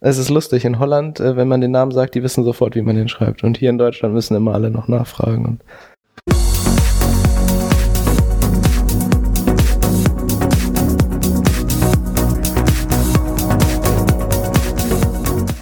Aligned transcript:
Es 0.00 0.18
ist 0.18 0.28
lustig, 0.28 0.64
in 0.64 0.78
Holland, 0.78 1.20
äh, 1.20 1.36
wenn 1.36 1.48
man 1.48 1.60
den 1.60 1.70
Namen 1.70 1.92
sagt, 1.92 2.14
die 2.14 2.22
wissen 2.22 2.44
sofort, 2.44 2.74
wie 2.74 2.82
man 2.82 2.96
den 2.96 3.08
schreibt. 3.08 3.44
Und 3.44 3.56
hier 3.56 3.70
in 3.70 3.78
Deutschland 3.78 4.14
müssen 4.14 4.36
immer 4.36 4.52
alle 4.52 4.70
noch 4.70 4.88
nachfragen. 4.88 5.44
Und 5.44 5.64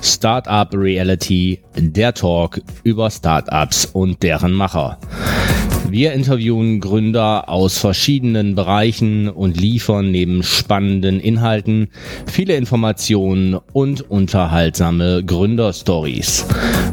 Startup 0.01 0.69
Reality, 0.73 1.61
der 1.77 2.15
Talk 2.15 2.61
über 2.85 3.11
Startups 3.11 3.87
und 3.87 4.23
deren 4.23 4.53
Macher. 4.53 4.99
Wir 5.93 6.15
interviewen 6.15 6.81
Gründer 6.81 7.51
aus 7.51 7.77
verschiedenen 7.77 8.55
Bereichen 8.55 9.29
und 9.29 9.61
liefern 9.61 10.11
neben 10.11 10.43
spannenden 10.43 11.21
Inhalten 11.21 11.89
viele 12.25 12.57
Informationen 12.57 13.59
und 13.75 14.01
unterhaltsame 14.11 15.23
Gründerstories. 15.23 16.47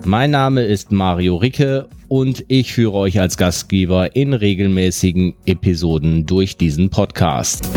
Mein 0.04 0.32
Name 0.32 0.64
ist 0.64 0.92
Mario 0.92 1.38
Ricke 1.38 1.88
und 2.10 2.44
ich 2.50 2.74
führe 2.74 2.96
euch 2.96 3.22
als 3.22 3.38
Gastgeber 3.38 4.18
in 4.18 4.34
regelmäßigen 4.34 5.34
Episoden 5.46 6.26
durch 6.26 6.58
diesen 6.58 6.90
Podcast. 6.90 7.70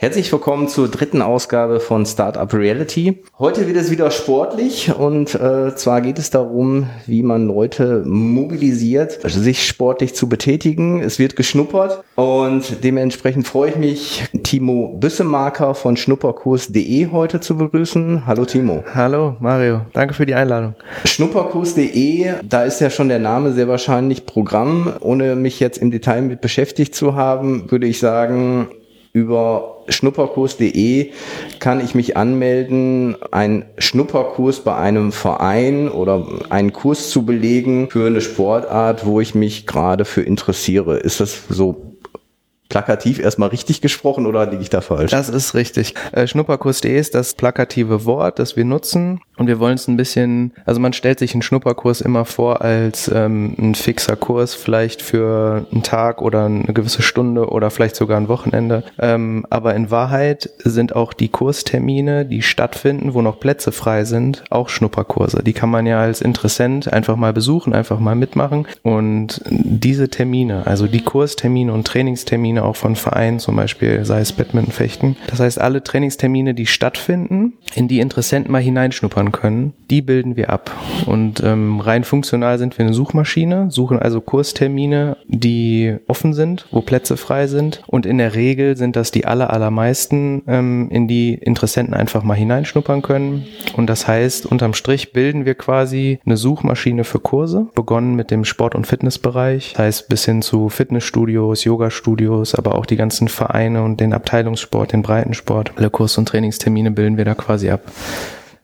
Herzlich 0.00 0.30
willkommen 0.30 0.68
zur 0.68 0.86
dritten 0.86 1.22
Ausgabe 1.22 1.80
von 1.80 2.06
Startup 2.06 2.54
Reality. 2.54 3.18
Heute 3.36 3.66
wird 3.66 3.76
es 3.76 3.90
wieder 3.90 4.12
sportlich 4.12 4.94
und 4.96 5.34
äh, 5.34 5.74
zwar 5.74 6.02
geht 6.02 6.20
es 6.20 6.30
darum, 6.30 6.86
wie 7.06 7.24
man 7.24 7.48
Leute 7.48 8.04
mobilisiert, 8.06 9.18
sich 9.28 9.66
sportlich 9.66 10.14
zu 10.14 10.28
betätigen. 10.28 11.00
Es 11.00 11.18
wird 11.18 11.34
geschnuppert 11.34 12.04
und 12.14 12.84
dementsprechend 12.84 13.48
freue 13.48 13.70
ich 13.70 13.76
mich, 13.76 14.24
Timo 14.44 14.96
Büssemarker 15.00 15.74
von 15.74 15.96
schnupperkurs.de 15.96 17.10
heute 17.10 17.40
zu 17.40 17.56
begrüßen. 17.56 18.24
Hallo 18.24 18.44
Timo. 18.44 18.84
Hallo 18.94 19.34
Mario, 19.40 19.80
danke 19.94 20.14
für 20.14 20.26
die 20.26 20.36
Einladung. 20.36 20.76
Schnupperkurs.de, 21.06 22.34
da 22.48 22.62
ist 22.62 22.80
ja 22.80 22.90
schon 22.90 23.08
der 23.08 23.18
Name 23.18 23.52
sehr 23.52 23.66
wahrscheinlich 23.66 24.26
Programm. 24.26 24.92
Ohne 25.00 25.34
mich 25.34 25.58
jetzt 25.58 25.78
im 25.78 25.90
Detail 25.90 26.22
mit 26.22 26.40
beschäftigt 26.40 26.94
zu 26.94 27.16
haben, 27.16 27.68
würde 27.68 27.88
ich 27.88 27.98
sagen, 27.98 28.68
über 29.12 29.84
schnupperkurs.de 29.88 31.12
kann 31.60 31.84
ich 31.84 31.94
mich 31.94 32.16
anmelden, 32.16 33.16
einen 33.30 33.64
Schnupperkurs 33.78 34.60
bei 34.60 34.76
einem 34.76 35.12
Verein 35.12 35.88
oder 35.88 36.26
einen 36.50 36.72
Kurs 36.72 37.10
zu 37.10 37.24
belegen 37.24 37.90
für 37.90 38.06
eine 38.06 38.20
Sportart, 38.20 39.06
wo 39.06 39.20
ich 39.20 39.34
mich 39.34 39.66
gerade 39.66 40.04
für 40.04 40.22
interessiere. 40.22 40.98
Ist 40.98 41.20
das 41.20 41.44
so 41.48 41.87
plakativ 42.68 43.18
erstmal 43.18 43.48
richtig 43.48 43.80
gesprochen 43.80 44.26
oder 44.26 44.46
liege 44.46 44.62
ich 44.62 44.70
da 44.70 44.80
falsch? 44.80 45.10
Das 45.10 45.28
ist 45.28 45.54
richtig. 45.54 45.94
Äh, 46.12 46.26
Schnupperkurs.de 46.26 46.98
ist 46.98 47.14
das 47.14 47.34
plakative 47.34 48.04
Wort, 48.04 48.38
das 48.38 48.56
wir 48.56 48.64
nutzen 48.64 49.20
und 49.38 49.46
wir 49.46 49.60
wollen 49.60 49.74
es 49.74 49.86
ein 49.86 49.96
bisschen, 49.96 50.52
also 50.66 50.80
man 50.80 50.92
stellt 50.92 51.20
sich 51.20 51.32
einen 51.32 51.42
Schnupperkurs 51.42 52.00
immer 52.00 52.24
vor 52.24 52.60
als 52.60 53.08
ähm, 53.08 53.54
ein 53.58 53.74
fixer 53.74 54.16
Kurs, 54.16 54.54
vielleicht 54.54 55.00
für 55.00 55.66
einen 55.70 55.84
Tag 55.84 56.20
oder 56.20 56.46
eine 56.46 56.74
gewisse 56.74 57.02
Stunde 57.02 57.48
oder 57.48 57.70
vielleicht 57.70 57.96
sogar 57.96 58.18
ein 58.18 58.28
Wochenende. 58.28 58.82
Ähm, 58.98 59.46
aber 59.48 59.74
in 59.74 59.90
Wahrheit 59.90 60.50
sind 60.58 60.96
auch 60.96 61.12
die 61.12 61.28
Kurstermine, 61.28 62.26
die 62.26 62.42
stattfinden, 62.42 63.14
wo 63.14 63.22
noch 63.22 63.38
Plätze 63.38 63.70
frei 63.70 64.04
sind, 64.04 64.44
auch 64.50 64.68
Schnupperkurse. 64.68 65.42
Die 65.44 65.52
kann 65.52 65.70
man 65.70 65.86
ja 65.86 66.00
als 66.00 66.20
Interessent 66.20 66.92
einfach 66.92 67.16
mal 67.16 67.32
besuchen, 67.32 67.72
einfach 67.72 68.00
mal 68.00 68.16
mitmachen 68.16 68.66
und 68.82 69.40
diese 69.48 70.08
Termine, 70.08 70.66
also 70.66 70.88
die 70.88 71.02
Kurstermine 71.02 71.72
und 71.72 71.86
Trainingstermine 71.86 72.57
Trainingstermine 72.58 72.64
auch 72.64 72.76
von 72.76 72.96
Vereinen, 72.96 73.38
zum 73.38 73.56
Beispiel 73.56 74.04
sei 74.04 74.20
es 74.20 74.32
Badminton, 74.32 74.72
Fechten. 74.72 75.16
Das 75.28 75.40
heißt, 75.40 75.60
alle 75.60 75.82
Trainingstermine, 75.82 76.54
die 76.54 76.66
stattfinden, 76.66 77.54
in 77.74 77.88
die 77.88 78.00
Interessenten 78.00 78.52
mal 78.52 78.62
hineinschnuppern 78.62 79.32
können, 79.32 79.72
die 79.90 80.02
bilden 80.02 80.36
wir 80.36 80.50
ab. 80.50 80.70
Und 81.06 81.42
ähm, 81.42 81.80
rein 81.80 82.04
funktional 82.04 82.58
sind 82.58 82.78
wir 82.78 82.84
eine 82.84 82.94
Suchmaschine, 82.94 83.70
suchen 83.70 83.98
also 83.98 84.20
Kurstermine, 84.20 85.16
die 85.26 85.96
offen 86.06 86.34
sind, 86.34 86.66
wo 86.70 86.80
Plätze 86.80 87.16
frei 87.16 87.46
sind. 87.46 87.82
Und 87.86 88.06
in 88.06 88.18
der 88.18 88.34
Regel 88.34 88.76
sind 88.76 88.96
das 88.96 89.10
die 89.10 89.26
aller, 89.26 89.50
allermeisten, 89.50 90.42
ähm, 90.46 90.88
in 90.90 91.08
die 91.08 91.34
Interessenten 91.34 91.94
einfach 91.94 92.22
mal 92.22 92.34
hineinschnuppern 92.34 93.02
können. 93.02 93.46
Und 93.76 93.88
das 93.88 94.06
heißt, 94.06 94.46
unterm 94.46 94.74
Strich 94.74 95.12
bilden 95.12 95.44
wir 95.44 95.54
quasi 95.54 96.18
eine 96.24 96.36
Suchmaschine 96.36 97.04
für 97.04 97.20
Kurse, 97.20 97.68
begonnen 97.74 98.14
mit 98.14 98.30
dem 98.30 98.44
Sport- 98.44 98.74
und 98.74 98.86
Fitnessbereich, 98.86 99.72
das 99.72 99.78
heißt 99.78 100.08
bis 100.08 100.24
hin 100.24 100.42
zu 100.42 100.68
Fitnessstudios, 100.68 101.64
Yoga-Studios, 101.64 102.47
Kurs, 102.48 102.54
aber 102.54 102.76
auch 102.76 102.86
die 102.86 102.96
ganzen 102.96 103.28
Vereine 103.28 103.82
und 103.82 104.00
den 104.00 104.12
Abteilungssport, 104.12 104.92
den 104.92 105.02
Breitensport. 105.02 105.72
Alle 105.76 105.90
Kurs- 105.90 106.18
und 106.18 106.28
Trainingstermine 106.28 106.90
bilden 106.90 107.16
wir 107.16 107.24
da 107.24 107.34
quasi 107.34 107.70
ab. 107.70 107.82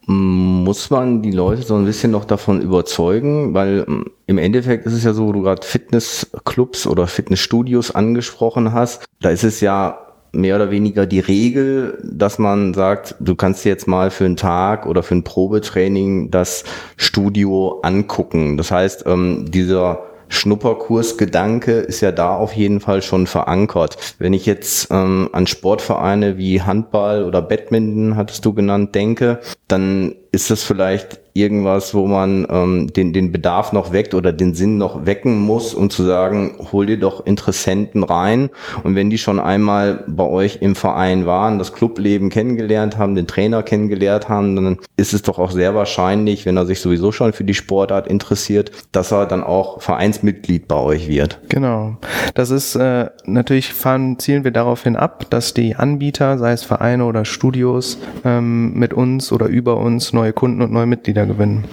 Muss 0.06 0.90
man 0.90 1.22
die 1.22 1.30
Leute 1.30 1.62
so 1.62 1.74
ein 1.76 1.86
bisschen 1.86 2.10
noch 2.10 2.26
davon 2.26 2.60
überzeugen, 2.60 3.54
weil 3.54 3.84
mm, 3.86 4.04
im 4.26 4.38
Endeffekt 4.38 4.86
ist 4.86 4.92
es 4.92 5.04
ja 5.04 5.14
so, 5.14 5.28
wo 5.28 5.32
du 5.32 5.40
gerade 5.40 5.66
Fitnessclubs 5.66 6.86
oder 6.86 7.06
Fitnessstudios 7.06 7.90
angesprochen 7.90 8.72
hast, 8.72 9.06
da 9.22 9.30
ist 9.30 9.44
es 9.44 9.60
ja 9.60 9.98
mehr 10.32 10.56
oder 10.56 10.70
weniger 10.70 11.06
die 11.06 11.20
Regel, 11.20 11.98
dass 12.02 12.38
man 12.38 12.74
sagt, 12.74 13.14
du 13.20 13.34
kannst 13.34 13.64
dir 13.64 13.70
jetzt 13.70 13.88
mal 13.88 14.10
für 14.10 14.26
einen 14.26 14.36
Tag 14.36 14.84
oder 14.84 15.02
für 15.02 15.14
ein 15.14 15.24
Probetraining 15.24 16.30
das 16.30 16.64
Studio 16.96 17.80
angucken. 17.82 18.58
Das 18.58 18.70
heißt, 18.70 19.04
ähm, 19.06 19.46
dieser 19.50 20.00
Schnupperkursgedanke 20.34 21.72
ist 21.72 22.00
ja 22.00 22.12
da 22.12 22.36
auf 22.36 22.52
jeden 22.52 22.80
Fall 22.80 23.02
schon 23.02 23.26
verankert. 23.26 23.96
Wenn 24.18 24.32
ich 24.32 24.46
jetzt 24.46 24.88
ähm, 24.90 25.30
an 25.32 25.46
Sportvereine 25.46 26.36
wie 26.36 26.60
Handball 26.60 27.24
oder 27.24 27.40
Badminton, 27.40 28.16
hattest 28.16 28.44
du 28.44 28.52
genannt, 28.52 28.94
denke, 28.94 29.40
dann 29.68 30.14
ist 30.32 30.50
das 30.50 30.62
vielleicht 30.62 31.23
irgendwas, 31.34 31.94
wo 31.94 32.06
man 32.06 32.46
ähm, 32.48 32.92
den, 32.92 33.12
den 33.12 33.32
Bedarf 33.32 33.72
noch 33.72 33.92
weckt 33.92 34.14
oder 34.14 34.32
den 34.32 34.54
Sinn 34.54 34.78
noch 34.78 35.04
wecken 35.04 35.40
muss, 35.40 35.74
um 35.74 35.90
zu 35.90 36.04
sagen, 36.04 36.54
hol 36.70 36.86
dir 36.86 36.98
doch 36.98 37.26
Interessenten 37.26 38.04
rein. 38.04 38.50
Und 38.84 38.94
wenn 38.94 39.10
die 39.10 39.18
schon 39.18 39.40
einmal 39.40 40.04
bei 40.06 40.24
euch 40.24 40.58
im 40.62 40.76
Verein 40.76 41.26
waren, 41.26 41.58
das 41.58 41.72
Clubleben 41.72 42.30
kennengelernt 42.30 42.98
haben, 42.98 43.16
den 43.16 43.26
Trainer 43.26 43.64
kennengelernt 43.64 44.28
haben, 44.28 44.54
dann 44.54 44.78
ist 44.96 45.12
es 45.12 45.22
doch 45.22 45.40
auch 45.40 45.50
sehr 45.50 45.74
wahrscheinlich, 45.74 46.46
wenn 46.46 46.56
er 46.56 46.66
sich 46.66 46.80
sowieso 46.80 47.10
schon 47.10 47.32
für 47.32 47.42
die 47.42 47.54
Sportart 47.54 48.06
interessiert, 48.06 48.70
dass 48.92 49.10
er 49.10 49.26
dann 49.26 49.42
auch 49.42 49.82
Vereinsmitglied 49.82 50.68
bei 50.68 50.76
euch 50.76 51.08
wird. 51.08 51.40
Genau. 51.48 51.96
Das 52.34 52.50
ist 52.50 52.76
äh, 52.76 53.10
natürlich 53.24 53.72
fahren, 53.72 54.20
zielen 54.20 54.44
wir 54.44 54.52
daraufhin 54.52 54.94
ab, 54.94 55.26
dass 55.30 55.52
die 55.52 55.74
Anbieter, 55.74 56.38
sei 56.38 56.52
es 56.52 56.62
Vereine 56.62 57.06
oder 57.06 57.24
Studios, 57.24 57.98
ähm, 58.24 58.74
mit 58.74 58.94
uns 58.94 59.32
oder 59.32 59.46
über 59.46 59.78
uns 59.78 60.12
neue 60.12 60.32
Kunden 60.32 60.62
und 60.62 60.70
neue 60.70 60.86
Mitglieder 60.86 61.23
Gewinnen. 61.26 61.64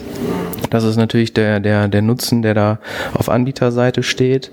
Das 0.72 0.86
ist 0.86 0.96
natürlich 0.96 1.34
der, 1.34 1.60
der, 1.60 1.88
der 1.88 2.02
Nutzen, 2.02 2.42
der 2.42 2.56
da 2.56 2.80
auf 3.14 3.30
Anbieterseite 3.30 4.02
steht. 4.02 4.52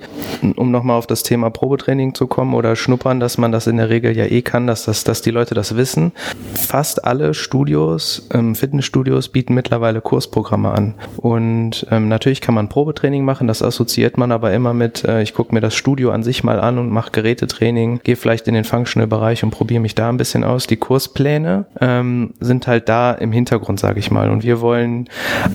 Um 0.57 0.71
nochmal 0.71 0.99
auf 0.99 1.07
das 1.07 1.23
Thema 1.23 1.49
Probetraining 1.49 2.15
zu 2.15 2.27
kommen 2.27 2.55
oder 2.55 2.77
Schnuppern, 2.77 3.21
dass 3.21 3.39
man 3.39 3.53
das 3.53 3.67
in 3.67 3.79
der 3.79 3.89
Regel 3.89 4.17
ja 4.17 4.27
eh 4.27 4.43
kann, 4.43 4.67
dass, 4.67 4.85
das, 4.85 5.05
dass 5.05 5.23
die 5.23 5.31
Leute 5.31 5.55
das 5.55 5.77
wissen. 5.77 6.13
Fast 6.55 7.05
alle 7.05 7.35
Studios, 7.35 8.29
ähm, 8.35 8.55
Fitnessstudios 8.55 9.29
bieten 9.29 9.55
mittlerweile 9.55 10.01
Kursprogramme 10.01 10.73
an. 10.73 10.95
Und 11.17 11.87
ähm, 11.91 12.09
natürlich 12.09 12.41
kann 12.41 12.55
man 12.55 12.69
Probetraining 12.69 13.25
machen, 13.25 13.47
das 13.47 13.63
assoziiert 13.63 14.19
man 14.19 14.33
aber 14.33 14.53
immer 14.53 14.75
mit, 14.75 15.05
äh, 15.05 15.23
ich 15.23 15.35
gucke 15.35 15.55
mir 15.55 15.61
das 15.61 15.77
Studio 15.77 16.11
an 16.11 16.25
sich 16.25 16.43
mal 16.43 16.59
an 16.59 16.79
und 16.79 16.91
mache 16.91 17.13
Gerätetraining, 17.13 18.01
gehe 18.03 18.17
vielleicht 18.17 18.49
in 18.49 18.55
den 18.55 18.65
Functional-Bereich 18.65 19.45
und 19.45 19.51
probiere 19.51 19.81
mich 19.81 19.95
da 19.95 20.09
ein 20.09 20.17
bisschen 20.17 20.43
aus. 20.43 20.67
Die 20.67 20.77
Kurspläne 20.77 21.67
ähm, 21.81 22.35
sind 22.41 22.67
halt 22.67 22.89
da 22.89 23.13
im 23.13 23.31
Hintergrund, 23.31 23.79
sage 23.79 24.01
ich 24.01 24.11
mal. 24.11 24.31
Und 24.31 24.43
wir 24.43 24.61
wollen 24.61 25.09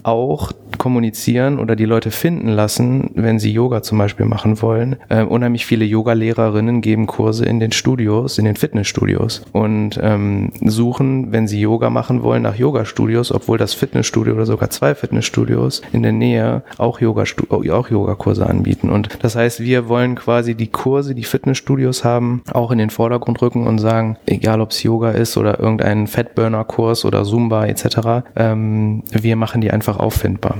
auch 0.03 0.52
gemacht. 0.53 0.62
Kommunizieren 0.77 1.59
oder 1.59 1.75
die 1.75 1.85
Leute 1.85 2.11
finden 2.11 2.49
lassen, 2.49 3.11
wenn 3.15 3.39
sie 3.39 3.51
Yoga 3.51 3.81
zum 3.81 3.97
Beispiel 3.97 4.25
machen 4.25 4.61
wollen. 4.61 4.97
Ähm, 5.09 5.27
unheimlich 5.27 5.65
viele 5.65 5.85
Yoga-Lehrerinnen 5.85 6.81
geben 6.81 7.07
Kurse 7.07 7.45
in 7.45 7.59
den 7.59 7.71
Studios, 7.71 8.37
in 8.37 8.45
den 8.45 8.55
Fitnessstudios 8.55 9.43
und 9.51 9.99
ähm, 10.01 10.51
suchen, 10.61 11.31
wenn 11.31 11.47
sie 11.47 11.61
Yoga 11.61 11.89
machen 11.89 12.23
wollen, 12.23 12.43
nach 12.43 12.55
Yoga-Studios, 12.55 13.31
obwohl 13.31 13.57
das 13.57 13.73
Fitnessstudio 13.73 14.33
oder 14.33 14.45
sogar 14.45 14.69
zwei 14.69 14.95
Fitnessstudios 14.95 15.81
in 15.91 16.03
der 16.03 16.11
Nähe 16.11 16.63
auch 16.77 17.01
Yoga 17.01 17.23
auch 17.49 17.89
Yogakurse 17.89 18.47
anbieten. 18.47 18.89
Und 18.89 19.09
das 19.21 19.35
heißt, 19.35 19.61
wir 19.61 19.87
wollen 19.87 20.15
quasi 20.15 20.55
die 20.55 20.67
Kurse, 20.67 21.15
die 21.15 21.23
Fitnessstudios 21.23 22.03
haben, 22.03 22.43
auch 22.51 22.71
in 22.71 22.77
den 22.77 22.89
Vordergrund 22.89 23.41
rücken 23.41 23.67
und 23.67 23.79
sagen, 23.79 24.17
egal 24.25 24.61
ob 24.61 24.71
es 24.71 24.83
Yoga 24.83 25.11
ist 25.11 25.37
oder 25.37 25.59
irgendein 25.59 26.07
Fatburner-Kurs 26.07 27.05
oder 27.05 27.23
Zumba 27.23 27.65
etc., 27.65 28.23
ähm, 28.35 29.03
wir 29.11 29.35
machen 29.35 29.61
die 29.61 29.71
einfach 29.71 29.97
auffindbar. 29.97 30.55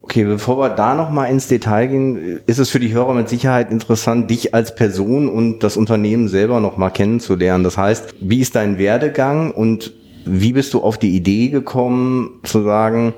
Okay, 0.00 0.24
bevor 0.24 0.58
wir 0.58 0.68
da 0.68 0.94
nochmal 0.94 1.30
ins 1.30 1.48
Detail 1.48 1.86
gehen, 1.88 2.40
ist 2.46 2.58
es 2.58 2.70
für 2.70 2.78
die 2.78 2.92
Hörer 2.92 3.14
mit 3.14 3.28
Sicherheit 3.28 3.72
interessant, 3.72 4.30
dich 4.30 4.54
als 4.54 4.74
Person 4.74 5.28
und 5.28 5.60
das 5.60 5.76
Unternehmen 5.76 6.28
selber 6.28 6.60
nochmal 6.60 6.92
kennenzulernen. 6.92 7.64
Das 7.64 7.78
heißt, 7.78 8.14
wie 8.20 8.40
ist 8.40 8.54
dein 8.54 8.78
Werdegang 8.78 9.50
und 9.50 9.92
wie 10.24 10.52
bist 10.52 10.72
du 10.74 10.82
auf 10.82 10.98
die 10.98 11.16
Idee 11.16 11.48
gekommen 11.48 12.40
zu 12.44 12.62
sagen, 12.62 13.14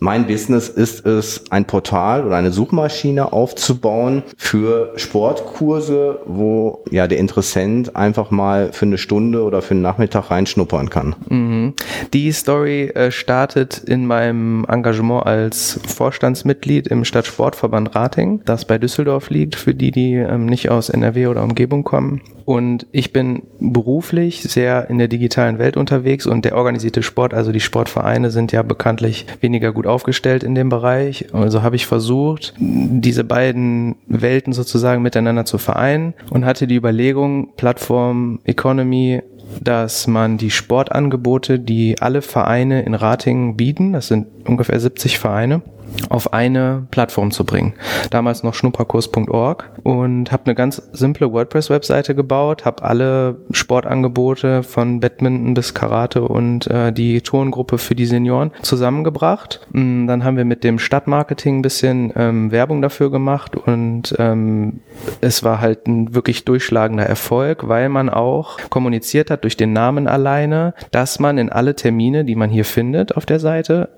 mein 0.00 0.26
Business 0.26 0.68
ist 0.68 1.04
es, 1.06 1.50
ein 1.50 1.64
Portal 1.64 2.24
oder 2.24 2.36
eine 2.36 2.52
Suchmaschine 2.52 3.32
aufzubauen 3.32 4.22
für 4.36 4.92
Sportkurse, 4.96 6.20
wo 6.26 6.84
ja 6.90 7.06
der 7.06 7.18
Interessent 7.18 7.96
einfach 7.96 8.30
mal 8.30 8.72
für 8.72 8.86
eine 8.86 8.98
Stunde 8.98 9.42
oder 9.42 9.62
für 9.62 9.72
einen 9.72 9.82
Nachmittag 9.82 10.30
reinschnuppern 10.30 10.90
kann. 10.90 11.16
Mhm. 11.28 11.74
Die 12.12 12.32
Story 12.32 12.88
äh, 12.88 13.10
startet 13.10 13.78
in 13.78 14.06
meinem 14.06 14.64
Engagement 14.68 15.26
als 15.26 15.80
Vorstandsmitglied 15.86 16.86
im 16.88 17.04
Stadtsportverband 17.04 17.94
Rating, 17.94 18.42
das 18.44 18.64
bei 18.64 18.78
Düsseldorf 18.78 19.30
liegt, 19.30 19.56
für 19.56 19.74
die, 19.74 19.90
die 19.90 20.14
ähm, 20.14 20.46
nicht 20.46 20.70
aus 20.70 20.88
NRW 20.88 21.26
oder 21.26 21.42
Umgebung 21.42 21.84
kommen. 21.84 22.20
Und 22.48 22.86
ich 22.92 23.12
bin 23.12 23.42
beruflich 23.60 24.42
sehr 24.42 24.88
in 24.88 24.96
der 24.96 25.08
digitalen 25.08 25.58
Welt 25.58 25.76
unterwegs 25.76 26.26
und 26.26 26.46
der 26.46 26.56
organisierte 26.56 27.02
Sport, 27.02 27.34
also 27.34 27.52
die 27.52 27.60
Sportvereine 27.60 28.30
sind 28.30 28.52
ja 28.52 28.62
bekanntlich 28.62 29.26
weniger 29.42 29.70
gut 29.70 29.86
aufgestellt 29.88 30.42
in 30.42 30.54
dem 30.54 30.68
Bereich. 30.68 31.26
Also 31.32 31.62
habe 31.62 31.76
ich 31.76 31.86
versucht, 31.86 32.54
diese 32.58 33.24
beiden 33.24 33.96
Welten 34.06 34.52
sozusagen 34.52 35.02
miteinander 35.02 35.44
zu 35.44 35.58
vereinen 35.58 36.14
und 36.30 36.44
hatte 36.44 36.66
die 36.66 36.76
Überlegung, 36.76 37.54
Plattform 37.56 38.40
Economy 38.44 39.22
dass 39.62 40.06
man 40.06 40.36
die 40.38 40.50
Sportangebote, 40.50 41.58
die 41.58 42.00
alle 42.00 42.22
Vereine 42.22 42.82
in 42.82 42.94
Ratingen 42.94 43.56
bieten, 43.56 43.92
das 43.92 44.08
sind 44.08 44.26
ungefähr 44.46 44.78
70 44.78 45.18
Vereine, 45.18 45.62
auf 46.08 46.32
eine 46.32 46.86
Plattform 46.90 47.30
zu 47.30 47.44
bringen. 47.44 47.74
Damals 48.10 48.42
noch 48.42 48.54
schnupperkurs.org 48.54 49.70
und 49.82 50.32
habe 50.32 50.46
eine 50.46 50.54
ganz 50.54 50.82
simple 50.92 51.32
WordPress-Webseite 51.32 52.14
gebaut, 52.14 52.64
habe 52.64 52.82
alle 52.82 53.36
Sportangebote 53.50 54.62
von 54.62 55.00
Badminton 55.00 55.54
bis 55.54 55.74
Karate 55.74 56.22
und 56.22 56.66
äh, 56.68 56.92
die 56.92 57.20
Turngruppe 57.20 57.78
für 57.78 57.94
die 57.94 58.06
Senioren 58.06 58.52
zusammengebracht. 58.62 59.66
Mm, 59.72 60.06
dann 60.06 60.24
haben 60.24 60.36
wir 60.36 60.44
mit 60.44 60.64
dem 60.64 60.78
Stadtmarketing 60.78 61.58
ein 61.58 61.62
bisschen 61.62 62.12
ähm, 62.16 62.50
Werbung 62.50 62.82
dafür 62.82 63.10
gemacht 63.10 63.56
und 63.56 64.14
ähm, 64.18 64.80
es 65.20 65.44
war 65.44 65.60
halt 65.60 65.86
ein 65.86 66.14
wirklich 66.14 66.44
durchschlagender 66.44 67.04
Erfolg, 67.04 67.68
weil 67.68 67.88
man 67.88 68.08
auch 68.08 68.58
kommuniziert 68.70 69.30
hat 69.30 69.44
durch 69.44 69.56
den 69.56 69.72
Namen 69.72 70.06
alleine, 70.06 70.74
dass 70.90 71.18
man 71.18 71.38
in 71.38 71.50
alle 71.50 71.74
Termine, 71.74 72.24
die 72.24 72.36
man 72.36 72.50
hier 72.50 72.64
findet 72.64 73.16
auf 73.16 73.26
der 73.26 73.40
Seite, 73.40 73.88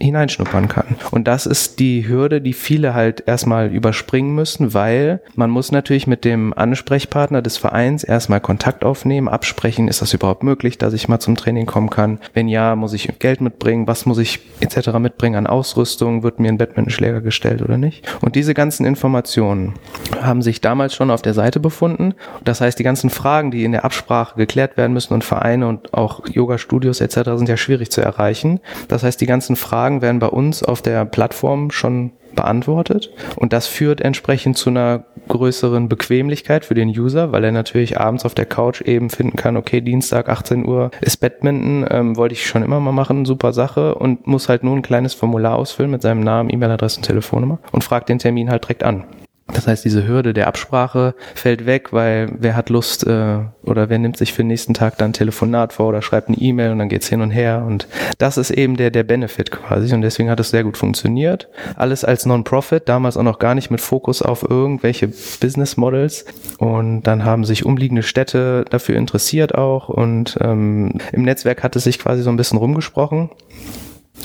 hineinschnuppern 0.00 0.68
kann. 0.68 0.96
Und 1.10 1.28
das 1.28 1.46
ist 1.46 1.78
die 1.78 2.08
Hürde, 2.08 2.40
die 2.40 2.52
viele 2.52 2.94
halt 2.94 3.24
erstmal 3.26 3.68
überspringen 3.68 4.34
müssen, 4.34 4.74
weil 4.74 5.20
man 5.34 5.50
muss 5.50 5.72
natürlich 5.72 6.06
mit 6.06 6.24
dem 6.24 6.52
Ansprechpartner 6.54 7.42
des 7.42 7.56
Vereins 7.56 8.04
erstmal 8.04 8.40
Kontakt 8.40 8.84
aufnehmen, 8.84 9.28
absprechen, 9.28 9.88
ist 9.88 10.02
das 10.02 10.14
überhaupt 10.14 10.42
möglich, 10.42 10.78
dass 10.78 10.92
ich 10.92 11.08
mal 11.08 11.20
zum 11.20 11.36
Training 11.36 11.66
kommen 11.66 11.90
kann? 11.90 12.18
Wenn 12.34 12.48
ja, 12.48 12.76
muss 12.76 12.92
ich 12.92 13.18
Geld 13.18 13.40
mitbringen? 13.40 13.86
Was 13.86 14.06
muss 14.06 14.18
ich 14.18 14.40
etc. 14.60 14.92
mitbringen 14.98 15.36
an 15.36 15.46
Ausrüstung? 15.46 16.22
Wird 16.22 16.40
mir 16.40 16.48
ein 16.48 16.58
Badmintonschläger 16.58 17.20
gestellt 17.20 17.62
oder 17.62 17.76
nicht? 17.76 18.06
Und 18.20 18.34
diese 18.34 18.54
ganzen 18.54 18.86
Informationen 18.86 19.74
haben 20.20 20.42
sich 20.42 20.60
damals 20.60 20.94
schon 20.94 21.10
auf 21.10 21.22
der 21.22 21.34
Seite 21.34 21.60
befunden. 21.60 22.14
Das 22.44 22.60
heißt, 22.60 22.78
die 22.78 22.84
ganzen 22.84 23.10
Fragen, 23.10 23.50
die 23.50 23.64
in 23.64 23.72
der 23.72 23.84
Absprache 23.84 24.36
geklärt 24.36 24.76
werden 24.76 24.92
müssen 24.92 25.14
und 25.14 25.24
Vereine 25.24 25.68
und 25.68 25.94
auch 25.94 26.26
Yoga-Studios 26.28 27.00
etc. 27.00 27.30
sind 27.34 27.48
ja 27.48 27.56
schwierig 27.56 27.90
zu 27.90 28.00
erreichen. 28.00 28.60
Das 28.88 29.02
heißt, 29.02 29.20
die 29.20 29.26
ganzen 29.26 29.56
Fragen 29.58 30.02
werden 30.02 30.18
bei 30.18 30.28
uns 30.28 30.62
auf 30.62 30.82
der 30.82 31.04
Plattform 31.04 31.70
schon 31.70 32.12
beantwortet 32.34 33.10
und 33.36 33.52
das 33.52 33.66
führt 33.66 34.00
entsprechend 34.00 34.56
zu 34.56 34.70
einer 34.70 35.04
größeren 35.26 35.88
Bequemlichkeit 35.88 36.64
für 36.64 36.74
den 36.74 36.88
User, 36.88 37.32
weil 37.32 37.44
er 37.44 37.52
natürlich 37.52 38.00
abends 38.00 38.24
auf 38.24 38.34
der 38.34 38.46
Couch 38.46 38.80
eben 38.80 39.10
finden 39.10 39.36
kann, 39.36 39.56
okay, 39.56 39.80
Dienstag 39.80 40.28
18 40.28 40.64
Uhr 40.66 40.90
ist 41.00 41.18
Badminton, 41.18 41.86
ähm, 41.90 42.16
wollte 42.16 42.34
ich 42.34 42.46
schon 42.46 42.62
immer 42.62 42.80
mal 42.80 42.92
machen, 42.92 43.24
super 43.24 43.52
Sache 43.52 43.94
und 43.96 44.26
muss 44.26 44.48
halt 44.48 44.62
nur 44.62 44.76
ein 44.76 44.82
kleines 44.82 45.14
Formular 45.14 45.56
ausfüllen 45.56 45.90
mit 45.90 46.02
seinem 46.02 46.20
Namen, 46.20 46.50
E-Mail-Adresse 46.50 46.98
und 46.98 47.04
Telefonnummer 47.04 47.58
und 47.72 47.84
fragt 47.84 48.08
den 48.08 48.18
Termin 48.18 48.50
halt 48.50 48.64
direkt 48.64 48.84
an. 48.84 49.04
Das 49.52 49.66
heißt, 49.66 49.84
diese 49.84 50.06
Hürde 50.06 50.34
der 50.34 50.46
Absprache 50.46 51.14
fällt 51.34 51.64
weg, 51.64 51.92
weil 51.92 52.30
wer 52.38 52.54
hat 52.54 52.68
Lust 52.68 53.06
äh, 53.06 53.38
oder 53.62 53.88
wer 53.88 53.98
nimmt 53.98 54.18
sich 54.18 54.32
für 54.32 54.42
den 54.42 54.48
nächsten 54.48 54.74
Tag 54.74 54.98
dann 54.98 55.10
ein 55.10 55.14
Telefonat 55.14 55.72
vor 55.72 55.88
oder 55.88 56.02
schreibt 56.02 56.28
eine 56.28 56.36
E-Mail 56.36 56.70
und 56.70 56.78
dann 56.78 56.90
geht's 56.90 57.08
hin 57.08 57.22
und 57.22 57.30
her. 57.30 57.64
Und 57.66 57.88
das 58.18 58.36
ist 58.36 58.50
eben 58.50 58.76
der, 58.76 58.90
der 58.90 59.04
Benefit 59.04 59.50
quasi. 59.50 59.92
Und 59.94 60.02
deswegen 60.02 60.28
hat 60.28 60.38
es 60.38 60.50
sehr 60.50 60.64
gut 60.64 60.76
funktioniert. 60.76 61.48
Alles 61.76 62.04
als 62.04 62.26
Non-Profit, 62.26 62.88
damals 62.88 63.16
auch 63.16 63.22
noch 63.22 63.38
gar 63.38 63.54
nicht 63.54 63.70
mit 63.70 63.80
Fokus 63.80 64.20
auf 64.20 64.42
irgendwelche 64.48 65.08
Business 65.08 65.78
Models. 65.78 66.26
Und 66.58 67.02
dann 67.02 67.24
haben 67.24 67.44
sich 67.44 67.64
umliegende 67.64 68.02
Städte 68.02 68.66
dafür 68.68 68.96
interessiert 68.96 69.54
auch. 69.54 69.88
Und 69.88 70.36
ähm, 70.42 70.92
im 71.12 71.22
Netzwerk 71.22 71.62
hat 71.62 71.74
es 71.74 71.84
sich 71.84 71.98
quasi 71.98 72.22
so 72.22 72.30
ein 72.30 72.36
bisschen 72.36 72.58
rumgesprochen. 72.58 73.30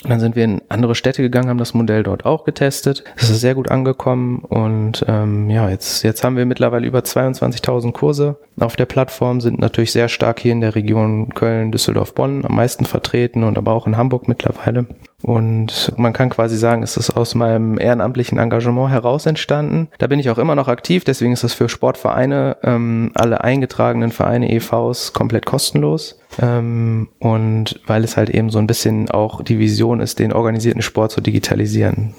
Dann 0.08 0.20
sind 0.20 0.36
wir 0.36 0.44
in 0.44 0.62
andere 0.70 0.96
Städte 0.96 1.22
gegangen, 1.22 1.50
haben 1.50 1.58
das 1.58 1.74
Modell 1.74 2.04
dort 2.04 2.26
auch 2.26 2.44
getestet. 2.44 3.04
Es 3.16 3.30
ist 3.30 3.42
sehr 3.42 3.56
gut 3.56 3.72
angekommen 3.72 4.40
und 4.40 5.06
ähm, 5.08 5.50
ja, 5.50 5.70
jetzt, 5.70 6.04
jetzt 6.04 6.24
haben 6.24 6.36
wir 6.36 6.46
mittlerweile 6.46 6.86
über 6.86 7.00
22.000 7.00 7.94
Kurse 7.94 8.38
auf 8.60 8.76
der 8.76 8.86
Plattform, 8.86 9.42
sind 9.42 9.60
natürlich 9.60 9.92
sehr 9.92 10.10
stark 10.10 10.40
hier 10.40 10.52
in 10.52 10.62
der 10.62 10.76
Region 10.76 11.30
Köln, 11.34 11.72
Düsseldorf, 11.72 12.14
Bonn 12.14 12.46
am 12.46 12.56
meisten 12.56 12.86
vertreten 12.86 13.44
und 13.44 13.58
aber 13.58 13.72
auch 13.72 13.88
in 13.88 13.98
Hamburg 13.98 14.28
mittlerweile. 14.28 14.88
Und 15.24 15.94
man 15.96 16.12
kann 16.12 16.30
quasi 16.30 16.58
sagen, 16.58 16.84
es 16.84 16.98
ist 16.98 17.10
aus 17.12 17.34
meinem 17.34 17.80
ehrenamtlichen 17.80 18.38
Engagement 18.38 18.92
heraus 18.92 19.26
entstanden. 19.26 19.88
Da 19.98 20.08
bin 20.08 20.20
ich 20.20 20.30
auch 20.30 20.38
immer 20.38 20.54
noch 20.54 20.68
aktiv, 20.68 21.06
deswegen 21.06 21.32
ist 21.32 21.46
das 21.46 21.54
für 21.54 21.70
Sportvereine, 21.70 22.58
ähm, 22.62 23.12
alle 23.16 23.42
eingetragenen 23.42 24.12
Vereine, 24.12 24.52
EVs, 24.52 25.14
komplett 25.14 25.46
kostenlos. 25.46 26.20
Ähm, 26.42 27.08
und 27.20 27.80
weil 27.88 28.04
es 28.04 28.18
halt 28.18 28.30
eben 28.32 28.50
so 28.50 28.60
ein 28.60 28.68
bisschen 28.68 29.10
auch 29.12 29.42
die 29.42 29.60
Vision 29.60 30.02
ist, 30.02 30.20
den 30.20 30.34
organisierten 30.34 30.82
Sport 30.82 31.12
zu 31.12 31.22
digitalisieren. 31.22 32.14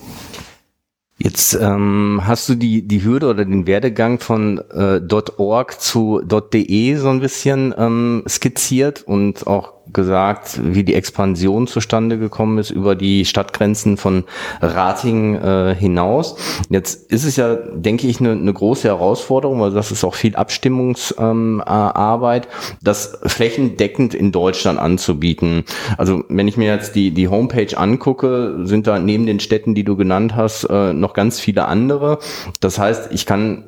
Jetzt 1.19 1.55
ähm, 1.61 2.23
hast 2.25 2.49
du 2.49 2.55
die, 2.55 2.89
die 2.89 3.05
Hürde 3.05 3.29
oder 3.29 3.45
den 3.45 3.67
Werdegang 3.67 4.19
von 4.19 4.61
äh, 4.73 5.01
.org 5.37 5.81
zu 5.81 6.23
.de 6.23 6.95
so 6.97 7.09
ein 7.09 7.21
bisschen 7.21 7.73
ähm, 7.79 8.25
skizziert 8.27 9.03
und 9.03 9.47
auch 9.47 9.74
gesagt, 9.93 10.61
wie 10.63 10.85
die 10.85 10.95
Expansion 10.95 11.67
zustande 11.67 12.19
gekommen 12.19 12.59
ist 12.59 12.71
über 12.71 12.95
die 12.95 13.25
Stadtgrenzen 13.25 13.97
von 13.97 14.25
Rating 14.61 15.37
äh, 15.37 15.75
hinaus. 15.75 16.37
Jetzt 16.71 17.11
ist 17.13 17.25
es 17.25 17.37
ja, 17.37 17.55
denke 17.55 18.07
ich, 18.07 18.21
eine, 18.21 18.33
eine 18.33 18.53
große 18.53 18.89
Herausforderung, 18.89 19.61
weil 19.61 19.71
das 19.73 19.93
ist 19.93 20.05
auch 20.05 20.15
viel 20.15 20.37
Abstimmungsarbeit, 20.37 22.47
ähm, 22.47 22.51
das 22.83 23.19
flächendeckend 23.25 24.15
in 24.15 24.33
Deutschland 24.33 24.79
anzubieten. 24.79 25.65
Also 25.99 26.25
wenn 26.29 26.49
ich 26.49 26.57
mir 26.57 26.73
jetzt 26.73 26.95
die, 26.95 27.11
die 27.11 27.29
Homepage 27.29 27.77
angucke, 27.77 28.61
sind 28.65 28.87
da 28.87 28.99
neben 28.99 29.27
den 29.27 29.41
Städten, 29.41 29.75
die 29.75 29.85
du 29.85 29.97
genannt 29.97 30.37
hast, 30.37 30.65
äh, 30.65 30.93
noch 30.93 31.15
ganz 31.15 31.41
viele 31.41 31.67
andere. 31.67 32.19
Das 32.61 32.79
heißt, 32.79 33.13
ich 33.13 33.27
kann 33.27 33.65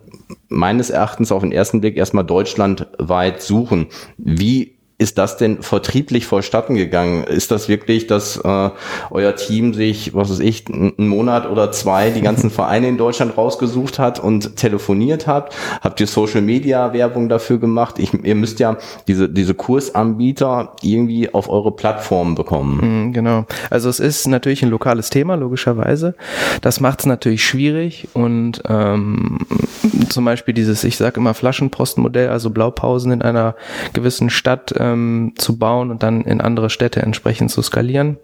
meines 0.49 0.91
Erachtens 0.91 1.33
auf 1.33 1.43
den 1.43 1.53
ersten 1.53 1.81
Blick 1.81 1.97
erstmal 1.97 2.25
deutschlandweit 2.25 3.43
suchen. 3.43 3.87
Wie 4.17 4.76
ist 4.98 5.19
das 5.19 5.36
denn 5.36 5.62
vertrieblich 5.62 6.24
vorstatten 6.24 6.74
gegangen? 6.74 7.24
Ist 7.24 7.50
das 7.50 7.69
wirklich, 7.69 8.06
dass 8.06 8.38
äh, 8.38 8.70
euer 9.10 9.36
Team 9.36 9.74
sich, 9.74 10.15
was 10.15 10.31
weiß 10.31 10.41
ich, 10.41 10.65
einen 10.69 11.08
Monat 11.08 11.50
oder 11.50 11.70
zwei 11.70 12.10
die 12.10 12.22
ganzen 12.22 12.48
Vereine 12.56 12.88
in 12.88 12.96
Deutschland 12.96 13.36
rausgesucht 13.36 13.98
hat 13.98 14.19
und 14.19 14.56
telefoniert 14.56 15.26
habt? 15.26 15.55
Habt 15.82 16.00
ihr 16.00 16.06
Social 16.06 16.41
Media 16.41 16.94
Werbung 16.94 17.29
dafür 17.29 17.58
gemacht? 17.58 17.98
Ich, 17.98 18.15
ihr 18.15 18.34
müsst 18.34 18.58
ja 18.58 18.79
diese, 19.06 19.29
diese 19.29 19.53
Kursanbieter 19.53 20.72
irgendwie 20.81 21.32
auf 21.34 21.50
eure 21.50 21.72
Plattform 21.72 22.34
bekommen. 22.34 23.08
Mhm, 23.08 23.12
genau. 23.12 23.44
Also 23.69 23.91
es 23.91 24.00
ist 24.00 24.26
natürlich 24.26 24.62
ein 24.62 24.70
lokales 24.70 25.10
Thema, 25.10 25.34
logischerweise. 25.34 26.15
Das 26.62 26.81
macht 26.81 27.00
es 27.00 27.06
natürlich 27.06 27.44
schwierig 27.44 28.08
und 28.15 28.62
ähm, 28.67 29.41
zum 30.08 30.24
Beispiel 30.24 30.55
dieses, 30.55 30.84
ich 30.84 30.96
sage 30.96 31.20
immer 31.20 31.34
Flaschenpostenmodell, 31.34 32.31
also 32.31 32.48
Blaupausen 32.48 33.12
in 33.12 33.20
einer 33.20 33.56
gewissen 33.93 34.31
Stadt, 34.31 34.74
ähm, 34.93 35.32
zu 35.36 35.58
bauen 35.58 35.90
und 35.90 36.02
dann 36.02 36.22
in 36.22 36.40
andere 36.40 36.70
Städte 36.70 37.02
entsprechend 37.02 37.50
zu 37.50 37.62
skalieren. 37.62 38.19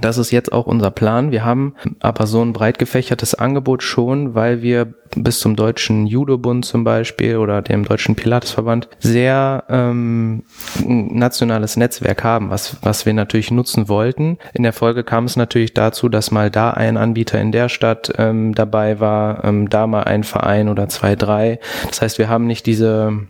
Das 0.00 0.16
ist 0.16 0.30
jetzt 0.30 0.52
auch 0.52 0.66
unser 0.66 0.90
Plan. 0.90 1.32
Wir 1.32 1.44
haben 1.44 1.74
aber 2.00 2.26
so 2.26 2.42
ein 2.42 2.52
breit 2.52 2.78
gefächertes 2.78 3.34
Angebot 3.34 3.82
schon, 3.82 4.34
weil 4.34 4.62
wir 4.62 4.94
bis 5.14 5.40
zum 5.40 5.54
Deutschen 5.54 6.06
Judo-Bund 6.06 6.64
zum 6.64 6.84
Beispiel 6.84 7.36
oder 7.36 7.60
dem 7.60 7.84
Deutschen 7.84 8.14
Pilatesverband 8.14 8.88
sehr 9.00 9.64
ähm, 9.68 10.44
nationales 10.82 11.76
Netzwerk 11.76 12.24
haben, 12.24 12.48
was, 12.48 12.76
was 12.82 13.04
wir 13.04 13.12
natürlich 13.12 13.50
nutzen 13.50 13.88
wollten. 13.90 14.38
In 14.54 14.62
der 14.62 14.72
Folge 14.72 15.04
kam 15.04 15.26
es 15.26 15.36
natürlich 15.36 15.74
dazu, 15.74 16.08
dass 16.08 16.30
mal 16.30 16.50
da 16.50 16.70
ein 16.70 16.96
Anbieter 16.96 17.38
in 17.38 17.52
der 17.52 17.68
Stadt 17.68 18.12
ähm, 18.16 18.54
dabei 18.54 19.00
war, 19.00 19.44
ähm, 19.44 19.68
da 19.68 19.86
mal 19.86 20.04
ein 20.04 20.24
Verein 20.24 20.70
oder 20.70 20.88
zwei, 20.88 21.16
drei. 21.16 21.58
Das 21.88 22.00
heißt, 22.00 22.18
wir 22.18 22.30
haben 22.30 22.46
nicht 22.46 22.64
diese 22.64 23.26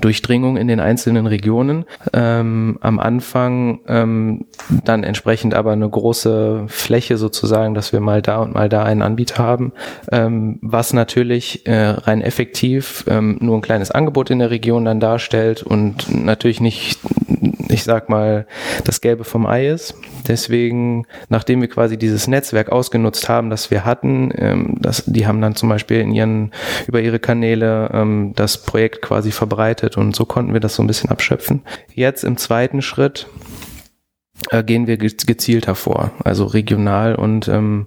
Durchdringung 0.00 0.56
in 0.56 0.68
den 0.68 0.80
einzelnen 0.80 1.26
Regionen. 1.26 1.84
Ähm, 2.12 2.78
am 2.80 2.98
Anfang 2.98 3.80
ähm, 3.86 4.46
dann 4.84 5.04
entsprechend 5.04 5.54
aber 5.54 5.72
eine 5.72 5.88
große 5.88 6.64
Fläche 6.68 7.16
sozusagen, 7.16 7.74
dass 7.74 7.92
wir 7.92 8.00
mal 8.00 8.22
da 8.22 8.38
und 8.38 8.54
mal 8.54 8.68
da 8.68 8.84
einen 8.84 9.02
Anbieter 9.02 9.38
haben, 9.38 9.72
ähm, 10.12 10.58
was 10.62 10.92
natürlich 10.92 11.66
äh, 11.66 11.90
rein 11.90 12.20
effektiv 12.22 13.04
ähm, 13.08 13.38
nur 13.40 13.58
ein 13.58 13.62
kleines 13.62 13.90
Angebot 13.90 14.30
in 14.30 14.38
der 14.38 14.50
Region 14.50 14.84
dann 14.84 15.00
darstellt 15.00 15.62
und 15.62 16.14
natürlich 16.14 16.60
nicht 16.60 16.98
ich 17.70 17.84
sag 17.84 18.08
mal, 18.08 18.46
das 18.84 19.00
Gelbe 19.00 19.24
vom 19.24 19.46
Ei 19.46 19.68
ist. 19.68 19.94
Deswegen, 20.26 21.06
nachdem 21.28 21.60
wir 21.60 21.68
quasi 21.68 21.96
dieses 21.96 22.26
Netzwerk 22.26 22.70
ausgenutzt 22.70 23.28
haben, 23.28 23.50
das 23.50 23.70
wir 23.70 23.84
hatten, 23.84 24.32
ähm, 24.36 24.76
das, 24.80 25.04
die 25.06 25.26
haben 25.26 25.40
dann 25.40 25.56
zum 25.56 25.68
Beispiel 25.68 26.00
in 26.00 26.12
ihren, 26.12 26.52
über 26.86 27.00
ihre 27.00 27.18
Kanäle 27.18 27.90
ähm, 27.92 28.32
das 28.36 28.58
Projekt 28.62 29.02
quasi 29.02 29.30
verbreitet 29.30 29.96
und 29.96 30.14
so 30.14 30.24
konnten 30.24 30.52
wir 30.52 30.60
das 30.60 30.74
so 30.74 30.82
ein 30.82 30.86
bisschen 30.86 31.10
abschöpfen. 31.10 31.62
Jetzt 31.94 32.24
im 32.24 32.36
zweiten 32.36 32.82
Schritt 32.82 33.28
äh, 34.50 34.62
gehen 34.62 34.86
wir 34.86 34.96
gezielt 34.96 35.66
hervor, 35.66 36.12
also 36.24 36.44
regional 36.44 37.14
und 37.14 37.48
ähm, 37.48 37.86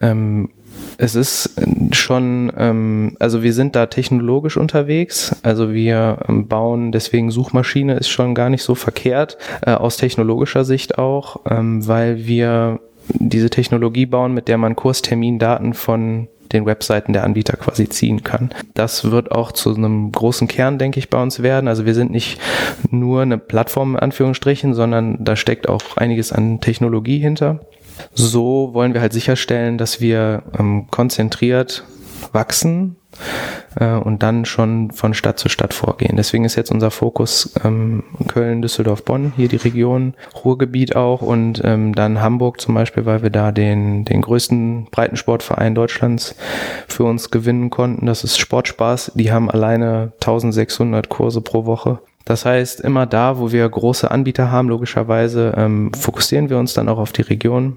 ähm, 0.00 0.50
es 0.98 1.14
ist 1.14 1.54
schon, 1.92 2.52
ähm, 2.56 3.16
also 3.18 3.42
wir 3.42 3.52
sind 3.52 3.76
da 3.76 3.86
technologisch 3.86 4.56
unterwegs. 4.56 5.36
Also 5.42 5.72
wir 5.72 6.18
ähm, 6.28 6.48
bauen, 6.48 6.92
deswegen 6.92 7.30
Suchmaschine 7.30 7.94
ist 7.94 8.08
schon 8.08 8.34
gar 8.34 8.50
nicht 8.50 8.62
so 8.62 8.74
verkehrt, 8.74 9.38
äh, 9.62 9.72
aus 9.72 9.96
technologischer 9.96 10.64
Sicht 10.64 10.98
auch, 10.98 11.40
ähm, 11.50 11.86
weil 11.86 12.26
wir 12.26 12.80
diese 13.08 13.50
Technologie 13.50 14.06
bauen, 14.06 14.32
mit 14.32 14.48
der 14.48 14.58
man 14.58 14.76
Kurstermindaten 14.76 15.74
von 15.74 16.28
den 16.52 16.66
Webseiten 16.66 17.12
der 17.12 17.24
Anbieter 17.24 17.56
quasi 17.56 17.88
ziehen 17.88 18.22
kann. 18.22 18.50
Das 18.74 19.10
wird 19.10 19.32
auch 19.32 19.52
zu 19.52 19.74
einem 19.74 20.12
großen 20.12 20.48
Kern, 20.48 20.78
denke 20.78 20.98
ich, 20.98 21.10
bei 21.10 21.20
uns 21.20 21.42
werden. 21.42 21.68
Also 21.68 21.84
wir 21.84 21.94
sind 21.94 22.10
nicht 22.10 22.40
nur 22.90 23.22
eine 23.22 23.38
Plattform 23.38 23.94
in 23.94 24.00
Anführungsstrichen, 24.00 24.72
sondern 24.72 25.22
da 25.22 25.36
steckt 25.36 25.68
auch 25.68 25.96
einiges 25.96 26.32
an 26.32 26.60
Technologie 26.60 27.18
hinter. 27.18 27.60
So 28.14 28.70
wollen 28.72 28.94
wir 28.94 29.00
halt 29.00 29.12
sicherstellen, 29.12 29.78
dass 29.78 30.00
wir 30.00 30.42
ähm, 30.58 30.86
konzentriert 30.90 31.84
wachsen 32.32 32.96
äh, 33.78 33.94
und 33.94 34.22
dann 34.22 34.44
schon 34.44 34.90
von 34.90 35.14
Stadt 35.14 35.38
zu 35.38 35.48
Stadt 35.48 35.74
vorgehen. 35.74 36.16
Deswegen 36.16 36.44
ist 36.44 36.56
jetzt 36.56 36.70
unser 36.70 36.90
Fokus 36.90 37.52
ähm, 37.64 38.04
Köln, 38.28 38.62
Düsseldorf, 38.62 39.04
Bonn, 39.04 39.32
hier 39.36 39.48
die 39.48 39.56
Region, 39.56 40.14
Ruhrgebiet 40.44 40.96
auch 40.96 41.22
und 41.22 41.60
ähm, 41.64 41.94
dann 41.94 42.20
Hamburg 42.20 42.60
zum 42.60 42.74
Beispiel, 42.74 43.06
weil 43.06 43.22
wir 43.22 43.30
da 43.30 43.52
den, 43.52 44.04
den 44.04 44.22
größten 44.22 44.88
Breitensportverein 44.90 45.74
Deutschlands 45.74 46.34
für 46.88 47.04
uns 47.04 47.30
gewinnen 47.30 47.70
konnten. 47.70 48.06
Das 48.06 48.24
ist 48.24 48.38
Sportspaß. 48.38 49.12
Die 49.14 49.32
haben 49.32 49.50
alleine 49.50 50.12
1600 50.20 51.08
Kurse 51.08 51.40
pro 51.40 51.66
Woche. 51.66 52.00
Das 52.24 52.46
heißt, 52.46 52.80
immer 52.80 53.04
da, 53.04 53.38
wo 53.38 53.52
wir 53.52 53.68
große 53.68 54.10
Anbieter 54.10 54.50
haben, 54.50 54.68
logischerweise, 54.68 55.52
ähm, 55.58 55.92
fokussieren 55.92 56.48
wir 56.48 56.58
uns 56.58 56.72
dann 56.72 56.88
auch 56.88 56.98
auf 56.98 57.12
die 57.12 57.22
Region. 57.22 57.76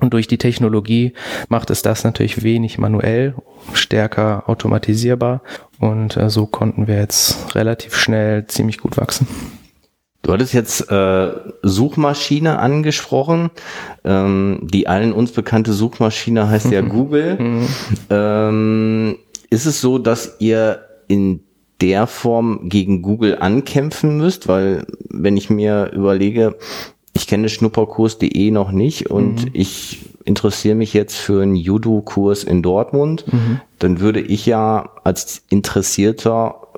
Und 0.00 0.12
durch 0.14 0.28
die 0.28 0.38
Technologie 0.38 1.12
macht 1.48 1.70
es 1.70 1.82
das 1.82 2.04
natürlich 2.04 2.42
wenig 2.42 2.78
manuell, 2.78 3.34
stärker 3.72 4.48
automatisierbar. 4.48 5.42
Und 5.78 6.16
äh, 6.16 6.30
so 6.30 6.46
konnten 6.46 6.86
wir 6.86 6.96
jetzt 6.96 7.54
relativ 7.54 7.96
schnell 7.96 8.46
ziemlich 8.46 8.78
gut 8.78 8.96
wachsen. 8.96 9.26
Du 10.22 10.32
hattest 10.32 10.52
jetzt 10.52 10.90
äh, 10.90 11.30
Suchmaschine 11.62 12.58
angesprochen. 12.58 13.50
Ähm, 14.04 14.60
die 14.62 14.88
allen 14.88 15.12
uns 15.12 15.32
bekannte 15.32 15.72
Suchmaschine 15.72 16.48
heißt 16.48 16.70
ja 16.70 16.80
Google. 16.82 17.38
Mhm. 17.38 17.68
ähm, 18.10 19.16
ist 19.50 19.66
es 19.66 19.80
so, 19.80 19.98
dass 19.98 20.36
ihr 20.40 20.84
in 21.06 21.40
der 21.80 22.06
Form 22.06 22.68
gegen 22.68 23.02
Google 23.02 23.38
ankämpfen 23.38 24.18
müsst, 24.18 24.48
weil 24.48 24.84
wenn 25.08 25.36
ich 25.36 25.48
mir 25.48 25.90
überlege, 25.92 26.56
ich 27.18 27.26
kenne 27.26 27.48
schnupperkurs.de 27.48 28.50
noch 28.50 28.70
nicht 28.70 29.10
und 29.10 29.44
mhm. 29.44 29.50
ich 29.52 30.06
interessiere 30.24 30.74
mich 30.74 30.94
jetzt 30.94 31.16
für 31.16 31.42
einen 31.42 31.56
Judo-Kurs 31.56 32.44
in 32.44 32.62
Dortmund, 32.62 33.24
mhm. 33.32 33.60
dann 33.78 34.00
würde 34.00 34.20
ich 34.20 34.46
ja 34.46 34.90
als 35.04 35.42
Interessierter 35.48 36.68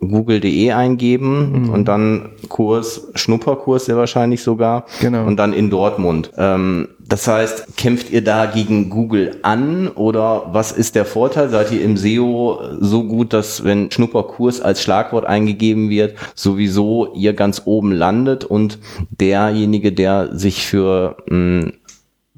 google.de 0.00 0.72
eingeben 0.72 1.64
mhm. 1.64 1.70
und 1.70 1.88
dann 1.88 2.30
Kurs, 2.48 3.08
Schnupperkurs 3.14 3.86
sehr 3.86 3.96
wahrscheinlich 3.96 4.42
sogar. 4.42 4.84
Genau. 5.00 5.26
Und 5.26 5.36
dann 5.36 5.52
in 5.52 5.70
Dortmund. 5.70 6.30
Ähm, 6.36 6.88
das 7.06 7.28
heißt, 7.28 7.76
kämpft 7.76 8.10
ihr 8.10 8.24
da 8.24 8.46
gegen 8.46 8.88
Google 8.88 9.38
an 9.42 9.88
oder 9.88 10.46
was 10.52 10.72
ist 10.72 10.94
der 10.94 11.04
Vorteil? 11.04 11.50
Seid 11.50 11.70
ihr 11.70 11.82
im 11.82 11.96
SEO 11.96 12.60
so 12.80 13.04
gut, 13.04 13.32
dass 13.32 13.62
wenn 13.62 13.90
Schnupperkurs 13.90 14.60
als 14.60 14.82
Schlagwort 14.82 15.26
eingegeben 15.26 15.90
wird, 15.90 16.16
sowieso 16.34 17.12
ihr 17.14 17.34
ganz 17.34 17.62
oben 17.66 17.92
landet 17.92 18.44
und 18.44 18.78
derjenige, 19.10 19.92
der 19.92 20.36
sich 20.36 20.66
für 20.66 21.16
mh, 21.28 21.62
hm, 21.62 21.72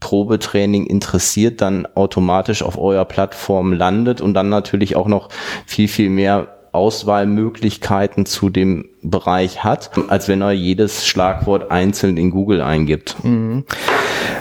Probetraining 0.01 0.87
interessiert, 0.87 1.63
dann 1.63 1.87
automatisch 1.95 2.63
auf 2.63 2.77
eurer 2.77 3.07
Plattform 3.07 3.73
landet 3.73 4.21
und 4.21 4.35
dann 4.35 4.51
natürlich 4.51 4.95
auch 4.95 5.09
noch 5.09 5.31
viel, 5.65 5.89
viel 5.89 6.11
mehr 6.11 6.49
Auswahlmöglichkeiten 6.73 8.27
zu 8.27 8.51
dem 8.51 8.91
Bereich 9.03 9.65
hat, 9.65 9.91
als 10.09 10.29
wenn 10.29 10.43
er 10.43 10.53
jedes 10.53 11.07
Schlagwort 11.07 11.71
einzeln 11.71 12.19
in 12.19 12.31
Google 12.31 12.61
eingibt. 12.61 13.17
Mhm. 13.25 13.65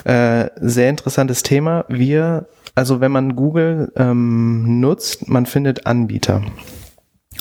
Äh, 0.05 0.51
sehr 0.61 0.91
interessantes 0.91 1.41
Thema. 1.41 1.83
Wir, 1.87 2.45
also 2.75 3.01
wenn 3.01 3.11
man 3.11 3.35
Google 3.35 3.91
ähm, 3.95 4.79
nutzt, 4.79 5.27
man 5.27 5.47
findet 5.47 5.87
Anbieter. 5.87 6.43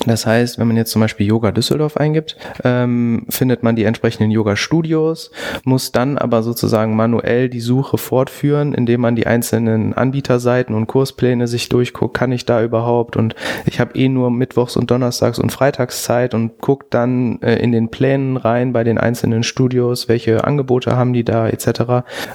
Das 0.05 0.25
heißt, 0.25 0.59
wenn 0.59 0.67
man 0.67 0.77
jetzt 0.77 0.91
zum 0.91 1.01
Beispiel 1.01 1.25
Yoga 1.25 1.51
Düsseldorf 1.51 1.97
eingibt, 1.97 2.35
ähm, 2.63 3.25
findet 3.29 3.63
man 3.63 3.75
die 3.75 3.85
entsprechenden 3.85 4.29
Yoga-Studios, 4.29 5.31
muss 5.63 5.91
dann 5.91 6.17
aber 6.17 6.43
sozusagen 6.43 6.95
manuell 6.95 7.49
die 7.49 7.61
Suche 7.61 7.97
fortführen, 7.97 8.73
indem 8.73 9.01
man 9.01 9.15
die 9.15 9.25
einzelnen 9.25 9.93
Anbieterseiten 9.93 10.75
und 10.75 10.87
Kurspläne 10.87 11.47
sich 11.47 11.69
durchguckt, 11.69 12.15
kann 12.15 12.31
ich 12.31 12.45
da 12.45 12.61
überhaupt 12.61 13.15
und 13.15 13.35
ich 13.65 13.79
habe 13.79 13.97
eh 13.97 14.09
nur 14.09 14.31
Mittwochs 14.31 14.75
und 14.75 14.91
Donnerstags 14.91 15.39
und 15.39 15.51
Freitags 15.51 16.03
Zeit 16.03 16.33
und 16.33 16.59
guckt 16.59 16.93
dann 16.93 17.41
äh, 17.41 17.55
in 17.55 17.71
den 17.71 17.89
Plänen 17.89 18.37
rein 18.37 18.73
bei 18.73 18.83
den 18.83 18.97
einzelnen 18.97 19.43
Studios, 19.43 20.09
welche 20.09 20.43
Angebote 20.43 20.95
haben 20.95 21.13
die 21.13 21.23
da 21.23 21.47
etc. 21.47 21.67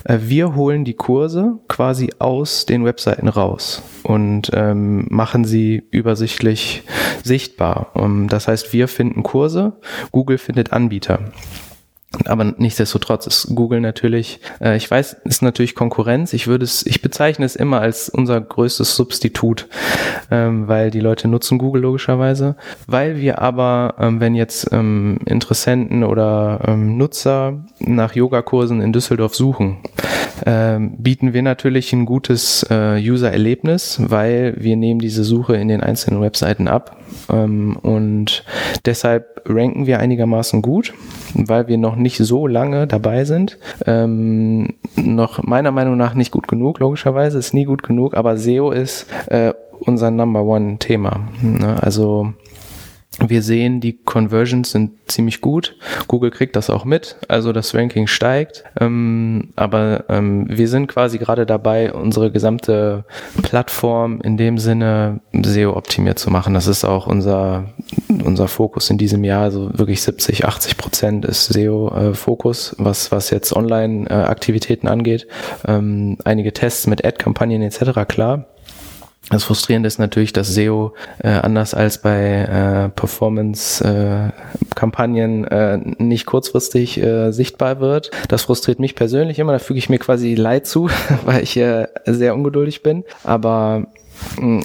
Äh, 0.05 0.19
wir 0.23 0.55
holen 0.55 0.85
die 0.85 0.95
Kurse 0.95 1.59
quasi 1.69 2.11
aus 2.19 2.67
den 2.67 2.85
Webseiten 2.85 3.29
raus 3.29 3.83
und 4.03 4.51
ähm, 4.55 5.07
machen 5.11 5.45
sie 5.45 5.83
übersichtlich 5.91 6.85
sichtbar. 7.23 7.50
Um, 7.95 8.29
das 8.29 8.49
heißt, 8.49 8.73
wir 8.73 8.89
finden 8.89 9.23
Kurse, 9.23 9.73
Google 10.11 10.39
findet 10.39 10.73
Anbieter. 10.73 11.33
Aber 12.25 12.45
nichtsdestotrotz 12.45 13.29
ist 13.29 13.55
Google 13.55 13.81
natürlich, 13.81 14.41
äh, 14.61 14.77
ich 14.77 14.91
weiß, 14.91 15.19
ist 15.25 15.43
natürlich 15.43 15.77
Konkurrenz. 15.77 16.33
Ich 16.33 16.49
würde 16.49 16.65
es, 16.65 16.85
ich 16.85 17.03
bezeichne 17.03 17.47
es 17.47 17.55
immer 17.55 17.81
als 17.81 18.09
unser 18.09 18.41
größtes 18.41 18.97
Substitut, 18.97 19.69
ähm, 20.31 20.67
weil 20.67 20.91
die 20.91 20.99
Leute 20.99 21.29
nutzen 21.29 21.59
Google 21.59 21.83
logischerweise. 21.83 22.57
Weil 22.89 23.19
wir 23.19 23.41
aber, 23.41 23.95
ähm, 24.01 24.19
wenn 24.19 24.35
jetzt 24.35 24.73
ähm, 24.73 25.21
Interessenten 25.25 26.03
oder 26.03 26.61
ähm, 26.67 26.99
Nutzer 26.99 27.65
nach 27.79 28.15
Yogakursen 28.17 28.83
in 28.83 28.93
Düsseldorf 28.93 29.37
suchen, 29.37 29.79
ähm, 30.47 30.97
bieten 30.99 31.33
wir 31.33 31.43
natürlich 31.43 31.93
ein 31.93 32.07
gutes 32.07 32.67
äh, 32.71 32.99
User-Erlebnis, 33.01 34.01
weil 34.03 34.55
wir 34.59 34.77
nehmen 34.77 35.01
diese 35.01 35.23
Suche 35.23 35.57
in 35.57 35.69
den 35.69 35.81
einzelnen 35.81 36.21
Webseiten 36.21 36.67
ab 36.67 36.97
ähm, 37.31 37.77
und 37.77 38.45
deshalb 38.85 39.43
ranken 39.47 39.87
wir 39.87 39.99
einigermaßen 39.99 40.63
gut, 40.63 40.93
weil 41.35 41.69
wir 41.69 41.79
noch 41.79 41.97
nicht 41.97 42.19
so 42.19 42.47
lange 42.47 42.87
dabei 42.87 43.25
sind. 43.25 43.59
Ähm, 43.87 44.75
noch 44.97 45.43
meiner 45.43 45.71
Meinung 45.71 45.97
nach 45.97 46.15
nicht 46.15 46.31
gut 46.31 46.49
genug, 46.49 46.79
logischerweise 46.81 47.39
ist 47.39 47.55
nie 47.55 47.65
gut 47.65 47.83
genug, 47.83 48.15
aber 48.15 48.37
SEO 48.37 48.71
ist 48.71 49.07
äh, 49.27 49.53
unser 49.81 50.11
Number 50.11 50.43
One 50.43 50.79
Thema. 50.79 51.29
Ne? 51.43 51.83
Also 51.83 52.33
wir 53.19 53.43
sehen, 53.43 53.81
die 53.81 53.99
Conversions 53.99 54.71
sind 54.71 54.93
ziemlich 55.07 55.41
gut. 55.41 55.77
Google 56.07 56.31
kriegt 56.31 56.57
das 56.57 56.71
auch 56.71 56.85
mit, 56.85 57.17
also 57.29 57.53
das 57.53 57.75
Ranking 57.75 58.07
steigt. 58.07 58.65
Ähm, 58.81 59.51
aber 59.57 60.05
ähm, 60.09 60.47
wir 60.49 60.69
sind 60.69 60.87
quasi 60.87 61.19
gerade 61.19 61.45
dabei, 61.45 61.93
unsere 61.93 62.31
gesamte 62.31 63.05
Plattform 63.43 64.21
in 64.23 64.37
dem 64.37 64.59
Sinne 64.59 65.21
SEO 65.33 65.77
optimiert 65.77 66.19
zu 66.19 66.31
machen. 66.31 66.55
Das 66.55 66.67
ist 66.67 66.85
auch 66.85 67.07
unser, 67.07 67.65
unser 68.31 68.49
Fokus 68.49 68.91
in 68.91 68.99
diesem 68.99 69.23
Jahr. 69.25 69.43
Also 69.43 69.71
wirklich 69.73 70.03
70, 70.03 70.45
80 70.47 70.77
Prozent 70.77 71.25
ist 71.25 71.47
SEO-Fokus, 71.47 72.73
äh, 72.73 72.77
was, 72.79 73.13
was 73.13 73.31
jetzt 73.31 73.55
Online-Aktivitäten 73.55 74.87
äh, 74.87 74.91
angeht. 74.91 75.27
Ähm, 75.67 76.19
einige 76.25 76.53
Tests 76.53 76.87
mit 76.87 77.05
Ad-Kampagnen 77.05 77.63
etc. 77.63 78.07
klar. 78.09 78.47
Das 79.29 79.45
Frustrierende 79.45 79.87
ist 79.87 79.99
natürlich, 79.99 80.33
dass 80.33 80.55
SEO 80.55 80.95
äh, 81.19 81.29
anders 81.29 81.75
als 81.75 81.99
bei 81.99 82.19
äh, 82.19 82.89
Performance-Kampagnen 82.89 85.45
äh, 85.45 85.75
äh, 85.75 85.79
nicht 85.99 86.25
kurzfristig 86.27 87.01
sichtbar 87.31 87.81
wird. 87.81 88.11
Das 88.29 88.43
frustriert 88.43 88.81
mich 88.81 88.97
persönlich 88.97 89.39
immer. 89.39 89.53
Da 89.53 89.61
füge 89.61 89.79
ich 89.79 89.89
mir 89.89 89.99
quasi 89.99 90.35
Leid 90.35 90.67
zu, 90.67 90.91
weil 91.25 91.45
ich 91.45 91.53
sehr 91.53 92.35
ungeduldig 92.35 92.83
bin. 92.83 93.05
Aber 93.23 93.87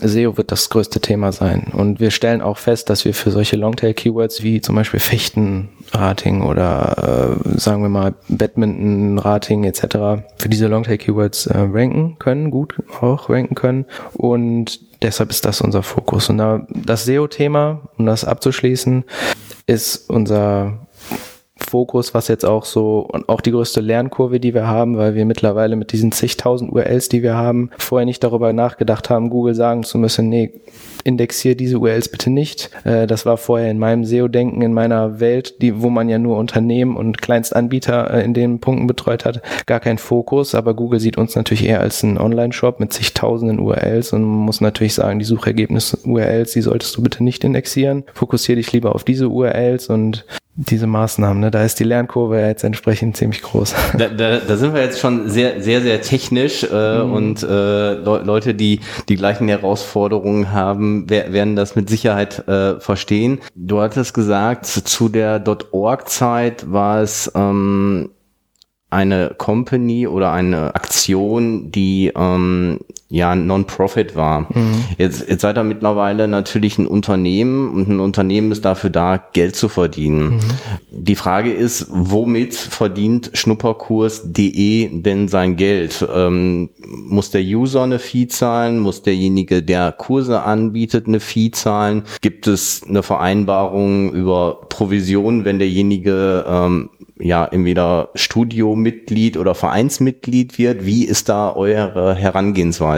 SEO 0.02 0.38
wird 0.38 0.52
das 0.52 0.70
größte 0.70 1.00
Thema 1.00 1.32
sein. 1.32 1.72
Und 1.74 2.00
wir 2.00 2.12
stellen 2.12 2.42
auch 2.42 2.58
fest, 2.58 2.90
dass 2.90 3.06
wir 3.06 3.14
für 3.14 3.32
solche 3.32 3.56
Longtail-Keywords 3.56 4.44
wie 4.44 4.62
zum 4.62 4.76
Beispiel 4.76 5.00
Fechten-Rating 5.00 6.42
oder 6.42 7.38
äh, 7.46 7.60
sagen 7.60 7.82
wir 7.82 7.90
mal 7.90 8.16
Badminton-Rating 8.30 9.64
etc. 9.64 10.24
für 10.38 10.50
diese 10.50 10.68
Longtail-Keywords 10.68 11.48
äh, 11.48 11.58
ranken 11.58 12.18
können, 12.20 12.52
gut 12.52 12.76
auch 13.02 13.30
ranken 13.30 13.56
können. 13.56 13.86
Und 14.14 14.80
deshalb 15.02 15.30
ist 15.30 15.46
das 15.46 15.62
unser 15.62 15.84
Fokus. 15.84 16.30
Und 16.30 16.38
da, 16.38 16.66
das 16.70 17.06
SEO-Thema, 17.06 17.82
um 17.98 18.06
das 18.06 18.26
abzuschließen, 18.26 19.04
ist 19.68 20.10
unser 20.10 20.85
Fokus, 21.66 22.14
was 22.14 22.28
jetzt 22.28 22.46
auch 22.46 22.66
so 22.66 23.00
und 23.00 23.30
auch 23.30 23.42
die 23.42 23.52
größte 23.52 23.82
Lernkurve, 23.82 24.40
die 24.40 24.54
wir 24.54 24.68
haben, 24.68 24.98
weil 24.98 25.16
wir 25.16 25.26
mittlerweile 25.26 25.76
mit 25.76 25.92
diesen 25.92 26.12
zigtausend 26.12 26.72
URLs, 26.72 27.10
die 27.10 27.24
wir 27.24 27.36
haben, 27.36 27.70
vorher 27.78 28.06
nicht 28.06 28.24
darüber 28.24 28.54
nachgedacht 28.54 29.10
haben, 29.10 29.30
Google 29.30 29.56
sagen 29.56 29.84
zu 29.84 29.98
müssen, 29.98 30.30
nee, 30.30 30.54
indexiere 31.04 31.56
diese 31.56 31.80
URLs 31.80 32.10
bitte 32.10 32.30
nicht. 32.30 32.72
Äh, 32.84 33.08
das 33.08 33.26
war 33.26 33.38
vorher 33.38 33.70
in 33.72 33.80
meinem 33.80 34.04
SEO-Denken, 34.04 34.62
in 34.62 34.74
meiner 34.74 35.20
Welt, 35.20 35.62
die, 35.62 35.82
wo 35.82 35.90
man 35.90 36.10
ja 36.10 36.18
nur 36.18 36.38
Unternehmen 36.38 36.98
und 36.98 37.22
Kleinstanbieter 37.22 38.12
äh, 38.14 38.24
in 38.24 38.34
den 38.34 38.60
Punkten 38.60 38.88
betreut 38.88 39.24
hat, 39.26 39.42
gar 39.66 39.80
kein 39.80 39.98
Fokus. 39.98 40.56
Aber 40.56 40.74
Google 40.74 41.00
sieht 41.00 41.18
uns 41.18 41.36
natürlich 41.36 41.66
eher 41.66 41.82
als 41.82 42.04
einen 42.04 42.18
Online-Shop 42.18 42.80
mit 42.80 42.92
zigtausenden 42.92 43.60
URLs 43.60 44.14
und 44.14 44.24
muss 44.24 44.62
natürlich 44.62 44.96
sagen, 44.96 45.20
die 45.20 45.26
Suchergebnis-URLs, 45.26 46.54
die 46.54 46.62
solltest 46.62 46.98
du 46.98 47.04
bitte 47.04 47.24
nicht 47.24 47.44
indexieren. 47.44 48.04
Fokussiere 48.14 48.58
dich 48.58 48.72
lieber 48.72 48.96
auf 48.96 49.04
diese 49.04 49.30
URLs 49.30 49.90
und 49.90 50.26
diese 50.58 50.88
Maßnahmen, 50.88 51.42
ne? 51.42 51.52
da 51.52 51.64
ist 51.64 51.80
die 51.80 51.84
Lernkurve 51.84 52.40
jetzt 52.40 52.64
entsprechend 52.64 53.18
ziemlich 53.18 53.42
groß. 53.42 53.76
Da, 53.98 54.08
da, 54.18 54.38
da 54.38 54.58
sind 54.58 54.74
wir 54.74 54.82
jetzt 54.82 55.00
schon 55.00 55.30
sehr, 55.30 55.62
sehr, 55.62 55.82
sehr 55.82 56.02
technisch 56.02 56.64
äh, 56.64 57.04
mhm. 57.04 57.12
und 57.12 57.44
äh, 57.44 57.46
Le 57.46 58.22
Leute, 58.24 58.56
die 58.56 58.80
die 59.10 59.16
gleichen 59.18 59.50
Herausforderungen 59.50 60.52
haben, 60.52 61.10
werden 61.10 61.56
das 61.56 61.76
mit 61.76 61.90
Sicherheit 61.90 62.48
äh, 62.48 62.80
verstehen. 62.80 63.40
Du 63.56 63.82
hattest 63.82 64.14
gesagt, 64.14 64.66
zu 64.66 65.10
der 65.10 65.44
.org-Zeit 65.72 66.72
war 66.72 67.02
es 67.02 67.32
ähm, 67.36 68.12
eine 68.90 69.36
Company 69.38 70.08
oder 70.08 70.32
eine 70.32 70.74
Aktion, 70.74 71.72
die 71.72 72.14
ähm, 72.16 72.80
ja 73.08 73.36
Non-Profit 73.36 74.16
war. 74.16 74.48
Mhm. 74.54 74.84
Jetzt, 74.98 75.30
jetzt 75.30 75.42
seid 75.42 75.58
ihr 75.58 75.64
mittlerweile 75.64 76.28
natürlich 76.28 76.80
ein 76.80 76.88
Unternehmen 76.88 77.70
und 77.70 77.88
ein 77.88 78.00
Unternehmen 78.00 78.52
ist 78.52 78.66
dafür 78.66 78.90
da, 78.90 79.24
Geld 79.34 79.56
zu 79.56 79.70
verdienen. 79.70 80.36
Mhm. 80.36 80.42
Die 80.92 81.16
Frage 81.16 81.54
ist, 81.54 81.88
womit 81.90 82.56
verdient 82.56 83.32
Schnupperkurs.de 83.34 85.02
denn 85.02 85.28
sein 85.28 85.56
Geld? 85.56 86.06
Ähm, 86.14 86.70
muss 86.86 87.30
der 87.30 87.42
User 87.42 87.84
eine 87.84 88.00
Fee 88.00 88.28
zahlen? 88.28 88.80
Muss 88.80 89.04
derjenige, 89.04 89.62
der 89.62 89.92
Kurse 89.92 90.42
anbietet, 90.42 91.08
eine 91.08 91.20
Fee 91.20 91.52
zahlen? 91.52 92.04
Gibt 92.22 92.48
es 92.48 92.82
eine 92.88 93.04
Vereinbarung 93.04 94.14
über 94.14 94.62
Provision, 94.70 95.46
wenn 95.46 95.60
derjenige 95.60 96.44
ähm, 96.48 96.90
ja 97.18 97.46
entweder 97.46 98.10
Studiomitglied 98.16 99.38
oder 99.38 99.56
Vereinsmitglied 99.56 100.58
wird. 100.58 100.86
Wie 100.86 101.06
ist 101.06 101.30
da 101.30 101.54
eure 101.56 102.16
Herangehensweise? 102.16 102.95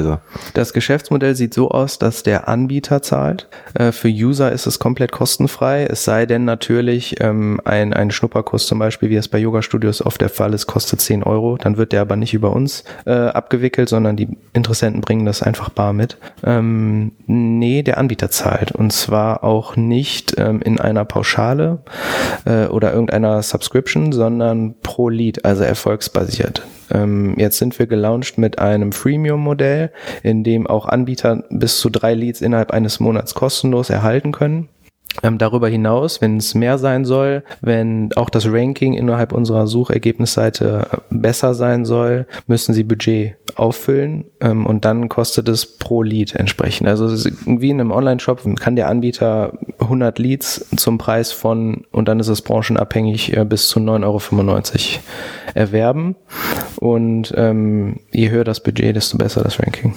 Das 0.54 0.74
Geschäftsmodell 0.74 1.36
sieht 1.36 1.54
so 1.54 1.70
aus, 1.70 2.00
dass 2.00 2.24
der 2.24 2.48
Anbieter 2.48 3.02
zahlt. 3.02 3.48
Äh, 3.74 3.92
für 3.92 4.10
User 4.10 4.52
ist 4.52 4.68
es 4.68 4.80
komplett 4.80 5.12
kostenfrei. 5.12 5.86
Es 5.86 6.04
sei 6.04 6.26
denn 6.26 6.46
natürlich 6.46 7.22
ähm, 7.22 7.62
ein, 7.66 7.94
ein 7.94 8.12
Schnupperkurs 8.12 8.68
zum 8.68 8.80
Beispiel, 8.80 9.10
wie 9.10 9.16
es 9.16 9.28
bei 9.28 9.38
Yoga 9.38 9.62
Studios 9.62 10.06
oft 10.06 10.22
der 10.22 10.30
Fall 10.30 10.54
ist, 10.54 10.68
kostet 10.68 11.02
10 11.02 11.24
Euro. 11.24 11.58
Dann 11.58 11.78
wird 11.78 11.92
der 11.92 12.02
aber 12.02 12.16
nicht 12.16 12.34
über 12.34 12.52
uns 12.52 12.84
äh, 13.06 13.12
abgewickelt, 13.12 13.90
sondern 13.90 14.16
die 14.16 14.30
Interessenten 14.54 15.02
bringen 15.02 15.26
das 15.26 15.42
einfach 15.42 15.70
bar 15.70 15.94
mit. 15.94 16.18
Ähm, 16.44 17.14
nee, 17.26 17.84
der 17.84 17.98
Anbieter 17.98 18.30
zahlt. 18.30 18.72
Und 18.72 18.92
zwar 18.92 19.44
auch 19.44 19.76
nicht 19.76 20.36
ähm, 20.38 20.62
in 20.62 20.80
einer 20.80 21.06
Pauschale 21.06 21.80
äh, 22.46 22.66
oder 22.68 22.94
irgendeiner 22.94 23.42
Subscription, 23.42 24.12
sondern 24.12 24.76
pro 24.82 25.10
Lead, 25.10 25.46
also 25.46 25.64
erfolgsbasiert. 25.64 26.64
Ähm, 26.92 27.36
jetzt 27.38 27.58
sind 27.58 27.78
wir 27.80 27.88
gelauncht 27.88 28.38
mit 28.38 28.60
einem 28.60 28.92
Freemium-Modell, 28.92 29.92
in 30.24 30.44
dem 30.44 30.68
auch 30.68 30.86
Anbieter 30.86 31.44
bis 31.50 31.80
zu 31.80 31.90
drei 31.90 32.14
Leads 32.14 32.42
innerhalb 32.42 32.72
eines 32.72 33.00
Monats 33.00 33.34
kostenlos 33.34 33.90
erhalten 33.90 34.32
können. 34.32 34.70
Ähm, 35.24 35.38
darüber 35.38 35.68
hinaus, 35.68 36.22
wenn 36.22 36.38
es 36.38 36.54
mehr 36.54 36.78
sein 36.78 37.04
soll, 37.04 37.44
wenn 37.62 38.10
auch 38.16 38.30
das 38.30 38.46
Ranking 38.48 38.94
innerhalb 38.94 39.32
unserer 39.32 39.66
Suchergebnisseite 39.66 40.88
besser 41.10 41.54
sein 41.56 41.86
soll, 41.86 42.28
müssen 42.46 42.74
Sie 42.74 42.84
Budget 42.84 43.36
auffüllen 43.56 44.26
ähm, 44.42 44.66
und 44.66 44.86
dann 44.86 45.10
kostet 45.10 45.48
es 45.50 45.66
pro 45.66 46.04
Lead 46.04 46.36
entsprechend. 46.36 46.88
Also 46.88 47.08
wie 47.46 47.70
in 47.70 47.80
einem 47.80 47.92
Online-Shop 47.92 48.42
kann 48.60 48.76
der 48.76 48.90
Anbieter 48.90 49.54
100 49.80 50.20
Leads 50.20 50.66
zum 50.76 50.98
Preis 50.98 51.32
von, 51.32 51.86
und 51.92 52.08
dann 52.08 52.20
ist 52.20 52.28
es 52.28 52.42
branchenabhängig, 52.42 53.36
äh, 53.36 53.46
bis 53.46 53.68
zu 53.68 53.80
9,95 53.80 54.04
Euro 54.06 55.04
erwerben. 55.54 56.16
Und 56.80 57.34
ähm, 57.36 58.00
je 58.12 58.30
höher 58.30 58.44
das 58.44 58.62
Budget, 58.62 58.96
desto 58.96 59.18
besser 59.18 59.44
das 59.44 59.60
Ranking. 59.60 59.96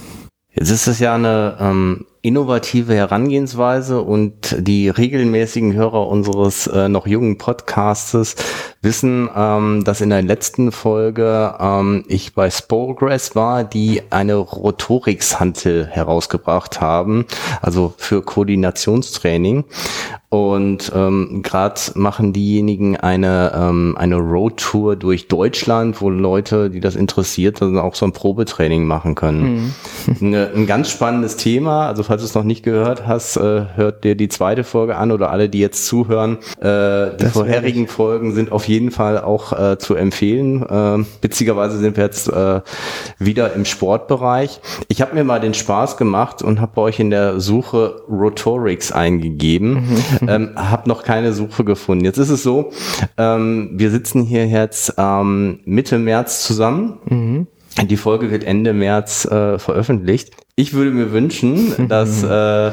Jetzt 0.52 0.70
ist 0.70 0.88
es 0.88 0.98
ja 0.98 1.14
eine 1.14 1.57
ähm, 1.61 2.07
innovative 2.22 2.94
Herangehensweise 2.94 4.02
und 4.02 4.57
die 4.59 4.88
regelmäßigen 4.88 5.74
Hörer 5.74 6.09
unseres 6.09 6.66
äh, 6.66 6.88
noch 6.88 7.07
jungen 7.07 7.38
Podcastes 7.38 8.35
wissen, 8.82 9.28
ähm, 9.36 9.84
dass 9.84 10.00
in 10.00 10.10
der 10.10 10.22
letzten 10.22 10.72
Folge 10.72 11.54
ähm, 11.60 12.04
ich 12.08 12.34
bei 12.34 12.50
Sporogress 12.50 13.36
war, 13.36 13.62
die 13.64 14.02
eine 14.10 14.36
Rotorix-Hantel 14.36 15.86
herausgebracht 15.86 16.80
haben, 16.80 17.26
also 17.60 17.92
für 17.96 18.22
Koordinationstraining. 18.22 19.64
Und 20.30 20.92
ähm, 20.94 21.42
gerade 21.42 21.80
machen 21.94 22.32
diejenigen 22.32 22.96
eine, 22.96 23.52
ähm, 23.52 23.96
eine 23.98 24.14
Roadtour 24.14 24.94
durch 24.94 25.26
Deutschland, 25.26 26.00
wo 26.00 26.08
Leute, 26.08 26.70
die 26.70 26.78
das 26.78 26.94
interessiert, 26.94 27.60
dann 27.60 27.76
auch 27.76 27.96
so 27.96 28.06
ein 28.06 28.12
Probetraining 28.12 28.84
machen 28.86 29.16
können. 29.16 29.74
Mhm. 30.06 30.16
Eine, 30.20 30.50
ein 30.54 30.66
ganz 30.68 30.88
spannendes 30.88 31.36
Thema. 31.36 31.88
Also 31.88 32.04
falls 32.04 32.22
du 32.22 32.26
es 32.26 32.34
noch 32.36 32.44
nicht 32.44 32.62
gehört 32.62 33.08
hast, 33.08 33.38
äh, 33.38 33.64
hört 33.74 34.04
dir 34.04 34.14
die 34.14 34.28
zweite 34.28 34.62
Folge 34.62 34.96
an 34.96 35.10
oder 35.10 35.32
alle, 35.32 35.48
die 35.48 35.58
jetzt 35.58 35.86
zuhören. 35.86 36.38
Äh, 36.60 37.16
die 37.16 37.24
das 37.24 37.32
vorherigen 37.32 37.88
Folgen 37.88 38.32
sind 38.32 38.52
auf 38.52 38.68
jeden 38.70 38.90
Fall 38.90 39.20
auch 39.20 39.52
äh, 39.52 39.78
zu 39.78 39.94
empfehlen. 39.94 40.62
Äh, 40.62 41.04
beziehungsweise 41.20 41.78
sind 41.78 41.96
wir 41.96 42.04
jetzt 42.04 42.28
äh, 42.28 42.61
wieder 43.18 43.52
im 43.52 43.64
Sportbereich. 43.64 44.61
Ich 44.88 45.02
habe 45.02 45.14
mir 45.14 45.24
mal 45.24 45.40
den 45.40 45.52
Spaß 45.52 45.96
gemacht 45.96 46.42
und 46.42 46.61
habe 46.61 46.72
bei 46.74 46.83
euch 46.83 47.00
in 47.00 47.11
der 47.11 47.40
Suche 47.40 48.02
Rotorix 48.09 48.92
eingegeben. 48.92 49.88
Mhm. 50.20 50.28
ähm, 50.28 50.50
habe 50.56 50.88
noch 50.88 51.02
keine 51.02 51.33
Suche 51.33 51.64
gefunden. 51.64 52.04
Jetzt 52.04 52.18
ist 52.18 52.30
es 52.30 52.42
so, 52.42 52.70
ähm, 53.18 53.72
wir 53.74 53.90
sitzen 53.90 54.22
hier 54.22 54.46
jetzt 54.46 54.94
ähm, 54.96 55.61
Mitte 55.64 55.98
März 55.98 56.44
zusammen. 56.44 56.98
Mhm. 57.09 57.46
Die 57.88 57.96
Folge 57.96 58.30
wird 58.30 58.44
Ende 58.44 58.72
März 58.72 59.24
äh, 59.24 59.59
veröffentlicht. 59.59 60.33
Ich 60.56 60.74
würde 60.74 60.90
mir 60.90 61.12
wünschen, 61.12 61.72
dass 61.88 62.22
äh, 62.22 62.70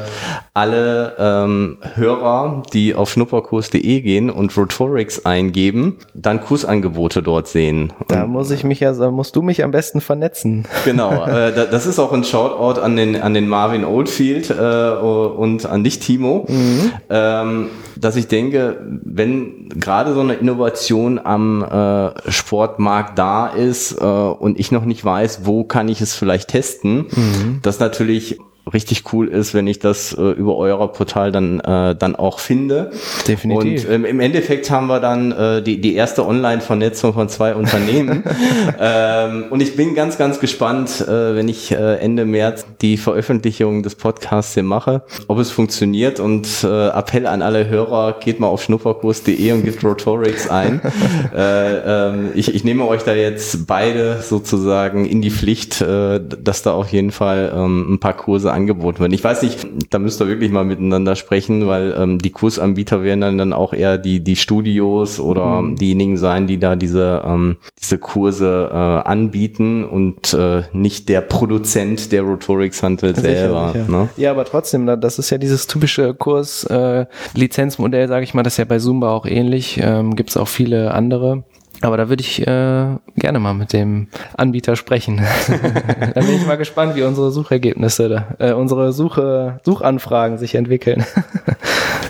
alle 0.54 1.14
ähm, 1.18 1.78
Hörer, 1.94 2.62
die 2.72 2.94
auf 2.94 3.10
schnupperkurs.de 3.10 4.00
gehen 4.00 4.30
und 4.30 4.56
Rotorix 4.56 5.24
eingeben, 5.24 5.96
dann 6.14 6.40
Kursangebote 6.40 7.22
dort 7.22 7.48
sehen. 7.48 7.92
Da 8.08 8.26
muss 8.26 8.50
ich 8.50 8.64
mich 8.64 8.80
ja, 8.80 8.92
da 8.92 9.10
musst 9.10 9.36
du 9.36 9.42
mich 9.42 9.64
am 9.64 9.70
besten 9.70 10.00
vernetzen. 10.00 10.66
Genau, 10.84 11.24
äh, 11.26 11.52
das 11.70 11.86
ist 11.86 11.98
auch 11.98 12.12
ein 12.12 12.24
Shoutout 12.24 12.80
an 12.80 12.96
den 12.96 13.20
an 13.20 13.34
den 13.34 13.48
Marvin 13.48 13.84
Oldfield 13.84 14.50
äh, 14.50 14.90
und 14.90 15.66
an 15.66 15.84
dich, 15.84 15.98
Timo, 15.98 16.46
mhm. 16.48 16.92
ähm, 17.10 17.68
dass 17.96 18.16
ich 18.16 18.28
denke, 18.28 18.80
wenn 19.04 19.68
gerade 19.68 20.14
so 20.14 20.20
eine 20.20 20.34
Innovation 20.34 21.18
am 21.22 21.62
äh, 21.62 22.30
Sportmarkt 22.30 23.18
da 23.18 23.48
ist 23.48 23.92
äh, 24.00 24.04
und 24.04 24.58
ich 24.58 24.72
noch 24.72 24.84
nicht 24.84 25.04
weiß, 25.04 25.40
wo 25.44 25.64
kann 25.64 25.88
ich 25.88 26.00
es 26.00 26.14
vielleicht 26.14 26.48
testen, 26.48 27.06
mhm. 27.14 27.60
Dass 27.68 27.80
natürlich 27.80 28.38
richtig 28.72 29.12
cool 29.12 29.28
ist, 29.28 29.54
wenn 29.54 29.66
ich 29.66 29.78
das 29.78 30.12
äh, 30.12 30.22
über 30.22 30.56
euer 30.56 30.92
Portal 30.92 31.32
dann 31.32 31.60
äh, 31.60 31.94
dann 31.94 32.16
auch 32.16 32.38
finde. 32.38 32.90
Definitiv. 33.26 33.84
Und 33.84 33.92
ähm, 33.92 34.04
im 34.04 34.20
Endeffekt 34.20 34.70
haben 34.70 34.86
wir 34.86 35.00
dann 35.00 35.32
äh, 35.32 35.62
die 35.62 35.80
die 35.80 35.94
erste 35.94 36.26
Online-Vernetzung 36.26 37.14
von 37.14 37.28
zwei 37.28 37.54
Unternehmen. 37.54 38.24
ähm, 38.80 39.46
und 39.50 39.62
ich 39.62 39.76
bin 39.76 39.94
ganz 39.94 40.18
ganz 40.18 40.40
gespannt, 40.40 41.00
äh, 41.00 41.34
wenn 41.34 41.48
ich 41.48 41.72
äh, 41.72 41.96
Ende 41.96 42.24
März 42.24 42.66
die 42.80 42.96
Veröffentlichung 42.96 43.82
des 43.82 43.94
Podcasts 43.94 44.54
hier 44.54 44.62
mache, 44.62 45.02
ob 45.26 45.38
es 45.38 45.50
funktioniert. 45.50 46.20
Und 46.20 46.48
äh, 46.64 46.88
Appell 46.88 47.26
an 47.26 47.42
alle 47.42 47.68
Hörer: 47.68 48.16
Geht 48.20 48.40
mal 48.40 48.48
auf 48.48 48.62
schnupperkurs.de 48.62 49.52
und 49.52 49.64
gebt 49.64 49.82
Rotorix 49.84 50.48
ein. 50.48 50.80
äh, 51.34 52.08
ähm, 52.08 52.30
ich, 52.34 52.54
ich 52.54 52.64
nehme 52.64 52.86
euch 52.86 53.02
da 53.02 53.14
jetzt 53.14 53.66
beide 53.66 54.20
sozusagen 54.22 55.06
in 55.06 55.22
die 55.22 55.30
Pflicht, 55.30 55.80
äh, 55.80 56.20
dass 56.20 56.62
da 56.62 56.72
auf 56.72 56.88
jeden 56.88 57.10
Fall 57.10 57.52
ähm, 57.54 57.94
ein 57.94 58.00
paar 58.00 58.14
Kurse 58.14 58.52
angeboten 58.58 59.00
werden. 59.00 59.12
Ich 59.12 59.24
weiß 59.24 59.42
nicht, 59.42 59.66
da 59.90 59.98
müsst 59.98 60.20
ihr 60.20 60.28
wirklich 60.28 60.50
mal 60.50 60.64
miteinander 60.64 61.16
sprechen, 61.16 61.66
weil 61.66 61.94
ähm, 61.98 62.18
die 62.18 62.30
Kursanbieter 62.30 63.02
werden 63.02 63.20
dann, 63.20 63.38
dann 63.38 63.52
auch 63.52 63.72
eher 63.72 63.98
die, 63.98 64.20
die 64.20 64.36
Studios 64.36 65.20
oder 65.20 65.62
mhm. 65.62 65.76
diejenigen 65.76 66.16
sein, 66.16 66.46
die 66.46 66.58
da 66.58 66.76
diese, 66.76 67.22
ähm, 67.24 67.56
diese 67.80 67.98
Kurse 67.98 68.68
äh, 68.70 68.74
anbieten 68.74 69.84
und 69.84 70.34
äh, 70.34 70.62
nicht 70.72 71.08
der 71.08 71.20
Produzent 71.22 72.12
der 72.12 72.22
Rotorix 72.22 72.82
handelt 72.82 73.16
selber. 73.16 73.74
Ja. 73.74 73.84
Ne? 73.88 74.08
ja, 74.16 74.30
aber 74.30 74.44
trotzdem, 74.44 74.86
das 75.00 75.18
ist 75.18 75.30
ja 75.30 75.38
dieses 75.38 75.66
typische 75.66 76.14
Kurs-Lizenzmodell, 76.14 78.04
äh, 78.04 78.08
sage 78.08 78.24
ich 78.24 78.34
mal, 78.34 78.42
das 78.42 78.54
ist 78.54 78.58
ja 78.58 78.64
bei 78.64 78.78
Zumba 78.78 79.10
auch 79.10 79.26
ähnlich. 79.26 79.80
Ähm, 79.82 80.16
Gibt 80.16 80.30
es 80.30 80.36
auch 80.36 80.48
viele 80.48 80.92
andere. 80.92 81.44
Aber 81.80 81.96
da 81.96 82.08
würde 82.08 82.22
ich 82.22 82.40
äh, 82.40 82.86
gerne 83.16 83.38
mal 83.38 83.54
mit 83.54 83.72
dem 83.72 84.08
Anbieter 84.36 84.74
sprechen. 84.76 85.18
da 86.14 86.20
bin 86.20 86.34
ich 86.34 86.46
mal 86.46 86.56
gespannt, 86.56 86.96
wie 86.96 87.02
unsere 87.02 87.30
Suchergebnisse, 87.30 88.24
äh, 88.38 88.52
unsere 88.52 88.92
Suche, 88.92 89.60
Suchanfragen 89.64 90.38
sich 90.38 90.54
entwickeln. 90.54 91.04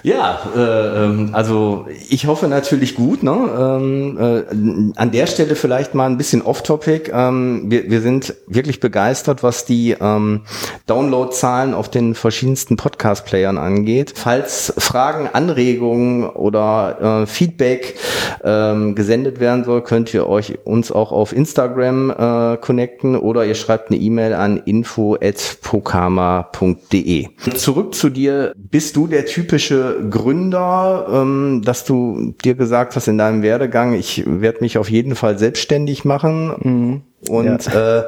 Ja, 0.02 0.40
äh, 0.56 1.04
ähm, 1.04 1.30
also 1.32 1.86
ich 2.08 2.26
hoffe 2.26 2.48
natürlich 2.48 2.94
gut. 2.94 3.22
Ne? 3.22 3.30
Ähm, 3.32 4.18
äh, 4.18 4.98
an 4.98 5.10
der 5.10 5.26
Stelle 5.26 5.56
vielleicht 5.56 5.94
mal 5.94 6.06
ein 6.06 6.16
bisschen 6.16 6.42
off-topic. 6.42 7.10
Ähm, 7.12 7.64
wir, 7.66 7.90
wir 7.90 8.00
sind 8.00 8.34
wirklich 8.46 8.80
begeistert, 8.80 9.42
was 9.42 9.64
die 9.64 9.96
ähm, 10.00 10.42
Download-Zahlen 10.86 11.74
auf 11.74 11.90
den 11.90 12.14
verschiedensten 12.14 12.76
Podcast-Playern 12.76 13.58
angeht. 13.58 14.14
Falls 14.16 14.72
Fragen, 14.78 15.28
Anregungen 15.32 16.28
oder 16.28 17.22
äh, 17.22 17.26
Feedback 17.26 17.96
ähm, 18.44 18.94
gesendet 18.94 19.40
werden 19.40 19.57
soll, 19.64 19.82
könnt 19.82 20.14
ihr 20.14 20.28
euch 20.28 20.58
uns 20.64 20.92
auch 20.92 21.12
auf 21.12 21.32
Instagram 21.32 22.10
äh, 22.10 22.56
connecten 22.58 23.16
oder 23.16 23.44
ihr 23.44 23.54
schreibt 23.54 23.90
eine 23.90 24.00
E-Mail 24.00 24.34
an 24.34 24.58
info@pokama.de. 24.58 27.28
Zurück 27.54 27.94
zu 27.94 28.10
dir. 28.10 28.52
Bist 28.56 28.96
du 28.96 29.06
der 29.06 29.26
typische 29.26 30.08
Gründer, 30.10 31.06
ähm, 31.12 31.62
dass 31.64 31.84
du 31.84 32.34
dir 32.44 32.54
gesagt 32.54 32.96
hast 32.96 33.06
in 33.08 33.18
deinem 33.18 33.42
Werdegang, 33.42 33.94
ich 33.94 34.24
werde 34.26 34.60
mich 34.60 34.78
auf 34.78 34.90
jeden 34.90 35.14
Fall 35.14 35.38
selbstständig 35.38 36.04
machen? 36.04 36.54
Mhm. 36.62 37.02
Und 37.26 37.66
ja. 37.66 37.98
äh, 37.98 38.04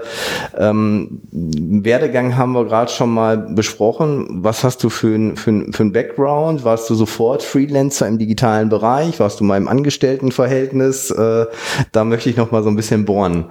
ähm, 0.57 1.21
Werdegang 1.33 2.37
haben 2.37 2.53
wir 2.53 2.65
gerade 2.65 2.91
schon 2.91 3.11
mal 3.11 3.37
besprochen. 3.37 4.29
Was 4.43 4.63
hast 4.63 4.85
du 4.85 4.89
für 4.89 5.15
ein, 5.15 5.37
für, 5.37 5.51
ein, 5.51 5.73
für 5.73 5.83
ein 5.83 5.93
Background? 5.93 6.65
Warst 6.65 6.89
du 6.89 6.95
sofort 6.95 7.43
Freelancer 7.43 8.07
im 8.07 8.19
digitalen 8.19 8.69
Bereich? 8.69 9.19
Warst 9.19 9.41
du 9.41 9.45
mal 9.45 9.57
im 9.57 9.67
Angestelltenverhältnis? 9.67 11.11
Äh, 11.11 11.47
da 11.91 12.05
möchte 12.05 12.31
ich 12.31 12.37
noch 12.37 12.53
mal 12.53 12.63
so 12.63 12.71
ein 12.71 12.77
bisschen 12.77 13.05
bohren. 13.05 13.47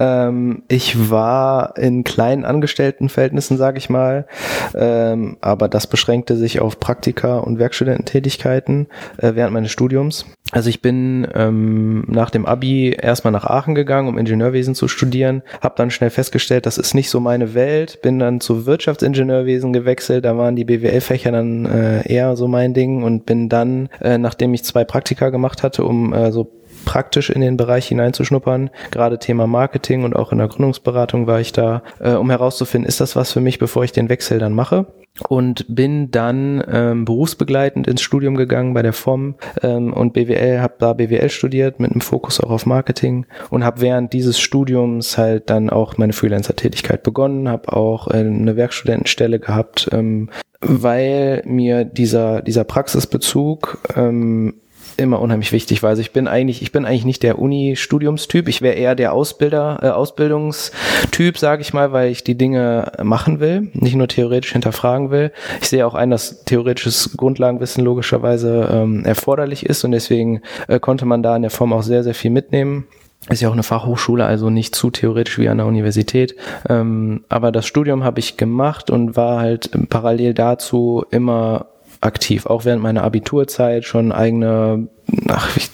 Ähm, 0.00 0.64
ich 0.68 1.10
war 1.10 1.78
in 1.78 2.02
kleinen 2.02 2.44
Angestelltenverhältnissen, 2.44 3.56
sage 3.58 3.78
ich 3.78 3.88
mal, 3.88 4.26
ähm, 4.74 5.36
aber 5.40 5.68
das 5.68 5.86
beschränkte 5.86 6.36
sich 6.36 6.60
auf 6.60 6.80
Praktika 6.80 7.38
und 7.38 7.60
Werkstudententätigkeiten 7.60 8.88
äh, 9.18 9.32
während 9.34 9.54
meines 9.54 9.70
Studiums. 9.70 10.26
Also 10.52 10.70
ich 10.70 10.80
bin 10.80 11.26
ähm, 11.34 12.04
nach 12.06 12.30
dem 12.30 12.46
Abi 12.46 12.90
erstmal 12.90 13.32
nach 13.32 13.44
Aachen 13.44 13.74
gegangen, 13.74 14.08
um 14.08 14.16
Ingenieurwesen 14.16 14.76
zu 14.76 14.86
studieren, 14.86 15.42
habe 15.60 15.74
dann 15.76 15.90
schnell 15.90 16.10
festgestellt, 16.10 16.66
das 16.66 16.78
ist 16.78 16.94
nicht 16.94 17.10
so 17.10 17.18
meine 17.18 17.54
Welt, 17.54 18.00
bin 18.00 18.20
dann 18.20 18.40
zu 18.40 18.64
Wirtschaftsingenieurwesen 18.64 19.72
gewechselt, 19.72 20.24
da 20.24 20.36
waren 20.36 20.54
die 20.54 20.64
BWL-Fächer 20.64 21.32
dann 21.32 21.66
äh, 21.66 22.08
eher 22.08 22.36
so 22.36 22.46
mein 22.46 22.74
Ding 22.74 23.02
und 23.02 23.26
bin 23.26 23.48
dann, 23.48 23.88
äh, 24.00 24.18
nachdem 24.18 24.54
ich 24.54 24.64
zwei 24.64 24.84
Praktika 24.84 25.30
gemacht 25.30 25.64
hatte, 25.64 25.84
um 25.84 26.12
äh, 26.12 26.30
so 26.30 26.52
praktisch 26.84 27.30
in 27.30 27.40
den 27.40 27.56
Bereich 27.56 27.88
hineinzuschnuppern. 27.88 28.70
Gerade 28.92 29.18
Thema 29.18 29.48
Marketing 29.48 30.04
und 30.04 30.14
auch 30.14 30.30
in 30.30 30.38
der 30.38 30.46
Gründungsberatung 30.46 31.26
war 31.26 31.40
ich 31.40 31.52
da, 31.52 31.82
äh, 31.98 32.12
um 32.12 32.30
herauszufinden, 32.30 32.88
ist 32.88 33.00
das 33.00 33.16
was 33.16 33.32
für 33.32 33.40
mich, 33.40 33.58
bevor 33.58 33.82
ich 33.82 33.90
den 33.90 34.08
Wechsel 34.08 34.38
dann 34.38 34.52
mache 34.52 34.86
und 35.28 35.64
bin 35.68 36.10
dann 36.10 36.62
ähm, 36.70 37.04
berufsbegleitend 37.04 37.86
ins 37.86 38.02
Studium 38.02 38.34
gegangen 38.36 38.74
bei 38.74 38.82
der 38.82 38.92
FOM 38.92 39.36
ähm, 39.62 39.92
und 39.92 40.12
BWL, 40.12 40.60
habe 40.60 40.74
da 40.78 40.92
BWL 40.92 41.30
studiert 41.30 41.80
mit 41.80 41.90
einem 41.90 42.00
Fokus 42.00 42.40
auch 42.40 42.50
auf 42.50 42.66
Marketing 42.66 43.26
und 43.50 43.64
habe 43.64 43.80
während 43.80 44.12
dieses 44.12 44.38
Studiums 44.38 45.18
halt 45.18 45.50
dann 45.50 45.70
auch 45.70 45.98
meine 45.98 46.12
Freelancer-Tätigkeit 46.12 47.02
begonnen, 47.02 47.48
habe 47.48 47.72
auch 47.72 48.08
äh, 48.08 48.18
eine 48.18 48.56
Werkstudentenstelle 48.56 49.38
gehabt, 49.38 49.88
ähm, 49.92 50.30
weil 50.60 51.42
mir 51.44 51.84
dieser 51.84 52.42
dieser 52.42 52.64
Praxisbezug 52.64 53.78
ähm, 53.94 54.54
immer 54.96 55.20
unheimlich 55.20 55.52
wichtig 55.52 55.82
war. 55.82 55.90
Also 55.90 56.02
ich 56.02 56.12
bin 56.12 56.28
eigentlich, 56.28 56.62
ich 56.62 56.72
bin 56.72 56.84
eigentlich 56.84 57.04
nicht 57.04 57.22
der 57.22 57.38
Uni-Studiumstyp. 57.38 58.48
Ich 58.48 58.62
wäre 58.62 58.74
eher 58.74 58.94
der 58.94 59.12
Ausbilder, 59.12 59.78
äh, 59.82 59.88
Ausbildungstyp, 59.88 61.38
sage 61.38 61.62
ich 61.62 61.72
mal, 61.72 61.92
weil 61.92 62.10
ich 62.10 62.24
die 62.24 62.36
Dinge 62.36 62.92
machen 63.02 63.40
will, 63.40 63.68
nicht 63.72 63.96
nur 63.96 64.08
theoretisch 64.08 64.52
hinterfragen 64.52 65.10
will. 65.10 65.32
Ich 65.60 65.68
sehe 65.68 65.86
auch 65.86 65.94
ein, 65.94 66.10
dass 66.10 66.44
theoretisches 66.44 67.16
Grundlagenwissen 67.16 67.84
logischerweise 67.84 68.68
ähm, 68.72 69.04
erforderlich 69.04 69.66
ist 69.66 69.84
und 69.84 69.92
deswegen 69.92 70.42
äh, 70.68 70.80
konnte 70.80 71.06
man 71.06 71.22
da 71.22 71.36
in 71.36 71.42
der 71.42 71.50
Form 71.50 71.72
auch 71.72 71.82
sehr, 71.82 72.02
sehr 72.02 72.14
viel 72.14 72.30
mitnehmen 72.30 72.86
ist 73.28 73.42
ja 73.42 73.48
auch 73.48 73.54
eine 73.54 73.64
Fachhochschule, 73.64 74.24
also 74.24 74.50
nicht 74.50 74.74
zu 74.74 74.90
theoretisch 74.90 75.38
wie 75.38 75.48
an 75.48 75.58
der 75.58 75.66
Universität. 75.66 76.36
Ähm, 76.68 77.24
aber 77.28 77.50
das 77.50 77.66
Studium 77.66 78.04
habe 78.04 78.20
ich 78.20 78.36
gemacht 78.36 78.88
und 78.88 79.16
war 79.16 79.40
halt 79.40 79.70
parallel 79.88 80.32
dazu 80.32 81.04
immer 81.10 81.66
aktiv. 82.06 82.46
Auch 82.46 82.64
während 82.64 82.82
meiner 82.82 83.04
Abiturzeit 83.04 83.84
schon 83.84 84.12
eigene 84.12 84.88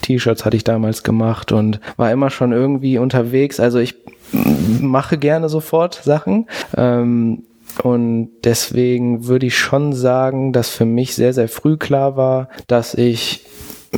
T-Shirts 0.02 0.44
hatte 0.44 0.56
ich 0.56 0.64
damals 0.64 1.02
gemacht 1.02 1.52
und 1.52 1.80
war 1.96 2.10
immer 2.10 2.30
schon 2.30 2.52
irgendwie 2.52 2.98
unterwegs. 2.98 3.60
Also 3.60 3.78
ich 3.78 3.94
mache 4.32 5.18
gerne 5.18 5.48
sofort 5.48 5.94
Sachen. 6.02 6.48
Ähm, 6.76 7.44
und 7.82 8.30
deswegen 8.44 9.26
würde 9.26 9.46
ich 9.46 9.56
schon 9.56 9.92
sagen, 9.92 10.52
dass 10.52 10.68
für 10.68 10.84
mich 10.84 11.14
sehr, 11.14 11.32
sehr 11.32 11.48
früh 11.48 11.76
klar 11.76 12.16
war, 12.16 12.48
dass 12.66 12.94
ich 12.94 13.46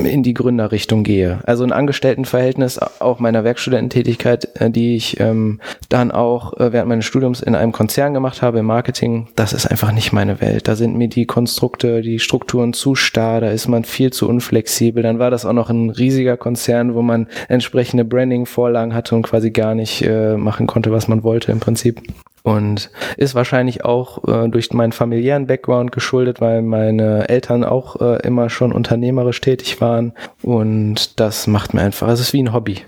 in 0.03 0.23
die 0.23 0.33
Gründerrichtung 0.33 1.03
gehe. 1.03 1.39
Also 1.45 1.63
ein 1.63 1.71
Angestelltenverhältnis, 1.71 2.77
auch 2.77 3.19
meiner 3.19 3.43
Werkstudententätigkeit, 3.43 4.49
äh, 4.59 4.69
die 4.69 4.95
ich 4.95 5.19
ähm, 5.19 5.61
dann 5.89 6.11
auch 6.11 6.53
äh, 6.59 6.73
während 6.73 6.89
meines 6.89 7.05
Studiums 7.05 7.41
in 7.41 7.55
einem 7.55 7.71
Konzern 7.71 8.13
gemacht 8.13 8.41
habe 8.41 8.59
im 8.59 8.65
Marketing, 8.65 9.27
das 9.35 9.53
ist 9.53 9.65
einfach 9.65 9.91
nicht 9.91 10.11
meine 10.11 10.41
Welt. 10.41 10.67
Da 10.67 10.75
sind 10.75 10.97
mir 10.97 11.07
die 11.07 11.25
Konstrukte, 11.25 12.01
die 12.01 12.19
Strukturen 12.19 12.73
zu 12.73 12.95
starr, 12.95 13.41
da 13.41 13.49
ist 13.49 13.67
man 13.67 13.85
viel 13.85 14.11
zu 14.11 14.27
unflexibel. 14.27 15.01
Dann 15.01 15.19
war 15.19 15.31
das 15.31 15.45
auch 15.45 15.53
noch 15.53 15.69
ein 15.69 15.89
riesiger 15.89 16.37
Konzern, 16.37 16.93
wo 16.93 17.01
man 17.01 17.27
entsprechende 17.47 18.03
Branding-Vorlagen 18.03 18.93
hatte 18.93 19.15
und 19.15 19.23
quasi 19.23 19.51
gar 19.51 19.75
nicht 19.75 20.01
äh, 20.01 20.35
machen 20.35 20.67
konnte, 20.67 20.91
was 20.91 21.07
man 21.07 21.23
wollte 21.23 21.51
im 21.51 21.59
Prinzip 21.59 22.01
und 22.45 22.91
ist 23.17 23.33
wahrscheinlich 23.33 23.83
auch 23.83 24.23
äh, 24.27 24.47
durch 24.47 24.71
meinen 24.71 24.91
familiären 24.91 25.47
Background 25.47 25.91
geschuldet, 25.91 26.39
weil 26.41 26.61
meine 26.61 27.27
Eltern 27.27 27.63
auch 27.63 27.99
äh, 27.99 28.21
immer 28.25 28.51
schon 28.51 28.71
unternehmerisch 28.71 29.41
tätig 29.41 29.81
waren 29.81 30.13
und 30.43 31.19
das 31.19 31.47
macht 31.47 31.73
mir 31.73 31.81
einfach, 31.81 32.07
es 32.07 32.19
ist 32.19 32.33
wie 32.33 32.43
ein 32.43 32.53
Hobby. 32.53 32.81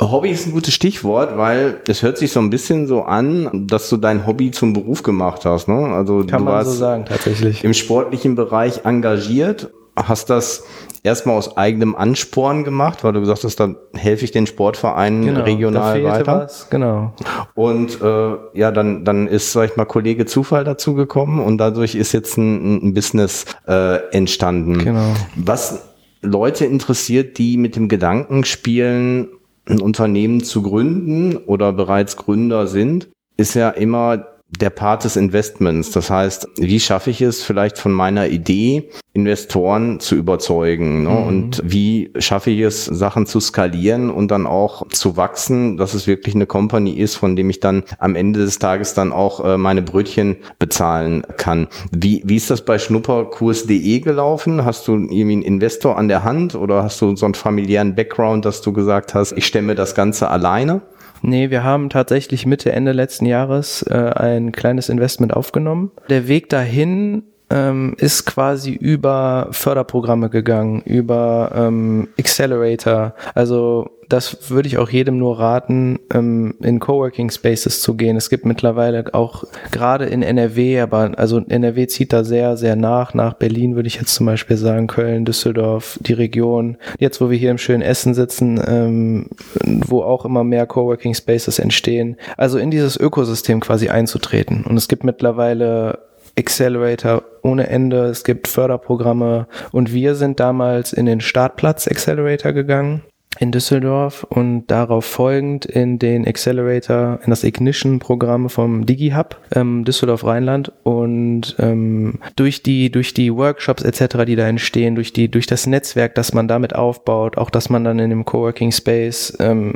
Hobby 0.00 0.30
ist 0.30 0.46
ein 0.46 0.52
gutes 0.52 0.74
Stichwort, 0.74 1.36
weil 1.36 1.80
es 1.88 2.02
hört 2.02 2.18
sich 2.18 2.30
so 2.32 2.40
ein 2.40 2.50
bisschen 2.50 2.86
so 2.86 3.02
an, 3.02 3.66
dass 3.66 3.88
du 3.88 3.96
dein 3.96 4.26
Hobby 4.26 4.50
zum 4.50 4.72
Beruf 4.72 5.02
gemacht 5.02 5.44
hast. 5.44 5.68
Ne? 5.68 5.74
Also 5.74 6.18
Kann 6.20 6.38
du 6.40 6.44
man 6.44 6.54
warst 6.54 6.70
so 6.72 6.76
sagen, 6.76 7.04
tatsächlich. 7.06 7.64
im 7.64 7.74
sportlichen 7.74 8.34
Bereich 8.34 8.84
engagiert, 8.84 9.70
hast 9.96 10.30
das 10.30 10.64
erstmal 11.02 11.36
aus 11.36 11.56
eigenem 11.56 11.94
Ansporn 11.94 12.64
gemacht, 12.64 13.04
weil 13.04 13.12
du 13.12 13.20
gesagt 13.20 13.44
hast, 13.44 13.58
dann 13.60 13.76
helfe 13.94 14.24
ich 14.24 14.30
den 14.30 14.46
Sportvereinen 14.46 15.24
genau, 15.24 15.42
regional 15.42 16.04
weiter. 16.04 16.40
Was, 16.42 16.68
genau. 16.70 17.12
Und 17.54 18.00
äh, 18.00 18.36
ja, 18.54 18.70
dann, 18.70 19.04
dann 19.04 19.26
ist, 19.26 19.52
sag 19.52 19.70
ich 19.70 19.76
mal, 19.76 19.84
Kollege 19.84 20.26
Zufall 20.26 20.64
dazu 20.64 20.94
gekommen 20.94 21.40
und 21.40 21.58
dadurch 21.58 21.94
ist 21.94 22.12
jetzt 22.12 22.36
ein, 22.36 22.88
ein 22.88 22.94
Business 22.94 23.46
äh, 23.66 23.96
entstanden. 24.12 24.78
Genau. 24.78 25.14
Was 25.36 25.90
Leute 26.22 26.66
interessiert, 26.66 27.38
die 27.38 27.56
mit 27.56 27.76
dem 27.76 27.88
Gedanken 27.88 28.44
spielen, 28.44 29.28
ein 29.66 29.80
Unternehmen 29.80 30.42
zu 30.42 30.62
gründen 30.62 31.36
oder 31.36 31.72
bereits 31.72 32.16
Gründer 32.16 32.66
sind, 32.66 33.08
ist 33.36 33.54
ja 33.54 33.70
immer 33.70 34.26
der 34.58 34.70
Part 34.70 35.04
des 35.04 35.16
Investments. 35.16 35.90
Das 35.90 36.10
heißt, 36.10 36.48
wie 36.58 36.80
schaffe 36.80 37.10
ich 37.10 37.20
es 37.22 37.42
vielleicht 37.42 37.78
von 37.78 37.92
meiner 37.92 38.28
Idee, 38.28 38.90
Investoren 39.12 40.00
zu 40.00 40.16
überzeugen? 40.16 41.04
Ne? 41.04 41.10
Mhm. 41.10 41.26
Und 41.26 41.62
wie 41.64 42.10
schaffe 42.18 42.50
ich 42.50 42.60
es, 42.60 42.84
Sachen 42.84 43.26
zu 43.26 43.40
skalieren 43.40 44.10
und 44.10 44.30
dann 44.30 44.46
auch 44.46 44.88
zu 44.88 45.16
wachsen, 45.16 45.76
dass 45.76 45.94
es 45.94 46.06
wirklich 46.06 46.34
eine 46.34 46.46
Company 46.46 46.92
ist, 46.92 47.16
von 47.16 47.36
dem 47.36 47.50
ich 47.50 47.60
dann 47.60 47.84
am 47.98 48.14
Ende 48.14 48.40
des 48.40 48.58
Tages 48.58 48.94
dann 48.94 49.12
auch 49.12 49.44
äh, 49.44 49.56
meine 49.56 49.82
Brötchen 49.82 50.36
bezahlen 50.58 51.22
kann. 51.36 51.68
Wie, 51.92 52.22
wie 52.24 52.36
ist 52.36 52.50
das 52.50 52.64
bei 52.64 52.78
schnupperkurs.de 52.78 54.00
gelaufen? 54.00 54.64
Hast 54.64 54.88
du 54.88 54.94
irgendwie 54.94 55.32
einen 55.32 55.42
Investor 55.42 55.96
an 55.96 56.08
der 56.08 56.24
Hand 56.24 56.54
oder 56.54 56.82
hast 56.82 57.00
du 57.00 57.14
so 57.16 57.24
einen 57.24 57.34
familiären 57.34 57.94
Background, 57.94 58.44
dass 58.44 58.62
du 58.62 58.72
gesagt 58.72 59.14
hast, 59.14 59.32
ich 59.32 59.46
stemme 59.46 59.74
das 59.74 59.94
Ganze 59.94 60.28
alleine? 60.28 60.82
Nee, 61.22 61.50
wir 61.50 61.62
haben 61.62 61.90
tatsächlich 61.90 62.46
Mitte, 62.46 62.72
Ende 62.72 62.92
letzten 62.92 63.26
Jahres 63.26 63.82
äh, 63.82 63.94
ein 63.94 64.52
kleines 64.52 64.88
Investment 64.88 65.34
aufgenommen. 65.34 65.90
Der 66.08 66.28
Weg 66.28 66.48
dahin 66.48 67.24
ähm, 67.50 67.94
ist 67.98 68.26
quasi 68.26 68.72
über 68.72 69.48
Förderprogramme 69.50 70.30
gegangen, 70.30 70.82
über 70.82 71.52
ähm, 71.54 72.08
Accelerator. 72.18 73.14
Also 73.34 73.90
das 74.10 74.50
würde 74.50 74.66
ich 74.66 74.78
auch 74.78 74.90
jedem 74.90 75.18
nur 75.18 75.38
raten, 75.38 76.00
ähm, 76.12 76.54
in 76.60 76.80
Coworking 76.80 77.30
Spaces 77.30 77.80
zu 77.80 77.94
gehen. 77.94 78.16
Es 78.16 78.28
gibt 78.28 78.44
mittlerweile 78.44 79.14
auch 79.14 79.44
gerade 79.70 80.06
in 80.06 80.22
NRW, 80.22 80.80
aber 80.80 81.12
also 81.16 81.38
NRW 81.38 81.86
zieht 81.86 82.12
da 82.12 82.24
sehr, 82.24 82.56
sehr 82.56 82.74
nach. 82.74 83.14
Nach 83.14 83.34
Berlin 83.34 83.76
würde 83.76 83.86
ich 83.86 83.96
jetzt 83.96 84.14
zum 84.14 84.26
Beispiel 84.26 84.56
sagen, 84.56 84.88
Köln, 84.88 85.24
Düsseldorf, 85.24 85.98
die 86.02 86.12
Region. 86.12 86.76
Jetzt, 86.98 87.20
wo 87.20 87.30
wir 87.30 87.38
hier 87.38 87.52
im 87.52 87.58
schönen 87.58 87.82
Essen 87.82 88.14
sitzen, 88.14 88.60
ähm, 88.66 89.26
wo 89.64 90.02
auch 90.02 90.24
immer 90.24 90.42
mehr 90.42 90.66
Coworking 90.66 91.14
Spaces 91.14 91.60
entstehen. 91.60 92.16
Also 92.36 92.58
in 92.58 92.72
dieses 92.72 92.98
Ökosystem 92.98 93.60
quasi 93.60 93.90
einzutreten. 93.90 94.64
Und 94.64 94.76
es 94.76 94.88
gibt 94.88 95.04
mittlerweile 95.04 96.00
Accelerator 96.36 97.22
ohne 97.42 97.68
Ende, 97.68 98.06
es 98.06 98.24
gibt 98.24 98.48
Förderprogramme. 98.48 99.46
Und 99.72 99.92
wir 99.92 100.14
sind 100.14 100.40
damals 100.40 100.92
in 100.92 101.06
den 101.06 101.20
Startplatz 101.20 101.88
Accelerator 101.88 102.52
gegangen 102.52 103.02
in 103.38 103.52
Düsseldorf 103.52 104.24
und 104.28 104.66
darauf 104.66 105.04
folgend 105.04 105.64
in 105.64 105.98
den 105.98 106.26
Accelerator, 106.26 107.20
in 107.24 107.30
das 107.30 107.44
Ignition-Programm 107.44 108.50
vom 108.50 108.84
DigiHub 108.84 109.36
ähm, 109.54 109.84
Düsseldorf-Rheinland. 109.84 110.72
Und 110.82 111.54
ähm, 111.58 112.18
durch 112.34 112.62
die 112.62 112.90
durch 112.90 113.14
die 113.14 113.34
Workshops 113.34 113.84
etc., 113.84 114.24
die 114.26 114.36
da 114.36 114.48
entstehen, 114.48 114.96
durch 114.96 115.12
die 115.12 115.30
durch 115.30 115.46
das 115.46 115.66
Netzwerk, 115.66 116.16
das 116.16 116.34
man 116.34 116.48
damit 116.48 116.74
aufbaut, 116.74 117.38
auch 117.38 117.50
dass 117.50 117.70
man 117.70 117.84
dann 117.84 118.00
in 118.00 118.10
dem 118.10 118.24
Coworking 118.24 118.72
Space 118.72 119.36
ähm, 119.38 119.74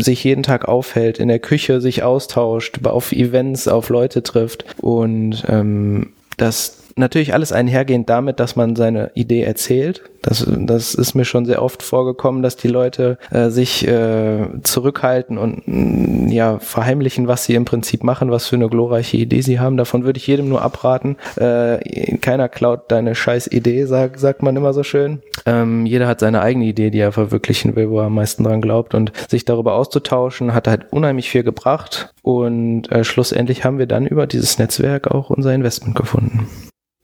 sich 0.00 0.24
jeden 0.24 0.42
Tag 0.42 0.66
aufhält, 0.66 1.18
in 1.18 1.28
der 1.28 1.38
Küche 1.38 1.80
sich 1.80 2.02
austauscht, 2.02 2.84
auf 2.84 3.12
Events 3.12 3.68
auf 3.68 3.90
Leute 3.90 4.22
trifft. 4.22 4.64
Und 4.80 5.44
ähm, 5.48 6.10
das 6.38 6.79
natürlich 6.96 7.34
alles 7.34 7.52
einhergehend 7.52 8.08
damit, 8.08 8.40
dass 8.40 8.56
man 8.56 8.76
seine 8.76 9.10
Idee 9.14 9.42
erzählt. 9.42 10.02
Das, 10.22 10.46
das 10.46 10.94
ist 10.94 11.14
mir 11.14 11.24
schon 11.24 11.46
sehr 11.46 11.62
oft 11.62 11.82
vorgekommen, 11.82 12.42
dass 12.42 12.56
die 12.56 12.68
Leute 12.68 13.16
äh, 13.30 13.48
sich 13.48 13.86
äh, 13.88 14.48
zurückhalten 14.62 15.38
und 15.38 15.66
mh, 15.66 16.26
mm, 16.26 16.28
ja 16.28 16.58
verheimlichen, 16.58 17.26
was 17.26 17.44
sie 17.44 17.54
im 17.54 17.64
Prinzip 17.64 18.04
machen, 18.04 18.30
was 18.30 18.46
für 18.46 18.56
eine 18.56 18.68
glorreiche 18.68 19.16
Idee 19.16 19.40
sie 19.40 19.60
haben. 19.60 19.76
Davon 19.76 20.04
würde 20.04 20.18
ich 20.18 20.26
jedem 20.26 20.48
nur 20.48 20.62
abraten. 20.62 21.16
Äh, 21.36 22.16
keiner 22.18 22.48
klaut 22.48 22.90
deine 22.90 23.14
scheiß 23.14 23.46
Idee, 23.46 23.86
sag, 23.86 24.18
sagt 24.18 24.42
man 24.42 24.56
immer 24.56 24.74
so 24.74 24.82
schön. 24.82 25.22
Ähm, 25.46 25.86
jeder 25.86 26.06
hat 26.06 26.20
seine 26.20 26.42
eigene 26.42 26.66
Idee, 26.66 26.90
die 26.90 26.98
er 26.98 27.12
verwirklichen 27.12 27.74
will, 27.74 27.88
wo 27.88 28.00
er 28.00 28.06
am 28.06 28.14
meisten 28.14 28.44
dran 28.44 28.60
glaubt. 28.60 28.94
Und 28.94 29.12
sich 29.28 29.46
darüber 29.46 29.74
auszutauschen, 29.74 30.52
hat 30.52 30.68
halt 30.68 30.92
unheimlich 30.92 31.30
viel 31.30 31.42
gebracht. 31.42 32.12
Und 32.22 32.92
äh, 32.92 33.04
schlussendlich 33.04 33.64
haben 33.64 33.78
wir 33.78 33.86
dann 33.86 34.06
über 34.06 34.26
dieses 34.26 34.58
Netzwerk 34.58 35.10
auch 35.10 35.30
unser 35.30 35.54
Investment 35.54 35.96
gefunden. 35.96 36.46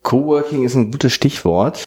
Coworking 0.07 0.62
ist 0.62 0.77
ein 0.77 0.92
gutes 0.92 1.12
Stichwort. 1.12 1.85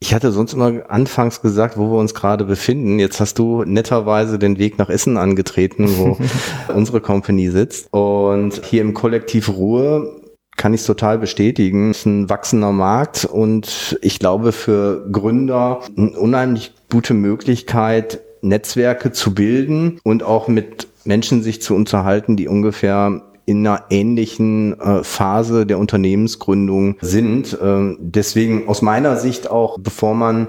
Ich 0.00 0.14
hatte 0.14 0.32
sonst 0.32 0.54
immer 0.54 0.88
anfangs 0.88 1.42
gesagt, 1.42 1.76
wo 1.76 1.90
wir 1.90 1.98
uns 1.98 2.14
gerade 2.14 2.46
befinden. 2.46 2.98
Jetzt 2.98 3.20
hast 3.20 3.38
du 3.38 3.62
netterweise 3.62 4.38
den 4.38 4.58
Weg 4.58 4.78
nach 4.78 4.88
Essen 4.88 5.18
angetreten, 5.18 5.86
wo 5.98 6.16
unsere 6.74 7.02
Company 7.02 7.50
sitzt. 7.50 7.92
Und 7.92 8.64
hier 8.64 8.80
im 8.80 8.94
Kollektiv 8.94 9.50
Ruhe 9.50 10.18
kann 10.56 10.72
ich 10.72 10.80
es 10.80 10.86
total 10.86 11.18
bestätigen. 11.18 11.90
Es 11.90 11.98
ist 11.98 12.06
ein 12.06 12.30
wachsender 12.30 12.72
Markt 12.72 13.26
und 13.26 13.98
ich 14.00 14.18
glaube 14.18 14.52
für 14.52 15.06
Gründer 15.12 15.80
eine 15.94 16.18
unheimlich 16.18 16.72
gute 16.90 17.12
Möglichkeit, 17.12 18.20
Netzwerke 18.40 19.12
zu 19.12 19.34
bilden 19.34 20.00
und 20.04 20.22
auch 20.22 20.48
mit 20.48 20.88
Menschen 21.04 21.42
sich 21.42 21.60
zu 21.60 21.74
unterhalten, 21.74 22.38
die 22.38 22.48
ungefähr 22.48 23.27
in 23.48 23.66
einer 23.66 23.84
ähnlichen 23.88 24.78
äh, 24.78 25.02
Phase 25.02 25.64
der 25.64 25.78
Unternehmensgründung 25.78 26.96
sind. 27.00 27.54
Äh, 27.54 27.96
deswegen 27.98 28.68
aus 28.68 28.82
meiner 28.82 29.16
Sicht 29.16 29.50
auch, 29.50 29.78
bevor 29.78 30.14
man 30.14 30.48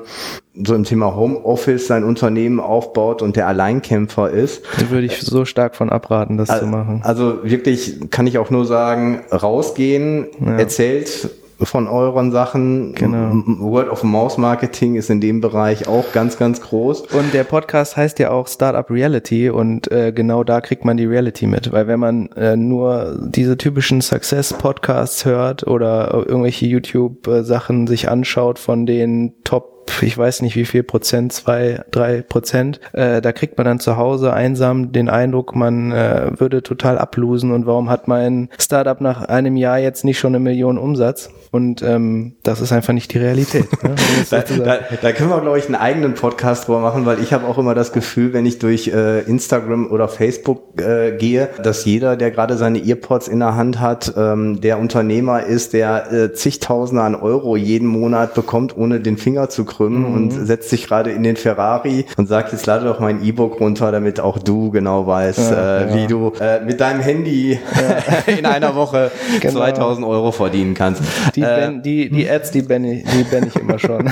so 0.54 0.76
im 0.76 0.84
Thema 0.84 1.16
Homeoffice 1.16 1.88
sein 1.88 2.04
Unternehmen 2.04 2.60
aufbaut 2.60 3.22
und 3.22 3.38
der 3.38 3.48
Alleinkämpfer 3.48 4.30
ist. 4.30 4.64
Da 4.78 4.90
würde 4.90 5.08
ich 5.08 5.22
so 5.22 5.46
stark 5.46 5.78
von 5.78 5.90
abraten, 5.90 6.38
das 6.38 6.50
also, 6.50 6.66
zu 6.66 6.72
machen. 6.72 7.00
Also 7.06 7.40
wirklich 7.44 8.10
kann 8.10 8.28
ich 8.28 8.38
auch 8.38 8.50
nur 8.50 8.66
sagen, 8.66 9.22
rausgehen, 9.32 10.28
ja. 10.46 10.58
erzählt 10.58 11.30
von 11.62 11.88
euren 11.88 12.32
Sachen. 12.32 12.94
Genau. 12.94 13.44
Word 13.60 13.90
of 13.90 14.04
Mouse 14.04 14.38
Marketing 14.38 14.96
ist 14.96 15.10
in 15.10 15.22
dem 15.22 15.42
Bereich 15.42 15.88
auch 15.88 16.12
ganz, 16.14 16.38
ganz 16.38 16.62
groß. 16.62 17.02
Und 17.14 17.34
der 17.34 17.44
Podcast 17.44 17.98
heißt 17.98 18.20
ja 18.20 18.32
auch 18.32 18.48
Startup 18.48 18.90
Reality 18.90 19.50
und 19.50 19.92
äh, 19.92 20.12
genau 20.12 20.44
da 20.44 20.62
kriegt 20.62 20.86
man 20.86 20.98
die 20.98 21.06
Reality 21.06 21.48
mit, 21.48 21.72
weil 21.72 21.88
wenn 21.88 22.00
man 22.00 22.28
äh, 22.34 22.56
nur 22.56 23.18
diese 23.28 23.58
typischen 23.58 24.02
Success 24.02 24.54
Podcasts 24.54 25.26
hört 25.26 25.66
oder 25.66 26.14
irgendwelche 26.14 26.66
YouTube 26.66 27.28
Sachen 27.42 27.88
sich 27.88 28.10
anschaut 28.10 28.60
von 28.60 28.86
den 28.86 29.34
Top 29.44 29.79
ich 30.02 30.18
weiß 30.18 30.42
nicht 30.42 30.56
wie 30.56 30.66
viel 30.66 30.84
Prozent, 30.84 31.34
zwei, 31.34 31.82
drei 31.92 32.22
Prozent, 32.22 32.80
äh, 32.94 33.22
da 33.22 33.32
kriegt 33.32 33.58
man 33.58 33.66
dann 33.66 33.80
zu 33.80 33.98
Hause 33.98 34.34
einsam 34.34 34.92
den 34.92 35.10
Eindruck, 35.10 35.56
man 35.56 35.92
äh, 35.92 36.32
würde 36.40 36.64
total 36.64 36.98
ablosen 36.98 37.52
und 37.52 37.66
warum 37.66 37.90
hat 37.90 38.08
mein 38.08 38.50
Startup 38.60 39.00
nach 39.02 39.24
einem 39.24 39.58
Jahr 39.58 39.80
jetzt 39.80 40.06
nicht 40.06 40.20
schon 40.20 40.32
eine 40.32 40.40
Million 40.40 40.78
Umsatz? 40.78 41.30
Und 41.52 41.82
ähm, 41.82 42.36
das 42.44 42.62
ist 42.62 42.72
einfach 42.72 42.94
nicht 42.94 43.12
die 43.14 43.18
Realität. 43.18 43.66
Ne? 43.84 43.96
da, 44.30 44.42
da, 44.42 44.80
da, 45.02 45.12
können 45.12 45.30
wir, 45.30 45.42
glaube 45.42 45.58
ich, 45.58 45.66
einen 45.66 45.76
eigenen 45.76 46.14
Podcast 46.14 46.68
drüber 46.68 46.80
machen, 46.80 47.08
weil 47.08 47.20
ich 47.22 47.34
habe 47.34 47.48
auch 47.48 47.58
immer 47.58 47.74
das 47.74 47.92
Gefühl, 47.92 48.34
wenn 48.34 48.46
ich 48.46 48.60
durch 48.60 48.88
äh, 48.88 49.22
Instagram 49.22 49.92
oder 49.92 50.08
Facebook 50.08 50.80
äh, 50.80 51.18
gehe, 51.18 51.50
dass 51.64 51.86
jeder, 51.86 52.16
der 52.18 52.30
gerade 52.30 52.56
seine 52.56 52.86
Earpods 52.86 53.28
in 53.28 53.40
der 53.40 53.56
Hand 53.56 53.80
hat, 53.80 54.14
ähm, 54.16 54.62
der 54.62 54.78
Unternehmer 54.78 55.44
ist, 55.44 55.74
der 55.74 56.12
äh, 56.12 56.34
zigtausende 56.34 57.02
an 57.02 57.16
Euro 57.16 57.56
jeden 57.56 57.88
Monat 57.88 58.36
bekommt, 58.36 58.78
ohne 58.78 59.00
den 59.00 59.18
Finger 59.18 59.50
zu 59.50 59.66
krümmen 59.80 60.10
mhm. 60.10 60.16
und 60.16 60.32
setzt 60.32 60.70
sich 60.70 60.86
gerade 60.86 61.12
in 61.12 61.24
den 61.24 61.38
Ferrari 61.38 62.06
und 62.18 62.28
sagt, 62.28 62.52
jetzt 62.52 62.66
lade 62.66 62.86
doch 62.86 63.00
mein 63.00 63.24
E-Book 63.24 63.62
runter, 63.62 63.92
damit 63.94 64.20
auch 64.20 64.38
du 64.38 64.72
genau 64.72 65.08
weißt, 65.08 65.52
ja, 65.52 65.78
äh, 65.78 65.90
ja. 65.90 65.96
wie 65.96 66.08
du 66.08 66.34
äh, 66.40 66.60
mit 66.66 66.82
deinem 66.82 67.00
Handy 67.00 67.54
ja. 67.54 68.34
in 68.38 68.46
einer 68.46 68.76
Woche 68.76 69.10
genau. 69.40 69.54
2000 69.54 70.06
Euro 70.06 70.34
verdienen 70.34 70.74
kannst. 70.74 71.02
Die, 71.36 71.42
äh, 71.42 71.46
ben, 71.46 71.82
die, 71.82 72.10
die 72.10 72.30
Ads, 72.30 72.52
die 72.52 72.62
ben 72.62 72.84
ich, 72.84 73.04
die 73.06 73.24
ben 73.24 73.48
ich 73.48 73.56
immer 73.56 73.80
schon. 73.80 74.12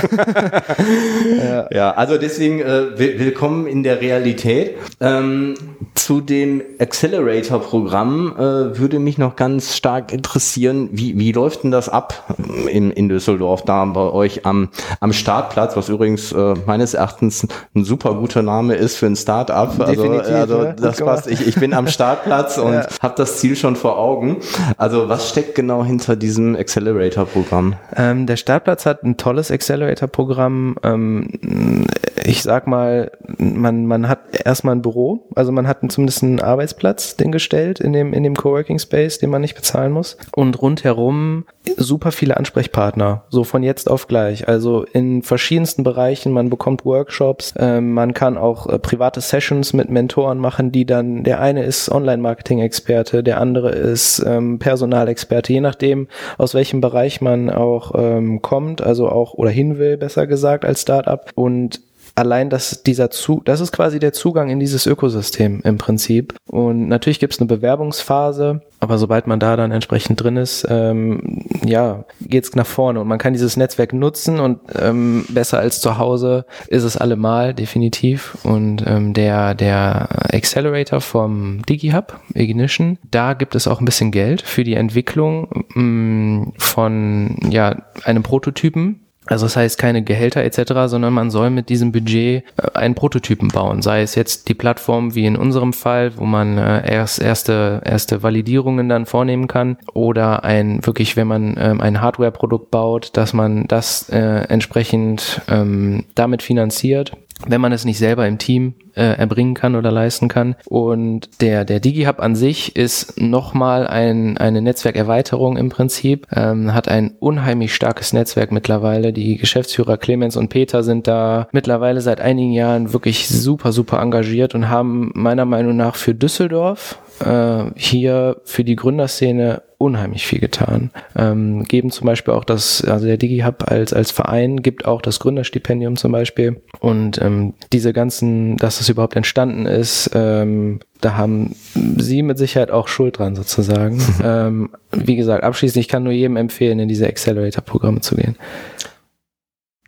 ja. 1.70 1.90
also 1.92 2.16
deswegen 2.16 2.60
äh, 2.60 2.98
willkommen 2.98 3.66
in 3.66 3.82
der 3.82 4.00
Realität. 4.00 4.76
Ähm, 5.00 5.54
zu 5.94 6.20
dem 6.22 6.62
Accelerator-Programm 6.78 8.34
äh, 8.36 8.78
würde 8.78 8.98
mich 8.98 9.18
noch 9.18 9.36
ganz 9.36 9.76
stark 9.76 10.12
interessieren, 10.12 10.88
wie, 10.92 11.18
wie 11.18 11.32
läuft 11.32 11.64
denn 11.64 11.70
das 11.70 11.90
ab 11.90 12.34
in, 12.70 12.90
in 12.90 13.08
Düsseldorf 13.08 13.62
da 13.62 13.84
bei 13.84 14.00
euch 14.00 14.46
am, 14.46 14.70
am 15.00 15.12
Startplatz, 15.48 15.76
was 15.76 15.88
übrigens 15.88 16.32
äh, 16.32 16.54
meines 16.66 16.94
Erachtens 16.94 17.46
ein 17.74 17.84
super 17.84 18.14
guter 18.14 18.42
Name 18.42 18.74
ist 18.74 18.96
für 18.96 19.06
ein 19.06 19.16
Start-up. 19.16 19.80
Also, 19.80 20.10
also 20.10 20.62
ne? 20.62 20.76
das 20.78 20.98
passt. 20.98 21.26
Ich, 21.26 21.46
ich 21.46 21.54
bin 21.56 21.72
am 21.72 21.88
Startplatz 21.88 22.58
und 22.58 22.74
ja. 22.74 22.86
habe 23.02 23.14
das 23.16 23.38
Ziel 23.38 23.56
schon 23.56 23.76
vor 23.76 23.98
Augen. 23.98 24.38
Also 24.76 25.08
was 25.08 25.28
steckt 25.30 25.54
genau 25.54 25.84
hinter 25.84 26.16
diesem 26.16 26.54
Accelerator-Programm? 26.54 27.76
Ähm, 27.96 28.26
der 28.26 28.36
Startplatz 28.36 28.84
hat 28.84 29.02
ein 29.04 29.16
tolles 29.16 29.50
Accelerator-Programm. 29.50 30.76
Ähm, 30.82 31.86
ich 32.24 32.42
sag 32.42 32.66
mal, 32.66 33.10
man, 33.38 33.86
man 33.86 34.08
hat 34.08 34.20
erstmal 34.44 34.74
ein 34.74 34.82
Büro, 34.82 35.26
also 35.34 35.52
man 35.52 35.66
hat 35.66 35.78
zumindest 35.88 36.22
einen 36.22 36.40
Arbeitsplatz 36.40 37.16
den 37.16 37.32
gestellt 37.32 37.80
in 37.80 37.92
dem, 37.92 38.12
in 38.12 38.22
dem 38.22 38.34
Coworking 38.34 38.78
Space, 38.78 39.18
den 39.18 39.30
man 39.30 39.40
nicht 39.40 39.54
bezahlen 39.54 39.92
muss. 39.92 40.16
Und 40.34 40.60
rundherum 40.60 41.44
super 41.76 42.12
viele 42.12 42.36
Ansprechpartner, 42.36 43.24
so 43.30 43.44
von 43.44 43.62
jetzt 43.62 43.88
auf 43.90 44.08
gleich. 44.08 44.48
Also 44.48 44.84
in 44.92 45.22
verschiedensten 45.38 45.84
Bereichen, 45.84 46.32
man 46.32 46.50
bekommt 46.50 46.84
Workshops, 46.84 47.54
äh, 47.56 47.80
man 47.80 48.12
kann 48.12 48.36
auch 48.36 48.66
äh, 48.66 48.80
private 48.80 49.20
Sessions 49.20 49.72
mit 49.72 49.88
Mentoren 49.88 50.38
machen, 50.38 50.72
die 50.72 50.84
dann, 50.84 51.22
der 51.22 51.40
eine 51.40 51.62
ist 51.62 51.88
Online-Marketing-Experte, 51.88 53.22
der 53.22 53.40
andere 53.40 53.70
ist 53.70 54.18
ähm, 54.26 54.58
Personalexperte, 54.58 55.52
je 55.52 55.60
nachdem, 55.60 56.08
aus 56.38 56.54
welchem 56.54 56.80
Bereich 56.80 57.20
man 57.20 57.50
auch 57.50 57.92
ähm, 57.94 58.42
kommt, 58.42 58.82
also 58.82 59.08
auch 59.08 59.34
oder 59.34 59.50
hin 59.50 59.78
will, 59.78 59.96
besser 59.96 60.26
gesagt, 60.26 60.64
als 60.64 60.82
Startup. 60.82 61.30
Und 61.36 61.82
allein, 62.14 62.50
dass 62.50 62.82
dieser 62.82 63.10
Zug, 63.10 63.44
das 63.44 63.60
ist 63.60 63.72
quasi 63.72 63.98
der 63.98 64.12
Zugang 64.12 64.50
in 64.50 64.60
dieses 64.60 64.86
Ökosystem 64.86 65.60
im 65.64 65.78
Prinzip. 65.78 66.34
Und 66.46 66.88
natürlich 66.88 67.20
gibt 67.20 67.34
es 67.34 67.40
eine 67.40 67.48
Bewerbungsphase, 67.48 68.62
aber 68.80 68.98
sobald 68.98 69.26
man 69.26 69.40
da 69.40 69.56
dann 69.56 69.72
entsprechend 69.72 70.22
drin 70.22 70.36
ist, 70.36 70.66
ähm, 70.68 71.44
ja, 71.64 72.04
geht's 72.20 72.54
nach 72.54 72.66
vorne 72.66 73.00
und 73.00 73.08
man 73.08 73.18
kann 73.18 73.32
dieses 73.32 73.56
Netzwerk 73.56 73.92
nutzen 73.92 74.38
und 74.38 74.60
ähm, 74.80 75.26
besser 75.28 75.58
als 75.58 75.80
zu 75.80 75.98
Hause 75.98 76.44
ist 76.68 76.84
es 76.84 76.96
allemal 76.96 77.54
definitiv. 77.54 78.38
Und 78.44 78.84
ähm, 78.86 79.14
der 79.14 79.54
der 79.54 80.08
Accelerator 80.32 81.00
vom 81.00 81.62
DigiHub 81.68 82.20
Ignition, 82.34 82.98
da 83.10 83.34
gibt 83.34 83.54
es 83.54 83.66
auch 83.66 83.80
ein 83.80 83.84
bisschen 83.84 84.12
Geld 84.12 84.42
für 84.42 84.64
die 84.64 84.74
Entwicklung 84.74 85.64
mh, 85.74 85.82
mm, 85.82 86.52
von 86.58 87.36
ja 87.50 87.82
einem 88.04 88.22
Prototypen 88.22 89.07
also 89.28 89.46
das 89.46 89.56
heißt 89.56 89.78
keine 89.78 90.02
Gehälter 90.02 90.42
etc., 90.42 90.72
sondern 90.86 91.12
man 91.12 91.30
soll 91.30 91.50
mit 91.50 91.68
diesem 91.68 91.92
Budget 91.92 92.44
äh, 92.56 92.70
einen 92.74 92.94
Prototypen 92.94 93.48
bauen. 93.48 93.82
Sei 93.82 94.02
es 94.02 94.14
jetzt 94.14 94.48
die 94.48 94.54
Plattform 94.54 95.14
wie 95.14 95.26
in 95.26 95.36
unserem 95.36 95.72
Fall, 95.72 96.16
wo 96.16 96.24
man 96.24 96.58
äh, 96.58 96.90
erst 96.90 97.20
erste 97.20 97.80
erste 97.84 98.22
Validierungen 98.22 98.88
dann 98.88 99.06
vornehmen 99.06 99.46
kann, 99.48 99.76
oder 99.92 100.44
ein 100.44 100.84
wirklich, 100.86 101.16
wenn 101.16 101.28
man 101.28 101.56
ähm, 101.58 101.80
ein 101.80 102.00
Hardware-Produkt 102.00 102.70
baut, 102.70 103.16
dass 103.16 103.32
man 103.32 103.66
das 103.68 104.08
äh, 104.08 104.18
entsprechend 104.18 105.40
ähm, 105.48 106.04
damit 106.14 106.42
finanziert 106.42 107.12
wenn 107.46 107.60
man 107.60 107.72
es 107.72 107.84
nicht 107.84 107.98
selber 107.98 108.26
im 108.26 108.38
Team 108.38 108.74
äh, 108.94 109.16
erbringen 109.16 109.54
kann 109.54 109.76
oder 109.76 109.92
leisten 109.92 110.28
kann. 110.28 110.56
Und 110.66 111.40
der, 111.40 111.64
der 111.64 111.80
DigiHub 111.80 112.20
an 112.20 112.34
sich 112.34 112.74
ist 112.76 113.20
nochmal 113.20 113.86
ein, 113.86 114.36
eine 114.38 114.60
Netzwerkerweiterung 114.60 115.56
im 115.56 115.68
Prinzip, 115.68 116.26
ähm, 116.34 116.74
hat 116.74 116.88
ein 116.88 117.14
unheimlich 117.20 117.74
starkes 117.74 118.12
Netzwerk 118.12 118.50
mittlerweile. 118.50 119.12
Die 119.12 119.36
Geschäftsführer 119.36 119.98
Clemens 119.98 120.36
und 120.36 120.48
Peter 120.48 120.82
sind 120.82 121.06
da 121.06 121.48
mittlerweile 121.52 122.00
seit 122.00 122.20
einigen 122.20 122.52
Jahren 122.52 122.92
wirklich 122.92 123.28
super, 123.28 123.72
super 123.72 124.00
engagiert 124.00 124.54
und 124.54 124.68
haben 124.68 125.12
meiner 125.14 125.44
Meinung 125.44 125.76
nach 125.76 125.94
für 125.94 126.14
Düsseldorf 126.14 126.98
äh, 127.20 127.70
hier 127.76 128.40
für 128.44 128.64
die 128.64 128.76
Gründerszene 128.76 129.62
unheimlich 129.78 130.26
viel 130.26 130.40
getan. 130.40 130.90
Ähm, 131.16 131.64
geben 131.64 131.90
zum 131.90 132.06
Beispiel 132.06 132.34
auch 132.34 132.44
das, 132.44 132.84
also 132.84 133.06
der 133.06 133.16
DigiHub 133.16 133.70
als, 133.70 133.92
als 133.92 134.10
Verein 134.10 134.62
gibt 134.62 134.84
auch 134.84 135.00
das 135.00 135.20
Gründerstipendium 135.20 135.96
zum 135.96 136.10
Beispiel. 136.10 136.60
Und 136.80 137.20
ähm, 137.22 137.54
diese 137.72 137.92
ganzen, 137.92 138.56
dass 138.56 138.78
das 138.78 138.88
überhaupt 138.88 139.14
entstanden 139.14 139.66
ist, 139.66 140.10
ähm, 140.14 140.80
da 141.00 141.16
haben 141.16 141.54
Sie 141.74 142.22
mit 142.22 142.38
Sicherheit 142.38 142.72
auch 142.72 142.88
Schuld 142.88 143.18
dran 143.18 143.36
sozusagen. 143.36 144.02
ähm, 144.22 144.70
wie 144.90 145.16
gesagt, 145.16 145.44
abschließend, 145.44 145.80
ich 145.80 145.88
kann 145.88 146.02
nur 146.02 146.12
jedem 146.12 146.36
empfehlen, 146.36 146.80
in 146.80 146.88
diese 146.88 147.06
Accelerator-Programme 147.06 148.00
zu 148.00 148.16
gehen 148.16 148.36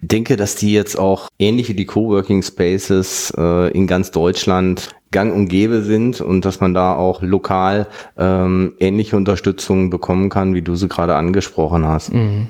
denke, 0.03 0.37
dass 0.37 0.55
die 0.55 0.73
jetzt 0.73 0.99
auch 0.99 1.29
ähnlich 1.39 1.69
wie 1.69 1.75
die 1.75 1.85
Coworking 1.85 2.43
Spaces 2.43 3.33
äh, 3.37 3.71
in 3.73 3.87
ganz 3.87 4.11
Deutschland 4.11 4.89
gang 5.13 5.35
und 5.35 5.49
gäbe 5.49 5.83
sind 5.83 6.21
und 6.21 6.45
dass 6.45 6.61
man 6.61 6.75
da 6.75 6.95
auch 6.95 7.23
lokal 7.23 7.89
ähm, 8.17 8.75
ähnliche 8.79 9.17
Unterstützung 9.17 9.91
bekommen 9.91 10.29
kann, 10.29 10.55
wie 10.55 10.63
du 10.63 10.77
sie 10.77 10.89
gerade 10.89 11.17
angesprochen 11.17 11.87
hast. 11.87 12.13
Mhm. 12.13 12.49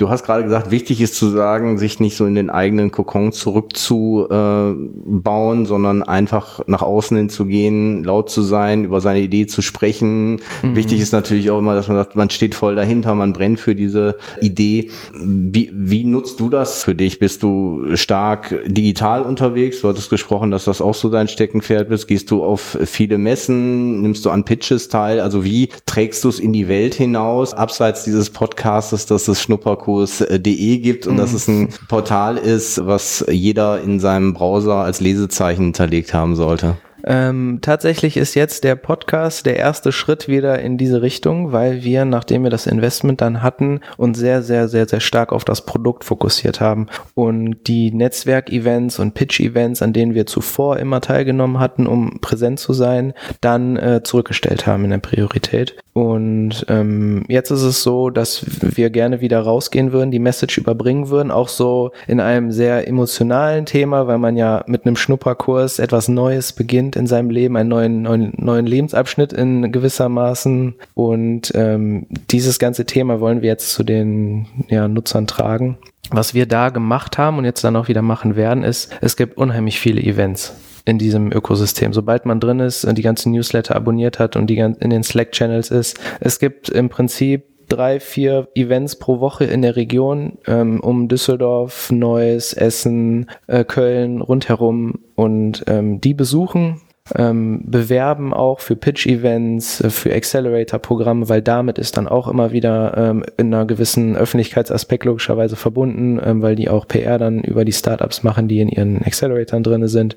Du 0.00 0.08
hast 0.08 0.24
gerade 0.24 0.44
gesagt, 0.44 0.70
wichtig 0.70 1.02
ist 1.02 1.14
zu 1.14 1.28
sagen, 1.28 1.76
sich 1.76 2.00
nicht 2.00 2.16
so 2.16 2.24
in 2.24 2.34
den 2.34 2.48
eigenen 2.48 2.90
Kokon 2.90 3.32
zurückzubauen, 3.32 5.66
sondern 5.66 6.02
einfach 6.02 6.62
nach 6.66 6.80
außen 6.80 7.18
hin 7.18 7.28
zu 7.28 7.44
gehen, 7.44 8.02
laut 8.02 8.30
zu 8.30 8.40
sein, 8.40 8.84
über 8.84 9.02
seine 9.02 9.20
Idee 9.20 9.46
zu 9.46 9.60
sprechen. 9.60 10.40
Mhm. 10.62 10.74
Wichtig 10.74 11.02
ist 11.02 11.12
natürlich 11.12 11.50
auch 11.50 11.58
immer, 11.58 11.74
dass 11.74 11.88
man 11.88 11.98
sagt, 11.98 12.16
man 12.16 12.30
steht 12.30 12.54
voll 12.54 12.76
dahinter, 12.76 13.14
man 13.14 13.34
brennt 13.34 13.60
für 13.60 13.74
diese 13.74 14.16
Idee. 14.40 14.88
Wie, 15.12 15.70
wie 15.74 16.04
nutzt 16.04 16.40
du 16.40 16.48
das 16.48 16.82
für 16.82 16.94
dich? 16.94 17.18
Bist 17.18 17.42
du 17.42 17.94
stark 17.94 18.58
digital 18.64 19.20
unterwegs? 19.20 19.82
Du 19.82 19.88
hattest 19.90 20.08
gesprochen, 20.08 20.50
dass 20.50 20.64
das 20.64 20.80
auch 20.80 20.94
so 20.94 21.10
dein 21.10 21.28
Steckenpferd 21.28 21.90
ist. 21.90 22.06
Gehst 22.06 22.30
du 22.30 22.42
auf 22.42 22.78
viele 22.86 23.18
Messen? 23.18 24.00
Nimmst 24.00 24.24
du 24.24 24.30
an 24.30 24.46
Pitches 24.46 24.88
teil? 24.88 25.20
Also 25.20 25.44
wie 25.44 25.68
trägst 25.84 26.24
du 26.24 26.30
es 26.30 26.40
in 26.40 26.54
die 26.54 26.68
Welt 26.68 26.94
hinaus, 26.94 27.52
abseits 27.52 28.04
dieses 28.04 28.30
Podcastes, 28.30 29.04
dass 29.04 29.28
es 29.28 29.42
Schnupperkurs 29.42 29.89
Markus.de 29.90 30.78
gibt 30.78 31.06
und 31.06 31.14
mhm. 31.14 31.18
dass 31.18 31.32
es 31.32 31.48
ein 31.48 31.68
Portal 31.88 32.36
ist, 32.36 32.86
was 32.86 33.24
jeder 33.28 33.80
in 33.82 34.00
seinem 34.00 34.34
Browser 34.34 34.76
als 34.76 35.00
Lesezeichen 35.00 35.64
hinterlegt 35.64 36.14
haben 36.14 36.36
sollte. 36.36 36.76
Ähm, 37.02 37.60
tatsächlich 37.62 38.18
ist 38.18 38.34
jetzt 38.34 38.62
der 38.62 38.74
Podcast 38.74 39.46
der 39.46 39.56
erste 39.56 39.90
Schritt 39.90 40.28
wieder 40.28 40.58
in 40.58 40.76
diese 40.76 41.00
Richtung, 41.00 41.50
weil 41.50 41.82
wir, 41.82 42.04
nachdem 42.04 42.42
wir 42.42 42.50
das 42.50 42.66
Investment 42.66 43.22
dann 43.22 43.42
hatten, 43.42 43.80
uns 43.96 44.18
sehr, 44.18 44.42
sehr, 44.42 44.68
sehr, 44.68 44.86
sehr 44.86 45.00
stark 45.00 45.32
auf 45.32 45.46
das 45.46 45.64
Produkt 45.64 46.04
fokussiert 46.04 46.60
haben 46.60 46.88
und 47.14 47.56
die 47.66 47.90
Netzwerk-Events 47.90 48.98
und 48.98 49.14
Pitch-Events, 49.14 49.80
an 49.80 49.94
denen 49.94 50.14
wir 50.14 50.26
zuvor 50.26 50.78
immer 50.78 51.00
teilgenommen 51.00 51.58
hatten, 51.58 51.86
um 51.86 52.20
präsent 52.20 52.60
zu 52.60 52.74
sein, 52.74 53.14
dann 53.40 53.78
äh, 53.78 54.02
zurückgestellt 54.02 54.66
haben 54.66 54.84
in 54.84 54.90
der 54.90 54.98
Priorität. 54.98 55.76
Und 56.00 56.64
ähm, 56.68 57.24
jetzt 57.28 57.50
ist 57.50 57.60
es 57.60 57.82
so, 57.82 58.08
dass 58.08 58.42
wir 58.62 58.88
gerne 58.88 59.20
wieder 59.20 59.38
rausgehen 59.38 59.92
würden, 59.92 60.10
die 60.10 60.18
Message 60.18 60.56
überbringen 60.56 61.10
würden, 61.10 61.30
auch 61.30 61.48
so 61.48 61.90
in 62.06 62.20
einem 62.20 62.52
sehr 62.52 62.88
emotionalen 62.88 63.66
Thema, 63.66 64.06
weil 64.06 64.16
man 64.16 64.34
ja 64.34 64.64
mit 64.66 64.86
einem 64.86 64.96
Schnupperkurs 64.96 65.78
etwas 65.78 66.08
Neues 66.08 66.54
beginnt 66.54 66.96
in 66.96 67.06
seinem 67.06 67.28
Leben, 67.28 67.54
einen 67.54 67.68
neuen, 67.68 68.00
neuen, 68.00 68.32
neuen 68.38 68.64
Lebensabschnitt 68.64 69.34
in 69.34 69.72
gewissermaßen. 69.72 70.74
Und 70.94 71.52
ähm, 71.54 72.06
dieses 72.30 72.58
ganze 72.58 72.86
Thema 72.86 73.20
wollen 73.20 73.42
wir 73.42 73.50
jetzt 73.50 73.74
zu 73.74 73.84
den 73.84 74.46
ja, 74.70 74.88
Nutzern 74.88 75.26
tragen. 75.26 75.76
Was 76.10 76.32
wir 76.32 76.46
da 76.46 76.70
gemacht 76.70 77.18
haben 77.18 77.36
und 77.36 77.44
jetzt 77.44 77.62
dann 77.62 77.76
auch 77.76 77.88
wieder 77.88 78.00
machen 78.00 78.36
werden, 78.36 78.64
ist, 78.64 78.90
es 79.02 79.18
gibt 79.18 79.36
unheimlich 79.36 79.78
viele 79.78 80.00
Events 80.00 80.54
in 80.90 80.98
diesem 80.98 81.32
Ökosystem. 81.32 81.92
Sobald 81.92 82.26
man 82.26 82.40
drin 82.40 82.60
ist 82.60 82.84
und 82.84 82.98
die 82.98 83.02
ganzen 83.02 83.32
Newsletter 83.32 83.76
abonniert 83.76 84.18
hat 84.18 84.34
und 84.36 84.48
die 84.48 84.58
in 84.58 84.90
den 84.90 85.02
Slack-Channels 85.04 85.70
ist, 85.70 85.98
es 86.18 86.40
gibt 86.40 86.68
im 86.68 86.88
Prinzip 86.88 87.44
drei, 87.68 88.00
vier 88.00 88.48
Events 88.56 88.96
pro 88.96 89.20
Woche 89.20 89.44
in 89.44 89.62
der 89.62 89.76
Region 89.76 90.38
ähm, 90.48 90.80
um 90.80 91.06
Düsseldorf, 91.06 91.92
Neuss, 91.92 92.52
Essen, 92.52 93.30
äh, 93.46 93.64
Köln 93.64 94.20
rundherum 94.20 94.98
und 95.14 95.62
ähm, 95.68 96.00
die 96.00 96.14
besuchen 96.14 96.80
ähm, 97.16 97.62
bewerben 97.64 98.32
auch 98.32 98.60
für 98.60 98.76
Pitch-Events, 98.76 99.80
äh, 99.80 99.90
für 99.90 100.12
Accelerator-Programme, 100.14 101.28
weil 101.28 101.42
damit 101.42 101.78
ist 101.78 101.96
dann 101.96 102.08
auch 102.08 102.28
immer 102.28 102.52
wieder 102.52 102.96
ähm, 102.96 103.24
in 103.36 103.52
einer 103.52 103.66
gewissen 103.66 104.16
Öffentlichkeitsaspekt 104.16 105.04
logischerweise 105.04 105.56
verbunden, 105.56 106.20
ähm, 106.24 106.42
weil 106.42 106.56
die 106.56 106.68
auch 106.68 106.86
PR 106.86 107.18
dann 107.18 107.40
über 107.40 107.64
die 107.64 107.72
Startups 107.72 108.22
machen, 108.22 108.48
die 108.48 108.60
in 108.60 108.68
ihren 108.68 109.02
Acceleratoren 109.02 109.62
drinne 109.62 109.88
sind. 109.88 110.16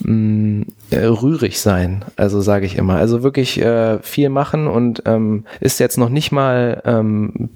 Mm, 0.00 0.62
äh, 0.90 1.04
rührig 1.04 1.60
sein, 1.60 2.04
also 2.16 2.40
sage 2.40 2.66
ich 2.66 2.76
immer. 2.76 2.96
Also 2.96 3.22
wirklich 3.22 3.60
äh, 3.60 3.98
viel 4.00 4.28
machen 4.28 4.66
und 4.66 5.02
ähm, 5.06 5.44
ist 5.60 5.80
jetzt 5.80 5.98
noch 5.98 6.10
nicht 6.10 6.32
mal 6.32 6.82
ähm, 6.84 7.50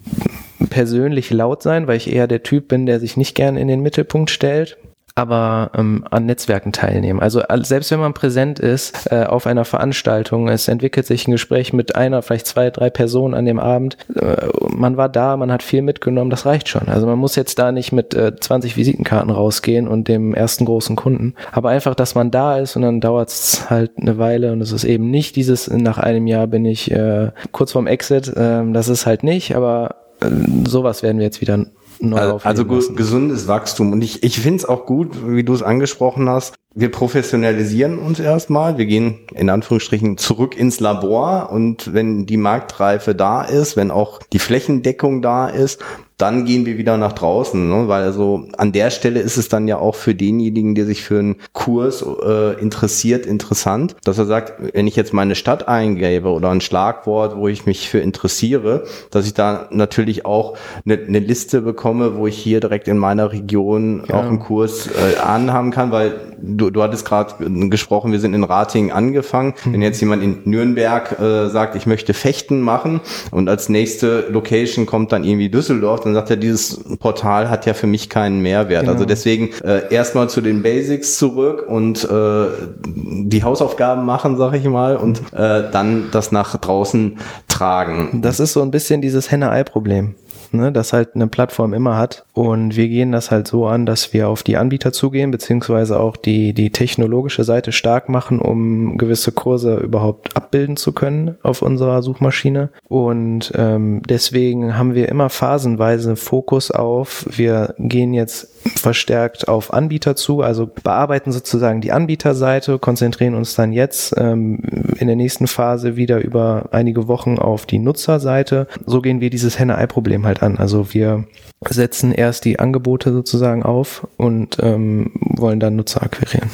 persönlich 0.70 1.31
laut 1.31 1.62
sein, 1.62 1.87
weil 1.87 1.97
ich 1.97 2.12
eher 2.12 2.27
der 2.27 2.42
Typ 2.42 2.68
bin, 2.68 2.87
der 2.87 3.01
sich 3.01 3.16
nicht 3.16 3.35
gern 3.35 3.57
in 3.57 3.68
den 3.68 3.81
Mittelpunkt 3.81 4.31
stellt 4.31 4.77
aber 5.16 5.70
ähm, 5.77 6.05
an 6.11 6.27
Netzwerken 6.27 6.72
teilnehmen. 6.72 7.20
Also 7.20 7.40
selbst 7.62 7.92
wenn 7.92 8.00
man 8.00 8.14
präsent 8.14 8.59
ist 8.59 9.12
äh, 9.12 9.24
auf 9.24 9.46
einer 9.46 9.64
Veranstaltung, 9.64 10.48
es 10.48 10.66
entwickelt 10.66 11.07
sich 11.07 11.29
ein 11.29 11.33
Gespräch 11.33 11.72
mit 11.72 11.94
einer, 11.94 12.20
vielleicht 12.22 12.48
zwei, 12.48 12.70
drei 12.70 12.90
Personen 12.90 13.35
an 13.35 13.44
dem 13.44 13.61
Abend. 13.61 13.96
Äh, 14.16 14.48
man 14.68 14.96
war 14.96 15.09
da, 15.09 15.37
man 15.37 15.53
hat 15.53 15.62
viel 15.62 15.83
mitgenommen, 15.83 16.31
das 16.31 16.46
reicht 16.46 16.68
schon. 16.68 16.88
Also 16.88 17.07
man 17.07 17.18
muss 17.18 17.37
jetzt 17.37 17.61
da 17.61 17.70
nicht 17.70 17.92
mit 17.92 18.12
äh, 18.14 18.35
20 18.35 18.77
Visitenkarten 18.77 19.31
rausgehen 19.31 19.87
und 19.87 20.09
dem 20.09 20.35
ersten 20.35 20.64
großen 20.64 20.96
Kunden. 20.96 21.35
Aber 21.53 21.68
einfach, 21.68 21.94
dass 21.94 22.16
man 22.16 22.33
da 22.33 22.59
ist 22.59 22.74
und 22.74 22.83
dann 22.83 23.00
dauert 23.00 23.29
es 23.29 23.70
halt 23.70 23.92
eine 23.96 24.18
Weile 24.18 24.53
und 24.53 24.61
es 24.61 24.72
ist 24.72 24.85
eben 24.85 25.12
nicht 25.12 25.37
dieses, 25.37 25.70
nach 25.70 25.98
einem 25.98 26.27
Jahr 26.27 26.48
bin 26.48 26.64
ich 26.64 26.90
äh, 26.90 27.31
kurz 27.53 27.70
vorm 27.70 27.87
Exit. 27.87 28.29
Äh, 28.29 28.72
das 28.72 28.88
ist 28.88 29.07
halt 29.07 29.22
nicht, 29.22 29.55
aber 29.55 29.94
äh, 30.20 30.27
sowas 30.66 31.05
werden 31.05 31.18
wir 31.18 31.24
jetzt 31.24 31.40
wieder 31.40 31.66
neu 32.04 32.18
Also, 32.18 32.40
also 32.42 32.64
gesundes 32.64 33.48
Wachstum. 33.48 33.92
Und 33.92 34.02
ich, 34.02 34.22
ich 34.22 34.40
finde 34.40 34.58
es 34.58 34.64
auch 34.64 34.86
gut, 34.86 35.28
wie 35.28 35.44
du 35.44 35.54
es 35.54 35.62
angesprochen 35.62 36.28
hast. 36.28 36.54
Wir 36.76 36.90
professionalisieren 36.90 38.00
uns 38.00 38.18
erstmal. 38.18 38.78
Wir 38.78 38.87
gehen 38.87 39.20
in 39.32 39.48
Anführungsstrichen 39.48 40.18
zurück 40.18 40.56
ins 40.56 40.80
Labor. 40.80 41.50
Und 41.52 41.94
wenn 41.94 42.26
die 42.26 42.37
Marktreife 42.37 43.14
da 43.14 43.42
ist, 43.42 43.76
wenn 43.76 43.92
auch 43.92 44.20
die 44.32 44.40
Flächendeckung 44.40 45.22
da 45.22 45.46
ist, 45.46 45.80
dann 46.16 46.44
gehen 46.44 46.64
wir 46.64 46.78
wieder 46.78 46.96
nach 46.96 47.12
draußen, 47.12 47.68
ne? 47.68 47.88
weil 47.88 48.04
also 48.04 48.46
an 48.56 48.70
der 48.70 48.90
Stelle 48.90 49.20
ist 49.20 49.37
es 49.37 49.48
dann 49.48 49.66
ja 49.66 49.78
auch 49.78 49.96
für 49.96 50.14
denjenigen, 50.14 50.76
der 50.76 50.87
sich 50.87 51.02
für 51.02 51.18
einen 51.18 51.37
Kurs 51.52 52.04
äh, 52.24 52.60
interessiert, 52.60 53.26
interessant, 53.26 53.96
dass 54.04 54.18
er 54.18 54.26
sagt, 54.26 54.54
wenn 54.74 54.87
ich 54.87 54.94
jetzt 54.94 55.12
meine 55.12 55.34
Stadt 55.34 55.66
eingebe 55.66 56.28
oder 56.28 56.50
ein 56.50 56.60
Schlagwort, 56.60 57.37
wo 57.37 57.48
ich 57.48 57.66
mich 57.66 57.88
für 57.88 57.98
interessiere, 57.98 58.84
dass 59.10 59.26
ich 59.26 59.34
da 59.34 59.66
natürlich 59.70 60.24
auch 60.24 60.56
eine, 60.84 60.94
eine 60.94 61.18
Liste 61.18 61.62
bekomme, 61.62 62.16
wo 62.16 62.28
ich 62.28 62.38
hier 62.38 62.60
direkt 62.60 62.87
in 62.87 62.98
meiner 62.98 63.32
Region 63.32 64.04
ja. 64.08 64.14
auch 64.14 64.24
einen 64.24 64.38
Kurs 64.38 64.87
äh, 64.87 65.18
anhaben 65.18 65.72
kann, 65.72 65.90
weil 65.90 66.14
du, 66.40 66.63
du 66.70 66.83
hattest 66.83 67.05
gerade 67.05 67.35
gesprochen, 67.68 68.12
wir 68.12 68.20
sind 68.20 68.35
in 68.35 68.44
Ratingen 68.44 68.90
angefangen. 68.90 69.55
Mhm. 69.64 69.72
Wenn 69.72 69.83
jetzt 69.83 70.00
jemand 70.00 70.22
in 70.22 70.38
Nürnberg 70.44 71.18
äh, 71.18 71.48
sagt, 71.48 71.77
ich 71.77 71.87
möchte 71.87 72.14
Fechten 72.14 72.61
machen 72.61 73.00
und 73.31 73.48
als 73.48 73.68
nächste 73.68 74.27
Location 74.31 74.87
kommt 74.87 75.12
dann 75.12 75.24
irgendwie 75.24 75.48
Düsseldorf, 75.48 76.00
dann 76.00 76.14
sagt 76.14 76.31
er, 76.31 76.37
dieses 76.37 76.81
Portal 76.98 77.50
hat 77.50 77.66
ja 77.66 77.74
für 77.74 77.87
mich 77.87 78.09
keinen 78.09 78.40
Mehrwert. 78.40 78.81
Also 78.81 78.92
genau. 78.92 78.92
Also 78.94 79.05
deswegen 79.07 79.50
äh, 79.64 79.92
erstmal 79.92 80.29
zu 80.29 80.40
den 80.40 80.62
Basics 80.62 81.18
zurück 81.18 81.64
und 81.68 82.05
äh, 82.05 82.46
die 82.87 83.42
Hausaufgaben 83.42 84.05
machen, 84.05 84.37
sag 84.37 84.55
ich 84.55 84.64
mal, 84.64 84.96
und 84.96 85.20
äh, 85.33 85.64
dann 85.70 86.09
das 86.12 86.33
nach 86.33 86.57
draußen 86.57 87.18
tragen. 87.48 88.20
Das 88.22 88.40
ist 88.40 88.53
so 88.53 88.62
ein 88.62 88.70
bisschen 88.70 89.00
dieses 89.00 89.31
Henne-Ei-Problem 89.31 90.14
ne, 90.54 90.72
das 90.72 90.92
halt 90.92 91.14
eine 91.14 91.26
Plattform 91.26 91.74
immer 91.74 91.96
hat. 91.96 92.24
Und 92.32 92.76
wir 92.76 92.88
gehen 92.88 93.12
das 93.12 93.30
halt 93.30 93.46
so 93.46 93.66
an, 93.66 93.86
dass 93.86 94.12
wir 94.12 94.28
auf 94.28 94.42
die 94.42 94.56
Anbieter 94.56 94.92
zugehen, 94.92 95.30
beziehungsweise 95.30 96.00
auch 96.00 96.16
die, 96.16 96.52
die 96.52 96.70
technologische 96.70 97.44
Seite 97.44 97.72
stark 97.72 98.08
machen, 98.08 98.38
um 98.38 98.98
gewisse 98.98 99.32
Kurse 99.32 99.76
überhaupt 99.76 100.36
abbilden 100.36 100.76
zu 100.76 100.92
können 100.92 101.36
auf 101.42 101.62
unserer 101.62 102.02
Suchmaschine. 102.02 102.70
Und 102.88 103.52
ähm, 103.56 104.02
deswegen 104.08 104.76
haben 104.76 104.94
wir 104.94 105.08
immer 105.08 105.30
phasenweise 105.30 106.16
Fokus 106.16 106.70
auf, 106.70 107.26
wir 107.30 107.74
gehen 107.78 108.14
jetzt 108.14 108.48
verstärkt 108.68 109.48
auf 109.48 109.72
Anbieter 109.72 110.16
zu, 110.16 110.40
also 110.40 110.66
bearbeiten 110.66 111.32
sozusagen 111.32 111.80
die 111.80 111.92
Anbieterseite, 111.92 112.78
konzentrieren 112.78 113.34
uns 113.34 113.54
dann 113.54 113.72
jetzt 113.72 114.14
ähm, 114.16 114.60
in 114.98 115.06
der 115.06 115.16
nächsten 115.16 115.46
Phase 115.46 115.96
wieder 115.96 116.22
über 116.22 116.68
einige 116.72 117.08
Wochen 117.08 117.38
auf 117.38 117.66
die 117.66 117.78
Nutzerseite. 117.78 118.66
So 118.86 119.00
gehen 119.00 119.20
wir 119.20 119.30
dieses 119.30 119.58
Henne-Ei-Problem 119.58 120.26
halt 120.26 120.42
an. 120.44 120.59
Also 120.59 120.94
wir 120.94 121.24
setzen 121.68 122.12
erst 122.12 122.44
die 122.44 122.59
Angebote 122.59 123.12
sozusagen 123.12 123.62
auf 123.62 124.07
und 124.16 124.59
ähm, 124.61 125.12
wollen 125.14 125.61
dann 125.61 125.76
Nutzer 125.76 126.02
akquirieren. 126.02 126.50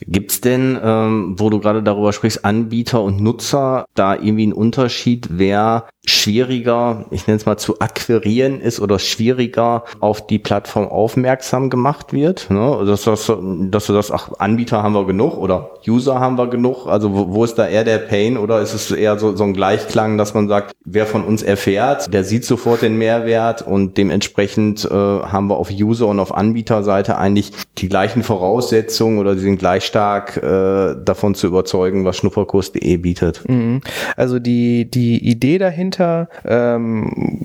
Gibt's 0.00 0.40
denn, 0.40 0.78
ähm, 0.82 1.34
wo 1.38 1.50
du 1.50 1.58
gerade 1.58 1.82
darüber 1.82 2.12
sprichst, 2.12 2.44
Anbieter 2.44 3.02
und 3.02 3.20
Nutzer, 3.20 3.84
da 3.94 4.14
irgendwie 4.14 4.44
einen 4.44 4.52
Unterschied, 4.52 5.28
wer 5.32 5.88
schwieriger, 6.08 7.04
ich 7.10 7.26
nenne 7.26 7.38
es 7.38 7.46
mal 7.46 7.56
zu 7.56 7.80
akquirieren 7.80 8.60
ist 8.60 8.80
oder 8.80 8.98
schwieriger 8.98 9.84
auf 10.00 10.26
die 10.26 10.38
Plattform 10.38 10.88
aufmerksam 10.88 11.70
gemacht 11.70 12.12
wird. 12.12 12.50
Ne? 12.50 12.84
Dass, 12.86 13.02
das, 13.02 13.26
dass 13.26 13.86
du 13.86 13.92
das, 13.92 14.10
ach, 14.10 14.30
Anbieter 14.38 14.82
haben 14.82 14.94
wir 14.94 15.06
genug 15.06 15.36
oder 15.36 15.70
User 15.86 16.18
haben 16.18 16.36
wir 16.36 16.48
genug. 16.48 16.86
Also 16.86 17.14
wo, 17.14 17.34
wo 17.34 17.44
ist 17.44 17.56
da 17.56 17.66
eher 17.66 17.84
der 17.84 17.98
Pain 17.98 18.38
oder 18.38 18.60
ist 18.60 18.74
es 18.74 18.90
eher 18.90 19.18
so, 19.18 19.36
so 19.36 19.44
ein 19.44 19.52
Gleichklang, 19.54 20.18
dass 20.18 20.34
man 20.34 20.48
sagt, 20.48 20.72
wer 20.84 21.06
von 21.06 21.24
uns 21.24 21.42
erfährt, 21.42 22.12
der 22.12 22.24
sieht 22.24 22.44
sofort 22.44 22.82
den 22.82 22.96
Mehrwert 22.96 23.62
und 23.62 23.98
dementsprechend 23.98 24.84
äh, 24.84 24.94
haben 24.94 25.48
wir 25.48 25.56
auf 25.56 25.70
User 25.70 26.06
und 26.06 26.20
auf 26.20 26.34
Anbieterseite 26.34 27.18
eigentlich 27.18 27.52
die 27.76 27.88
gleichen 27.88 28.22
Voraussetzungen 28.22 29.18
oder 29.18 29.34
die 29.34 29.40
sind 29.40 29.58
gleich 29.58 29.84
stark 29.84 30.36
äh, 30.38 30.96
davon 31.04 31.34
zu 31.34 31.46
überzeugen, 31.46 32.04
was 32.04 32.16
schnupperkurs.de 32.16 32.96
bietet. 32.96 33.42
Mhm. 33.48 33.82
Also 34.16 34.38
die, 34.38 34.90
die 34.90 35.28
Idee 35.28 35.58
dahinter 35.58 35.97
dahinter 35.98 36.28
ähm, 36.44 37.40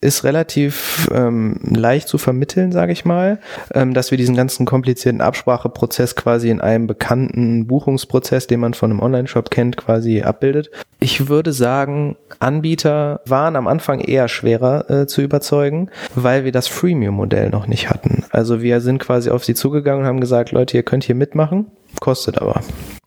ist 0.00 0.24
relativ 0.24 1.08
ähm, 1.12 1.58
leicht 1.62 2.08
zu 2.08 2.18
vermitteln, 2.18 2.70
sage 2.70 2.92
ich 2.92 3.04
mal, 3.04 3.40
ähm, 3.74 3.94
dass 3.94 4.10
wir 4.10 4.18
diesen 4.18 4.36
ganzen 4.36 4.66
komplizierten 4.66 5.20
Abspracheprozess 5.20 6.14
quasi 6.16 6.50
in 6.50 6.60
einem 6.60 6.86
bekannten 6.86 7.66
Buchungsprozess, 7.66 8.46
den 8.46 8.60
man 8.60 8.74
von 8.74 8.90
einem 8.90 9.00
Online-Shop 9.00 9.50
kennt, 9.50 9.76
quasi 9.76 10.22
abbildet. 10.22 10.70
Ich 11.00 11.28
würde 11.28 11.52
sagen, 11.52 12.16
Anbieter 12.38 13.20
waren 13.26 13.56
am 13.56 13.66
Anfang 13.66 14.00
eher 14.00 14.28
schwerer 14.28 14.90
äh, 14.90 15.06
zu 15.06 15.22
überzeugen, 15.22 15.90
weil 16.14 16.44
wir 16.44 16.52
das 16.52 16.68
Freemium-Modell 16.68 17.50
noch 17.50 17.66
nicht 17.66 17.90
hatten. 17.90 18.24
Also 18.30 18.62
wir 18.62 18.80
sind 18.80 18.98
quasi 18.98 19.30
auf 19.30 19.44
sie 19.44 19.54
zugegangen 19.54 20.02
und 20.02 20.06
haben 20.06 20.20
gesagt, 20.20 20.52
Leute, 20.52 20.76
ihr 20.76 20.82
könnt 20.82 21.04
hier 21.04 21.14
mitmachen, 21.14 21.66
kostet 22.00 22.40
aber. 22.40 22.60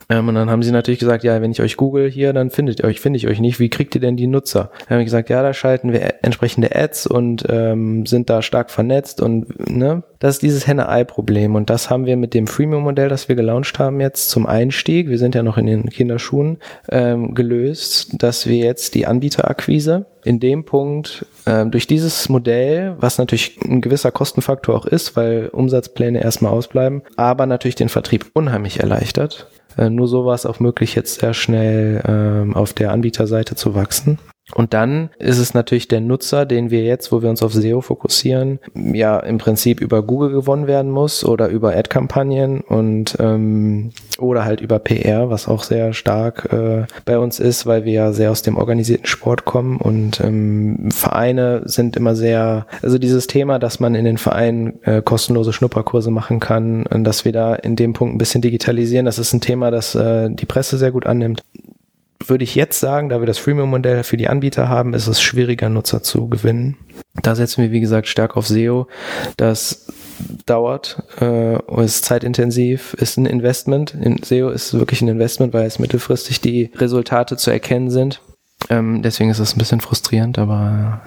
Ähm, 0.10 0.28
und 0.28 0.36
dann 0.36 0.50
haben 0.50 0.64
sie 0.64 0.72
natürlich 0.72 1.00
gesagt, 1.00 1.24
ja, 1.24 1.42
wenn 1.42 1.52
ich 1.52 1.62
euch 1.62 1.78
google 1.78 2.10
hier, 2.10 2.34
dann 2.34 2.50
findet 2.50 2.80
ihr 2.80 2.86
euch, 2.86 3.00
finde 3.00 3.18
ich 3.18 3.28
euch 3.28 3.40
nicht. 3.40 3.60
Wie 3.60 3.70
kriegt 3.70 3.94
ihr 3.94 4.02
denn 4.02 4.18
die 4.18 4.28
Nutzer? 4.28 4.72
Dann 4.80 4.90
haben 4.90 4.98
wir 4.98 5.06
gesagt, 5.06 5.30
ja, 5.30 5.44
da 5.44 5.54
schalten 5.54 5.94
wir 5.94 6.16
entsprechende 6.24 6.76
Ads 6.76 7.08
und 7.08 7.46
ähm, 7.48 8.06
sind 8.08 8.30
da 8.30 8.42
stark 8.42 8.72
vernetzt 8.72 9.22
und 9.22 9.70
ne, 9.70 10.04
das 10.18 10.36
ist 10.36 10.42
dieses 10.42 10.68
Henne-Ei-Problem. 10.68 11.56
Und 11.56 11.70
das 11.70 11.90
haben 11.90 12.06
wir 12.06 12.18
mit 12.18 12.34
dem 12.34 12.48
Freemium-Modell, 12.48 13.08
das 13.08 13.30
wir 13.30 13.36
gelauncht 13.36 13.78
haben 13.78 14.02
jetzt 14.02 14.30
zum 14.32 14.48
Einstieg, 14.48 15.10
wir 15.10 15.20
sind 15.20 15.36
ja 15.36 15.44
noch 15.44 15.58
in 15.58 15.68
den 15.68 15.90
Kinderschuhen, 15.90 16.58
ähm, 16.90 17.36
gelöst, 17.36 18.22
dass 18.22 18.48
wir 18.48 18.58
jetzt 18.58 18.96
die 18.96 19.06
Anbieterakquise 19.06 20.08
in 20.26 20.40
dem 20.40 20.66
Punkt 20.66 21.26
ähm, 21.46 21.72
durch 21.72 21.88
dieses 21.88 22.28
Modell, 22.30 22.96
was 23.00 23.20
natürlich 23.20 23.60
ein 23.64 23.80
gewisser 23.80 24.12
Kostenfaktor 24.12 24.76
auch 24.76 24.86
ist, 24.86 25.16
weil 25.16 25.50
Umsatzpläne 25.50 26.22
erstmal 26.22 26.52
ausbleiben, 26.52 27.04
aber 27.16 27.46
natürlich 27.46 27.76
den 27.76 27.90
Vertrieb 27.90 28.26
unheimlich 28.34 28.80
erleichtert 28.80 29.48
nur 29.78 30.08
so 30.08 30.26
war 30.26 30.36
es 30.36 30.46
auch 30.46 30.60
möglich, 30.60 30.96
jetzt 30.96 31.20
sehr 31.20 31.34
schnell 31.34 32.02
ähm, 32.08 32.56
auf 32.56 32.74
der 32.74 32.92
Anbieterseite 32.92 33.56
zu 33.56 33.76
wachsen. 33.76 34.18
Und 34.56 34.74
dann 34.74 35.10
ist 35.20 35.38
es 35.38 35.54
natürlich 35.54 35.88
der 35.88 36.02
Nutzer, 36.02 36.46
den 36.46 36.72
wir 36.72 36.84
jetzt, 36.84 37.12
wo 37.12 37.22
wir 37.22 37.30
uns 37.30 37.44
auf 37.44 37.54
SEO 37.54 37.82
fokussieren, 37.82 38.60
ja 38.74 39.20
im 39.20 39.38
Prinzip 39.38 39.80
über 39.80 40.02
Google 40.02 40.32
gewonnen 40.32 40.68
werden 40.68 40.92
muss 40.92 41.24
oder 41.24 41.50
über 41.50 41.76
Ad-Kampagnen 41.76 42.62
und 42.62 43.18
ähm, 43.20 43.92
oder 44.18 44.46
halt 44.46 44.62
über 44.62 44.80
PR, 44.80 45.30
was 45.30 45.48
auch 45.48 45.64
sehr 45.64 45.94
stark 45.94 46.52
äh, 46.52 46.86
bei 47.06 47.20
uns 47.20 47.40
ist, 47.40 47.66
weil 47.66 47.86
wir 47.86 47.94
ja 47.94 48.12
sehr 48.12 48.32
aus 48.32 48.42
dem 48.42 48.58
organisierten 48.58 49.06
Sport 49.06 49.46
kommen. 49.46 49.78
Und 49.78 50.20
ähm, 50.22 50.90
Vereine 50.92 51.62
sind 51.66 51.96
immer 51.96 52.16
sehr, 52.16 52.66
also 52.82 52.98
dieses 52.98 53.28
Thema, 53.28 53.60
dass 53.60 53.80
man 53.80 53.96
in 53.96 54.06
den 54.06 54.18
Vereinen 54.18 54.84
äh, 54.84 55.02
kostenlose 55.02 55.54
Schnupperkurse 55.54 56.12
machen 56.12 56.40
kann 56.40 56.86
und 56.88 57.04
dass 57.04 57.24
wir 57.24 57.32
da 57.32 57.56
in 57.56 57.76
dem 57.76 57.94
Punkt 57.94 58.16
ein 58.16 58.18
bisschen 58.18 58.42
digitalisieren, 58.42 59.06
das 59.06 59.20
ist 59.20 59.34
ein 59.34 59.42
Thema, 59.42 59.72
das 59.72 59.96
äh, 59.96 60.30
die 60.30 60.46
Presse 60.46 60.78
sehr 60.78 60.92
gut 60.92 61.06
annimmt 61.06 61.44
würde 62.26 62.44
ich 62.44 62.56
jetzt 62.56 62.80
sagen, 62.80 63.10
da 63.10 63.20
wir 63.22 63.28
das 63.28 63.38
Freemium-Modell 63.38 64.04
für 64.04 64.18
die 64.18 64.28
Anbieter 64.28 64.70
haben, 64.70 64.94
ist 64.94 65.08
es 65.08 65.22
schwieriger, 65.22 65.70
Nutzer 65.70 66.04
zu 66.04 66.28
gewinnen. 66.28 66.78
Da 67.22 67.36
setzen 67.36 67.64
wir, 67.64 67.72
wie 67.72 67.80
gesagt, 67.80 68.08
stark 68.08 68.38
auf 68.38 68.48
SEO. 68.48 68.88
Das 69.38 69.88
dauert, 70.46 71.04
äh, 71.22 71.84
ist 71.84 72.06
zeitintensiv, 72.06 72.94
ist 72.96 73.18
ein 73.18 73.26
Investment. 73.26 73.94
In 73.94 74.22
SEO 74.22 74.50
ist 74.50 74.74
wirklich 74.74 75.02
ein 75.02 75.08
Investment, 75.08 75.54
weil 75.54 75.66
es 75.66 75.80
mittelfristig 75.80 76.42
die 76.42 76.72
Resultate 76.76 77.38
zu 77.38 77.52
erkennen 77.52 77.90
sind. 77.90 78.22
Ähm, 78.70 79.02
deswegen 79.02 79.32
ist 79.32 79.40
es 79.40 79.56
ein 79.56 79.58
bisschen 79.58 79.82
frustrierend, 79.82 80.38
aber. 80.38 81.02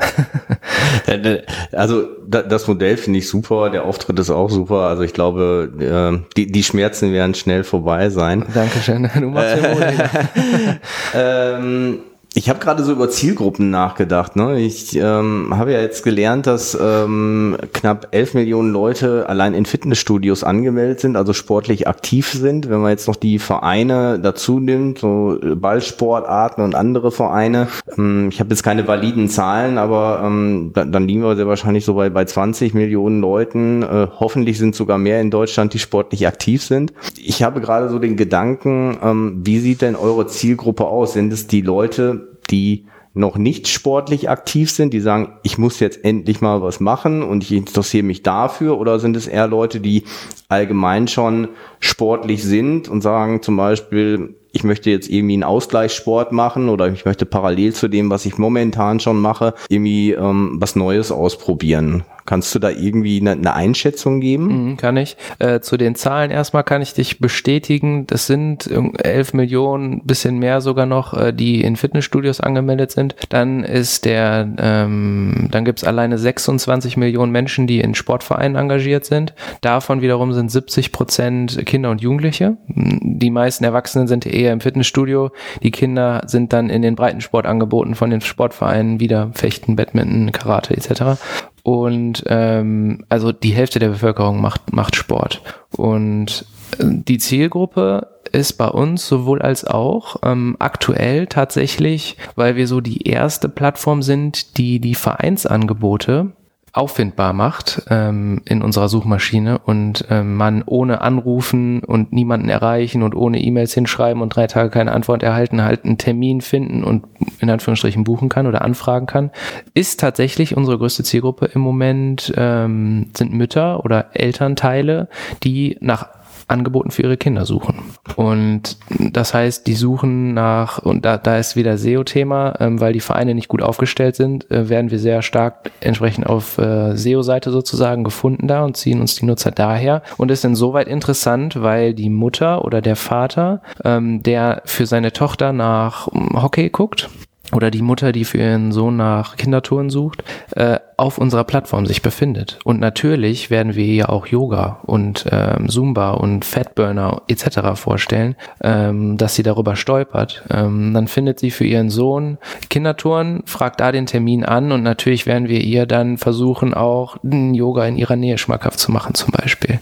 also 1.72 2.04
das 2.26 2.66
Modell 2.66 2.96
finde 2.96 3.20
ich 3.20 3.28
super, 3.28 3.70
der 3.70 3.84
Auftritt 3.84 4.18
ist 4.18 4.30
auch 4.30 4.50
super. 4.50 4.80
Also 4.88 5.02
ich 5.02 5.12
glaube, 5.12 5.70
äh, 5.78 6.26
die, 6.36 6.50
die 6.50 6.62
Schmerzen 6.64 7.12
werden 7.12 7.34
schnell 7.34 7.62
vorbei 7.62 8.10
sein. 8.10 8.44
Dankeschön. 8.52 9.08
Du 9.14 9.28
machst 9.28 9.56
ja 9.56 10.76
ähm, 11.58 12.00
ich 12.35 12.49
habe 12.49 12.61
gerade 12.61 12.83
so 12.83 12.93
über 12.93 13.11
Zielgruppen 13.11 13.70
nachgedacht. 13.70 14.37
Ne? 14.37 14.59
Ich 14.61 14.97
ähm, 14.97 15.49
habe 15.51 15.72
ja 15.72 15.80
jetzt 15.80 16.03
gelernt, 16.03 16.47
dass 16.47 16.76
ähm, 16.80 17.59
knapp 17.74 18.09
11 18.12 18.35
Millionen 18.35 18.72
Leute 18.72 19.28
allein 19.28 19.53
in 19.53 19.66
Fitnessstudios 19.66 20.43
angemeldet 20.43 21.01
sind, 21.01 21.16
also 21.16 21.35
sportlich 21.35 21.87
aktiv 21.89 22.30
sind. 22.30 22.70
Wenn 22.70 22.80
man 22.80 22.91
jetzt 22.91 23.07
noch 23.07 23.16
die 23.16 23.39
Vereine 23.39 24.18
dazu 24.18 24.61
nimmt, 24.61 24.99
so 24.99 25.39
Ballsportarten 25.43 26.64
und 26.64 26.74
andere 26.74 27.12
Vereine. 27.12 27.68
Ähm, 27.99 28.30
ich 28.30 28.41
habe 28.41 28.51
jetzt 28.51 28.62
keine 28.62 28.89
validen 28.89 29.28
Zahlen, 29.28 29.76
aber 29.76 30.22
ähm, 30.24 30.70
dann, 30.72 30.91
dann 30.91 31.07
liegen 31.07 31.22
wir 31.22 31.37
sehr 31.37 31.47
wahrscheinlich 31.47 31.85
so 31.85 31.95
bei, 31.95 32.09
bei 32.09 32.24
20 32.24 32.72
Millionen 32.72 33.20
Leuten. 33.20 33.83
Äh, 33.83 34.09
hoffentlich 34.18 34.57
sind 34.59 34.74
sogar 34.74 34.97
mehr 34.97 35.20
in 35.20 35.30
Deutschland, 35.30 35.74
die 35.74 35.78
sportlich 35.78 36.26
aktiv 36.26 36.62
sind. 36.62 36.95
Ich 37.22 37.43
habe 37.43 37.61
gerade 37.61 37.91
so 37.91 37.99
den 37.99 38.16
Gedanken, 38.16 38.97
ähm, 39.03 39.43
wie 39.45 39.59
sieht 39.59 39.83
denn 39.83 39.97
eure 39.97 40.26
Zielgruppe 40.26 40.87
aus? 40.87 41.12
Sind 41.12 41.30
es 41.33 41.47
die 41.47 41.61
Leute, 41.61 42.21
die 42.51 42.86
noch 43.14 43.36
nicht 43.36 43.68
sportlich 43.68 44.30
aktiv 44.30 44.70
sind, 44.70 44.95
die 44.95 45.01
sagen, 45.01 45.34
ich 45.43 45.59
muss 45.59 45.80
jetzt 45.80 46.03
endlich 46.05 46.40
mal 46.40 46.62
was 46.62 46.80
machen 46.80 47.22
und 47.22 47.43
ich 47.45 47.53
interessiere 47.53 48.05
mich 48.05 48.22
dafür? 48.22 48.78
Oder 48.78 48.99
sind 49.01 49.16
es 49.16 49.26
eher 49.26 49.47
Leute, 49.47 49.80
die 49.80 50.05
allgemein 50.49 51.09
schon 51.09 51.49
sportlich 51.78 52.43
sind 52.43 52.88
und 52.88 53.03
sagen 53.03 53.43
zum 53.43 53.57
Beispiel, 53.57 54.34
ich 54.53 54.64
möchte 54.64 54.90
jetzt 54.90 55.09
irgendwie 55.09 55.34
einen 55.34 55.44
Ausgleichssport 55.44 56.32
machen 56.32 56.68
oder 56.68 56.88
ich 56.88 57.05
möchte 57.05 57.26
parallel 57.26 57.72
zu 57.72 57.88
dem, 57.88 58.11
was 58.11 58.26
ich 58.26 58.38
momentan 58.38 59.00
schon 59.00 59.20
mache, 59.20 59.55
irgendwie 59.68 60.12
ähm, 60.12 60.57
was 60.61 60.76
Neues 60.76 61.11
ausprobieren. 61.11 62.05
Kannst 62.24 62.55
du 62.55 62.59
da 62.59 62.70
irgendwie 62.70 63.20
eine, 63.20 63.32
eine 63.32 63.55
Einschätzung 63.55 64.20
geben? 64.20 64.70
Mhm, 64.70 64.76
kann 64.76 64.96
ich. 64.96 65.16
Äh, 65.38 65.61
zu 65.61 65.76
den 65.76 65.94
Zahlen 65.94 66.30
erstmal 66.30 66.62
kann 66.62 66.82
ich 66.82 66.94
dich 66.94 67.18
bestätigen. 67.18 68.07
Das 68.07 68.26
sind 68.26 68.70
11 68.70 69.34
Millionen, 69.34 70.05
bisschen 70.05 70.38
mehr 70.38 70.61
sogar 70.61 70.86
noch, 70.86 71.14
äh, 71.14 71.32
die 71.32 71.62
in 71.62 71.76
Fitnessstudios 71.76 72.40
angemeldet 72.40 72.92
sind. 72.92 73.16
Dann 73.28 73.64
ist 73.64 74.05
der, 74.05 74.48
ähm, 74.59 75.48
dann 75.50 75.64
gibt's 75.64 75.84
alleine 75.84 76.16
26 76.16 76.96
Millionen 76.96 77.32
Menschen, 77.32 77.66
die 77.66 77.80
in 77.80 77.94
Sportvereinen 77.94 78.57
engagiert 78.57 79.05
sind. 79.05 79.34
Davon 79.61 80.00
wiederum 80.00 80.32
sind 80.32 80.50
70 80.50 80.92
Prozent 80.92 81.66
Kinder 81.66 81.90
und 81.90 82.03
Jugendliche. 82.03 82.57
Die 82.68 83.30
meisten 83.30 83.64
Erwachsenen 83.64 84.07
sind 84.07 84.26
eher 84.43 84.53
im 84.53 84.61
Fitnessstudio. 84.61 85.30
Die 85.62 85.70
Kinder 85.70 86.22
sind 86.26 86.53
dann 86.53 86.70
in 86.70 86.82
den 86.82 86.97
Breitensportangeboten 86.97 87.95
von 87.95 88.11
den 88.11 88.20
Sportvereinen 88.20 89.01
wieder 89.01 89.30
Fechten, 89.34 89.76
Badminton, 89.76 90.32
Karate 90.32 90.76
etc. 90.76 91.20
Und 91.62 92.24
ähm, 92.26 93.05
also 93.09 93.32
die 93.32 93.53
Hälfte 93.53 93.78
der 93.78 93.88
Bevölkerung 93.88 94.40
macht, 94.40 94.72
macht 94.72 94.97
Sport. 94.97 95.43
Und 95.76 96.45
äh, 96.78 96.84
die 96.86 97.18
Zielgruppe 97.18 98.09
ist 98.32 98.55
bei 98.55 98.68
uns 98.68 99.07
sowohl 99.07 99.43
als 99.43 99.64
auch 99.64 100.16
ähm, 100.22 100.57
aktuell 100.59 101.26
tatsächlich, 101.26 102.16
weil 102.34 102.57
wir 102.57 102.66
so 102.66 102.80
die 102.80 103.07
erste 103.07 103.49
Plattform 103.49 104.03
sind, 104.03 104.57
die 104.59 104.80
die 104.80 104.95
Vereinsangebote 104.95 106.32
auffindbar 106.74 107.34
macht 107.34 107.82
ähm, 107.90 108.40
in 108.46 108.62
unserer 108.62 108.88
Suchmaschine 108.88 109.58
und 109.58 110.06
ähm, 110.08 110.36
man 110.36 110.62
ohne 110.64 111.02
Anrufen 111.02 111.84
und 111.84 112.14
niemanden 112.14 112.48
erreichen 112.48 113.02
und 113.02 113.14
ohne 113.14 113.40
E-Mails 113.42 113.74
hinschreiben 113.74 114.22
und 114.22 114.30
drei 114.30 114.46
Tage 114.46 114.70
keine 114.70 114.92
Antwort 114.92 115.22
erhalten, 115.22 115.62
halt 115.62 115.84
einen 115.84 115.98
Termin 115.98 116.40
finden 116.40 116.82
und 116.82 117.04
in 117.40 117.50
Anführungsstrichen 117.50 118.04
buchen 118.04 118.30
kann 118.30 118.46
oder 118.46 118.62
anfragen 118.62 119.04
kann, 119.04 119.30
ist 119.74 120.00
tatsächlich 120.00 120.56
unsere 120.56 120.78
größte 120.78 121.04
Zielgruppe 121.04 121.46
im 121.46 121.60
Moment 121.60 122.32
ähm, 122.38 123.10
sind 123.14 123.34
Mütter 123.34 123.84
oder 123.84 124.16
Elternteile, 124.16 125.08
die 125.42 125.76
nach 125.80 126.21
Angeboten 126.53 126.90
für 126.90 127.03
ihre 127.03 127.16
Kinder 127.16 127.44
suchen. 127.46 127.76
Und 128.16 128.76
das 128.98 129.34
heißt, 129.34 129.66
die 129.66 129.74
suchen 129.74 130.34
nach, 130.34 130.78
und 130.78 131.05
da, 131.05 131.18
da 131.18 131.38
ist 131.38 131.57
wieder 131.57 131.78
SEO-Thema, 131.78 132.55
ähm, 132.61 132.80
weil 132.80 132.92
die 132.92 133.00
Vereine 133.00 133.34
nicht 133.34 133.48
gut 133.48 133.62
aufgestellt 133.62 134.16
sind, 134.16 134.50
äh, 134.50 134.68
werden 134.68 134.90
wir 134.90 134.98
sehr 134.98 135.22
stark 135.22 135.70
entsprechend 135.80 136.26
auf 136.26 136.59
äh, 136.59 136.96
SEO-Seite 136.96 137.50
sozusagen 137.50 138.05
gefunden 138.05 138.46
da 138.48 138.64
und 138.64 138.76
ziehen 138.76 139.00
uns 139.00 139.14
die 139.16 139.26
Nutzer 139.26 139.50
daher. 139.50 140.03
Und 140.16 140.30
ist 140.30 140.44
insoweit 140.44 140.88
interessant, 140.88 141.62
weil 141.62 141.94
die 141.94 142.11
Mutter 142.11 142.64
oder 142.64 142.80
der 142.80 142.96
Vater, 142.96 143.62
ähm, 143.84 144.22
der 144.22 144.62
für 144.64 144.86
seine 144.86 145.12
Tochter 145.12 145.53
nach 145.53 146.09
Hockey 146.34 146.70
guckt, 146.70 147.09
oder 147.55 147.70
die 147.70 147.82
Mutter, 147.82 148.12
die 148.12 148.24
für 148.24 148.38
ihren 148.38 148.72
Sohn 148.72 148.96
nach 148.96 149.36
Kindertouren 149.36 149.90
sucht, 149.90 150.24
äh, 150.57 150.78
auf 150.96 151.18
unserer 151.18 151.44
Plattform 151.44 151.86
sich 151.86 152.03
befindet. 152.03 152.59
Und 152.64 152.80
natürlich 152.80 153.50
werden 153.50 153.74
wir 153.74 153.86
ja 153.86 154.09
auch 154.09 154.26
Yoga 154.26 154.80
und 154.84 155.26
ähm, 155.30 155.68
Zumba 155.68 156.12
und 156.12 156.44
Fatburner 156.44 157.22
etc. 157.28 157.74
vorstellen, 157.74 158.36
ähm, 158.62 159.16
dass 159.16 159.34
sie 159.34 159.42
darüber 159.42 159.76
stolpert. 159.76 160.44
Ähm, 160.50 160.94
dann 160.94 161.09
findet 161.09 161.40
sie 161.40 161.50
für 161.50 161.64
ihren 161.64 161.90
Sohn 161.90 162.38
Kindertouren, 162.70 163.42
fragt 163.46 163.80
da 163.80 163.92
den 163.92 164.07
Termin 164.07 164.44
an 164.44 164.72
und 164.72 164.82
natürlich 164.82 165.26
werden 165.26 165.48
wir 165.48 165.61
ihr 165.61 165.86
dann 165.86 166.18
versuchen, 166.18 166.74
auch 166.74 167.16
Yoga 167.22 167.86
in 167.86 167.96
ihrer 167.96 168.16
Nähe 168.16 168.38
schmackhaft 168.38 168.78
zu 168.78 168.92
machen 168.92 169.14
zum 169.14 169.30
Beispiel. 169.32 169.78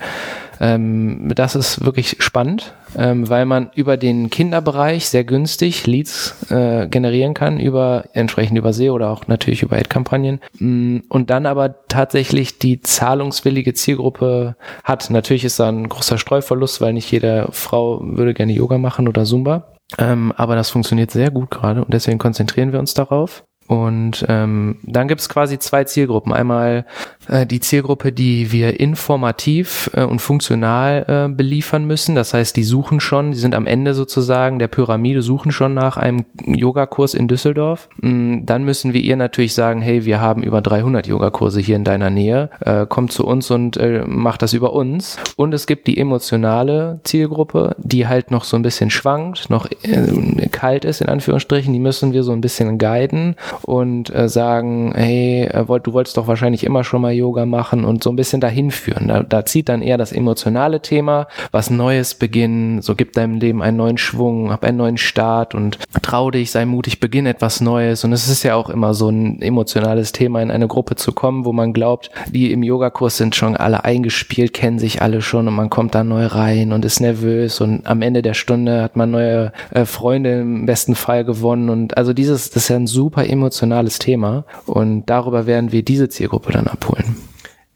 Ähm, 0.61 1.33
das 1.35 1.57
ist 1.57 1.85
wirklich 1.85 2.17
spannend, 2.21 2.75
ähm, 2.97 3.29
weil 3.31 3.47
man 3.47 3.71
über 3.75 3.97
den 3.97 4.29
Kinderbereich 4.29 5.09
sehr 5.09 5.25
günstig 5.25 5.87
Leads 5.87 6.37
äh, 6.51 6.87
generieren 6.87 7.33
kann, 7.33 7.59
über 7.59 8.05
entsprechend 8.13 8.59
über 8.59 8.75
SEO 8.75 8.95
oder 8.95 9.09
auch 9.09 9.27
natürlich 9.27 9.63
über 9.63 9.77
Ad-Kampagnen. 9.77 10.41
Mm, 10.59 10.99
und 11.09 11.31
dann 11.31 11.47
aber 11.47 11.87
tatsächlich 11.89 12.59
die 12.59 12.83
zahlungswillige 12.83 13.73
Zielgruppe 13.73 14.55
hat. 14.85 15.09
Natürlich 15.11 15.45
ist 15.45 15.59
da 15.59 15.69
ein 15.69 15.89
großer 15.89 16.19
Streuverlust, 16.19 16.83
weil 16.83 16.93
nicht 16.93 17.11
jede 17.11 17.49
Frau 17.53 18.01
würde 18.03 18.35
gerne 18.35 18.53
Yoga 18.53 18.77
machen 18.77 19.09
oder 19.09 19.25
Zumba. 19.25 19.73
Ähm, 19.99 20.33
aber 20.37 20.57
das 20.57 20.71
funktioniert 20.71 21.11
sehr 21.11 21.31
gut 21.31 21.51
gerade 21.51 21.83
und 21.83 21.93
deswegen 21.93 22.19
konzentrieren 22.19 22.73
wir 22.73 22.79
uns 22.79 22.95
darauf. 22.95 23.45
Und 23.71 24.27
ähm, 24.29 24.81
dann 24.83 25.07
gibt 25.07 25.21
es 25.21 25.29
quasi 25.29 25.61
zwei 25.61 25.85
Zielgruppen. 25.85 26.33
Einmal 26.33 26.87
äh, 27.31 27.47
die 27.47 27.61
Zielgruppe, 27.61 28.13
die 28.13 28.53
wir 28.53 28.81
informativ 28.81 29.91
äh, 29.95 30.03
und 30.03 30.21
funktional 30.21 31.05
äh, 31.07 31.33
beliefern 31.33 31.85
müssen. 31.85 32.15
Das 32.15 32.35
heißt, 32.35 32.57
die 32.57 32.65
suchen 32.65 33.01
schon, 33.01 33.31
die 33.31 33.39
sind 33.39 33.55
am 33.55 33.67
Ende 33.67 33.95
sozusagen 33.95 34.59
der 34.59 34.69
Pyramide, 34.69 35.23
suchen 35.23 35.53
schon 35.53 35.73
nach 35.75 35.97
einem 35.97 36.25
Yogakurs 36.45 37.15
in 37.15 37.29
Düsseldorf. 37.29 37.89
Mm, 38.01 38.45
dann 38.45 38.65
müssen 38.65 38.93
wir 38.93 39.01
ihr 39.01 39.17
natürlich 39.17 39.55
sagen, 39.55 39.81
hey, 39.81 40.05
wir 40.05 40.21
haben 40.21 40.43
über 40.43 40.61
300 40.61 41.07
Yogakurse 41.07 41.61
hier 41.61 41.77
in 41.77 41.85
deiner 41.85 42.11
Nähe. 42.11 42.51
Äh, 42.61 42.87
komm 42.89 43.09
zu 43.09 43.27
uns 43.27 43.51
und 43.51 43.77
äh, 43.77 44.03
mach 44.07 44.37
das 44.37 44.53
über 44.53 44.73
uns. 44.73 45.17
Und 45.37 45.55
es 45.55 45.67
gibt 45.67 45.87
die 45.87 45.99
emotionale 45.99 47.01
Zielgruppe, 47.05 47.77
die 47.79 48.09
halt 48.09 48.31
noch 48.31 48.45
so 48.45 48.57
ein 48.57 48.63
bisschen 48.63 48.91
schwankt, 48.91 49.51
noch 49.51 49.67
äh, 49.83 50.49
kalt 50.51 50.85
ist 50.85 51.01
in 51.01 51.09
Anführungsstrichen. 51.09 51.73
Die 51.73 51.79
müssen 51.79 52.13
wir 52.13 52.25
so 52.25 52.33
ein 52.33 52.41
bisschen 52.41 52.79
guiden 52.79 53.37
und 53.63 54.13
äh, 54.15 54.29
sagen, 54.29 54.93
hey, 54.97 55.45
äh, 55.45 55.81
du 55.83 55.93
wolltest 55.93 56.17
doch 56.17 56.27
wahrscheinlich 56.27 56.65
immer 56.65 56.83
schon 56.83 57.03
mal 57.03 57.20
Yoga 57.21 57.47
machen 57.47 57.85
und 57.85 58.03
so 58.03 58.11
ein 58.11 58.17
bisschen 58.17 58.41
dahin 58.41 58.71
führen. 58.71 59.09
Da, 59.09 59.23
da 59.23 59.45
zieht 59.45 59.69
dann 59.69 59.83
eher 59.83 59.99
das 59.99 60.13
emotionale 60.13 60.81
Thema, 60.81 61.29
was 61.51 61.71
Neues 61.71 62.15
beginnen, 62.15 62.83
so 62.83 62.95
gibt 62.95 63.17
deinem 63.17 63.39
Leben 63.39 63.63
einen 63.63 63.77
neuen 63.77 63.99
Schwung, 63.99 64.51
hab 64.51 64.65
einen 64.65 64.79
neuen 64.79 64.97
Start 64.97 65.55
und 65.55 65.79
trau 66.03 66.31
dich, 66.31 66.51
sei 66.51 66.65
mutig, 66.65 67.01
beginn 67.01 67.27
etwas 67.27 67.61
Neues. 67.61 68.05
Und 68.05 68.13
es 68.13 68.29
ist 68.29 68.43
ja 68.43 68.55
auch 68.55 68.71
immer 68.71 68.95
so 68.95 69.09
ein 69.09 69.41
emotionales 69.43 70.13
Thema, 70.13 70.43
in 70.43 70.51
eine 70.51 70.69
Gruppe 70.69 70.97
zu 70.97 71.13
kommen, 71.13 71.45
wo 71.45 71.53
man 71.53 71.73
glaubt, 71.73 72.11
die 72.31 72.53
im 72.53 72.63
Yogakurs 72.63 73.17
sind 73.17 73.35
schon 73.35 73.57
alle 73.57 73.85
eingespielt, 73.85 74.53
kennen 74.53 74.79
sich 74.79 75.03
alle 75.03 75.23
schon 75.23 75.49
und 75.49 75.55
man 75.55 75.71
kommt 75.71 75.95
da 75.95 76.05
neu 76.05 76.27
rein 76.27 76.73
und 76.73 76.85
ist 76.85 77.01
nervös 77.01 77.61
und 77.61 77.87
am 77.87 78.03
Ende 78.03 78.23
der 78.23 78.35
Stunde 78.35 78.83
hat 78.83 78.97
man 78.97 79.11
neue 79.11 79.53
äh, 79.71 79.85
Freunde 79.85 80.41
im 80.41 80.67
besten 80.67 80.95
Fall 80.95 81.25
gewonnen 81.25 81.71
und 81.71 81.97
also 81.97 82.13
dieses, 82.13 82.51
das 82.51 82.65
ist 82.65 82.69
ja 82.69 82.77
ein 82.77 82.87
super 82.87 83.27
emotionales 83.29 83.51
emotionales 83.61 83.99
Thema 83.99 84.45
und 84.67 85.07
darüber 85.07 85.47
werden 85.47 85.73
wir 85.73 85.83
diese 85.83 86.09
Zielgruppe 86.09 86.53
dann 86.53 86.67
abholen. 86.67 87.10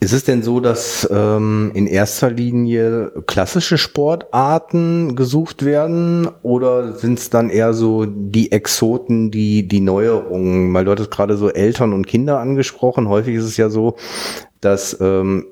Ist 0.05 0.12
es 0.12 0.24
denn 0.24 0.42
so, 0.42 0.61
dass 0.61 1.09
ähm, 1.11 1.70
in 1.72 1.86
erster 1.86 2.30
Linie 2.30 3.11
klassische 3.26 3.78
Sportarten 3.78 5.16
gesucht 5.16 5.64
werden 5.64 6.28
oder 6.42 6.92
sind 6.92 7.18
es 7.18 7.30
dann 7.30 7.48
eher 7.48 7.72
so 7.72 8.05
die 8.05 8.52
Exoten, 8.52 9.30
die 9.30 9.66
die 9.66 9.80
Neuerungen? 9.80 10.74
Weil 10.74 10.84
du 10.84 10.90
hattest 10.90 11.11
gerade 11.11 11.38
so 11.38 11.48
Eltern 11.48 11.94
und 11.94 12.07
Kinder 12.07 12.38
angesprochen. 12.38 13.09
Häufig 13.09 13.36
ist 13.36 13.44
es 13.44 13.57
ja 13.57 13.70
so, 13.70 13.96
dass 14.61 14.94
ähm, 15.00 15.46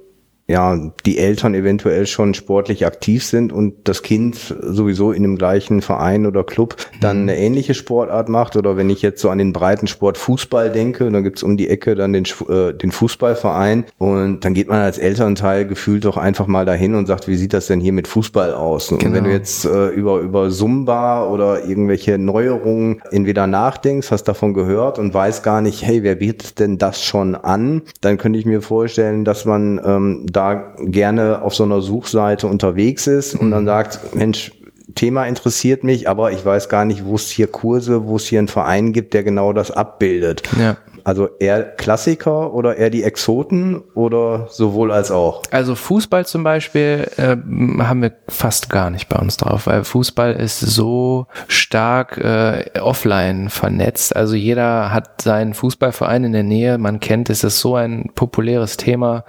ja, 0.53 0.79
die 1.07 1.17
Eltern 1.17 1.55
eventuell 1.55 2.07
schon 2.07 2.35
sportlich 2.35 2.85
aktiv 2.85 3.25
sind 3.25 3.55
und 3.55 3.89
das 3.89 4.03
Kind 4.03 4.55
sowieso 4.61 5.11
in 5.11 5.23
dem 5.23 5.39
gleichen 5.39 5.81
Verein 5.81 6.27
oder 6.27 6.45
Club 6.45 6.77
dann 7.01 7.23
mhm. 7.23 7.29
eine 7.31 7.39
ähnliche 7.39 7.73
Sportart 7.73 8.29
macht. 8.29 8.55
Oder 8.57 8.77
wenn 8.77 8.91
ich 8.91 9.01
jetzt 9.01 9.23
so 9.23 9.31
an 9.31 9.39
den 9.39 9.55
breiten 9.55 9.87
Sport 9.87 10.19
Fußball 10.19 10.71
denke, 10.71 11.11
dann 11.11 11.23
gibt's 11.23 11.43
um 11.43 11.57
die 11.57 11.71
Ecke 11.71 11.95
dann 11.95 12.13
den, 12.13 12.27
äh, 12.51 12.75
den 12.75 12.93
Fußballverein 12.93 13.87
und 13.97 14.41
dann 14.45 14.53
geht 14.53 14.69
man 14.69 14.81
als 14.81 14.99
Elternteil 14.99 15.67
gefühlt 15.67 16.05
doch 16.05 16.19
einfach 16.19 16.47
mal 16.47 16.67
dahin 16.67 16.97
und 16.97 17.07
sagt, 17.07 17.29
wie 17.29 17.37
sieht 17.37 17.55
das 17.55 17.69
denn 17.69 17.81
hier 17.81 17.95
mit 17.95 18.07
Fußball 18.07 18.53
aus? 18.53 18.93
Und 18.93 18.99
genau. 18.99 19.15
wenn 19.15 19.25
du 19.25 19.31
jetzt 19.31 19.65
äh, 19.65 19.89
über, 19.89 20.21
über 20.21 20.51
Zumba 20.51 21.27
oder 21.29 21.65
irgendwelche 21.65 22.19
Neuerungen 22.19 23.01
entweder 23.11 23.47
nachdenkst, 23.47 24.11
hast 24.11 24.25
davon 24.25 24.53
gehört 24.53 24.99
und 24.99 25.15
weiß 25.15 25.43
gar 25.43 25.63
nicht, 25.63 25.83
hey, 25.83 26.03
wer 26.03 26.17
bietet 26.17 26.59
denn 26.59 26.77
das 26.77 27.03
schon 27.03 27.35
an? 27.35 27.81
Dann 28.03 28.19
könnte 28.19 28.39
ich 28.39 28.45
mir 28.45 28.61
vorstellen, 28.61 29.25
dass 29.25 29.47
man 29.47 29.81
ähm, 29.83 30.27
da 30.31 30.42
gerne 30.79 31.43
auf 31.43 31.55
so 31.55 31.65
einer 31.65 31.81
Suchseite 31.81 32.47
unterwegs 32.47 33.07
ist 33.07 33.35
und 33.35 33.51
dann 33.51 33.63
mhm. 33.63 33.67
sagt, 33.67 34.15
Mensch, 34.15 34.53
Thema 34.95 35.27
interessiert 35.27 35.85
mich, 35.85 36.09
aber 36.09 36.33
ich 36.33 36.45
weiß 36.45 36.69
gar 36.69 36.85
nicht, 36.85 37.05
wo 37.05 37.15
es 37.15 37.31
hier 37.31 37.47
Kurse, 37.47 38.05
wo 38.07 38.17
es 38.17 38.27
hier 38.27 38.39
einen 38.39 38.49
Verein 38.49 38.93
gibt, 38.93 39.15
der 39.15 39.23
genau 39.23 39.53
das 39.53 39.71
abbildet. 39.71 40.43
Ja. 40.59 40.77
Also 41.05 41.29
eher 41.39 41.63
Klassiker 41.63 42.53
oder 42.55 42.77
eher 42.77 42.91
die 42.91 43.03
Exoten 43.03 43.83
oder 43.95 44.47
sowohl 44.51 44.93
als 44.93 45.11
auch? 45.11 45.43
Also 45.51 45.75
Fußball 45.75 46.27
zum 46.27 46.45
Beispiel 46.45 47.09
äh, 47.17 47.37
haben 47.83 48.03
wir 48.03 48.13
fast 48.29 48.71
gar 48.71 48.91
nicht 48.91 49.09
bei 49.09 49.19
uns 49.19 49.37
drauf, 49.37 49.67
weil 49.67 49.85
Fußball 49.85 50.33
ist 50.35 50.61
so 50.61 51.27
stark 51.49 52.19
äh, 52.19 52.71
offline 52.81 53.49
vernetzt. 53.49 54.15
Also 54.15 54.35
jeder 54.35 54.93
hat 54.93 55.23
seinen 55.23 55.55
Fußballverein 55.55 56.25
in 56.25 56.33
der 56.33 56.43
Nähe, 56.43 56.79
man 56.79 57.01
kennt, 57.01 57.31
es 57.31 57.45
ist 57.45 57.61
so 57.61 57.75
ein 57.75 58.11
populäres 58.15 58.77
Thema. 58.77 59.25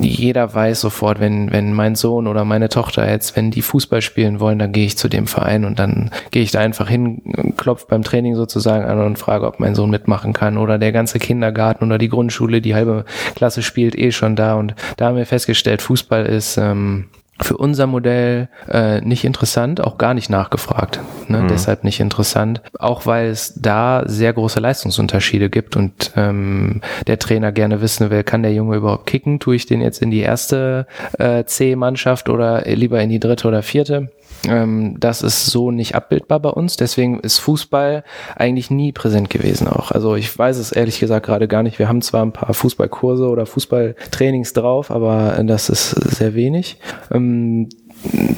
Jeder 0.00 0.54
weiß 0.54 0.80
sofort, 0.80 1.20
wenn, 1.20 1.52
wenn 1.52 1.72
mein 1.72 1.94
Sohn 1.94 2.26
oder 2.26 2.44
meine 2.44 2.68
Tochter 2.68 3.08
jetzt, 3.08 3.36
wenn 3.36 3.50
die 3.50 3.62
Fußball 3.62 4.02
spielen 4.02 4.40
wollen, 4.40 4.58
dann 4.58 4.72
gehe 4.72 4.86
ich 4.86 4.98
zu 4.98 5.08
dem 5.08 5.26
Verein 5.26 5.64
und 5.64 5.78
dann 5.78 6.10
gehe 6.30 6.42
ich 6.42 6.50
da 6.50 6.60
einfach 6.60 6.88
hin, 6.88 7.54
klopfe 7.56 7.86
beim 7.88 8.02
Training 8.02 8.34
sozusagen 8.34 8.84
an 8.84 9.00
und 9.00 9.18
frage, 9.18 9.46
ob 9.46 9.60
mein 9.60 9.74
Sohn 9.74 9.90
mitmachen 9.90 10.32
kann 10.32 10.58
oder 10.58 10.78
der 10.78 10.92
ganze 10.92 11.11
ganze 11.12 11.18
Kindergarten 11.18 11.84
oder 11.84 11.98
die 11.98 12.08
Grundschule, 12.08 12.60
die 12.60 12.74
halbe 12.74 13.04
Klasse 13.34 13.62
spielt 13.62 13.98
eh 13.98 14.12
schon 14.12 14.36
da. 14.36 14.54
Und 14.54 14.74
da 14.96 15.06
haben 15.06 15.16
wir 15.16 15.26
festgestellt, 15.26 15.82
Fußball 15.82 16.24
ist 16.24 16.56
ähm, 16.56 17.08
für 17.40 17.56
unser 17.56 17.86
Modell 17.86 18.48
äh, 18.70 19.00
nicht 19.00 19.24
interessant, 19.24 19.80
auch 19.80 19.98
gar 19.98 20.14
nicht 20.14 20.30
nachgefragt. 20.30 21.00
Ne? 21.28 21.42
Mhm. 21.42 21.48
Deshalb 21.48 21.84
nicht 21.84 22.00
interessant, 22.00 22.62
auch 22.78 23.04
weil 23.04 23.28
es 23.28 23.54
da 23.54 24.04
sehr 24.06 24.32
große 24.32 24.60
Leistungsunterschiede 24.60 25.50
gibt 25.50 25.76
und 25.76 26.12
ähm, 26.16 26.80
der 27.06 27.18
Trainer 27.18 27.52
gerne 27.52 27.82
wissen 27.82 28.10
will, 28.10 28.22
kann 28.22 28.42
der 28.42 28.54
Junge 28.54 28.76
überhaupt 28.76 29.06
kicken? 29.06 29.38
Tue 29.38 29.56
ich 29.56 29.66
den 29.66 29.82
jetzt 29.82 30.00
in 30.00 30.10
die 30.10 30.20
erste 30.20 30.86
äh, 31.18 31.44
C-Mannschaft 31.44 32.28
oder 32.28 32.62
lieber 32.62 33.02
in 33.02 33.10
die 33.10 33.20
dritte 33.20 33.48
oder 33.48 33.62
vierte? 33.62 34.10
Ähm, 34.48 34.96
das 34.98 35.22
ist 35.22 35.46
so 35.46 35.70
nicht 35.70 35.94
abbildbar 35.94 36.40
bei 36.40 36.50
uns. 36.50 36.76
Deswegen 36.76 37.20
ist 37.20 37.38
Fußball 37.38 38.04
eigentlich 38.36 38.70
nie 38.70 38.92
präsent 38.92 39.30
gewesen 39.30 39.68
auch. 39.68 39.90
Also 39.90 40.16
ich 40.16 40.36
weiß 40.36 40.56
es 40.58 40.72
ehrlich 40.72 41.00
gesagt 41.00 41.26
gerade 41.26 41.48
gar 41.48 41.62
nicht. 41.62 41.78
Wir 41.78 41.88
haben 41.88 42.02
zwar 42.02 42.24
ein 42.24 42.32
paar 42.32 42.54
Fußballkurse 42.54 43.28
oder 43.28 43.46
Fußballtrainings 43.46 44.52
drauf, 44.52 44.90
aber 44.90 45.42
das 45.44 45.68
ist 45.68 45.90
sehr 45.90 46.34
wenig. 46.34 46.78
Ähm, 47.10 47.68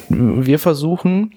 wir 0.09 0.59
versuchen 0.59 1.33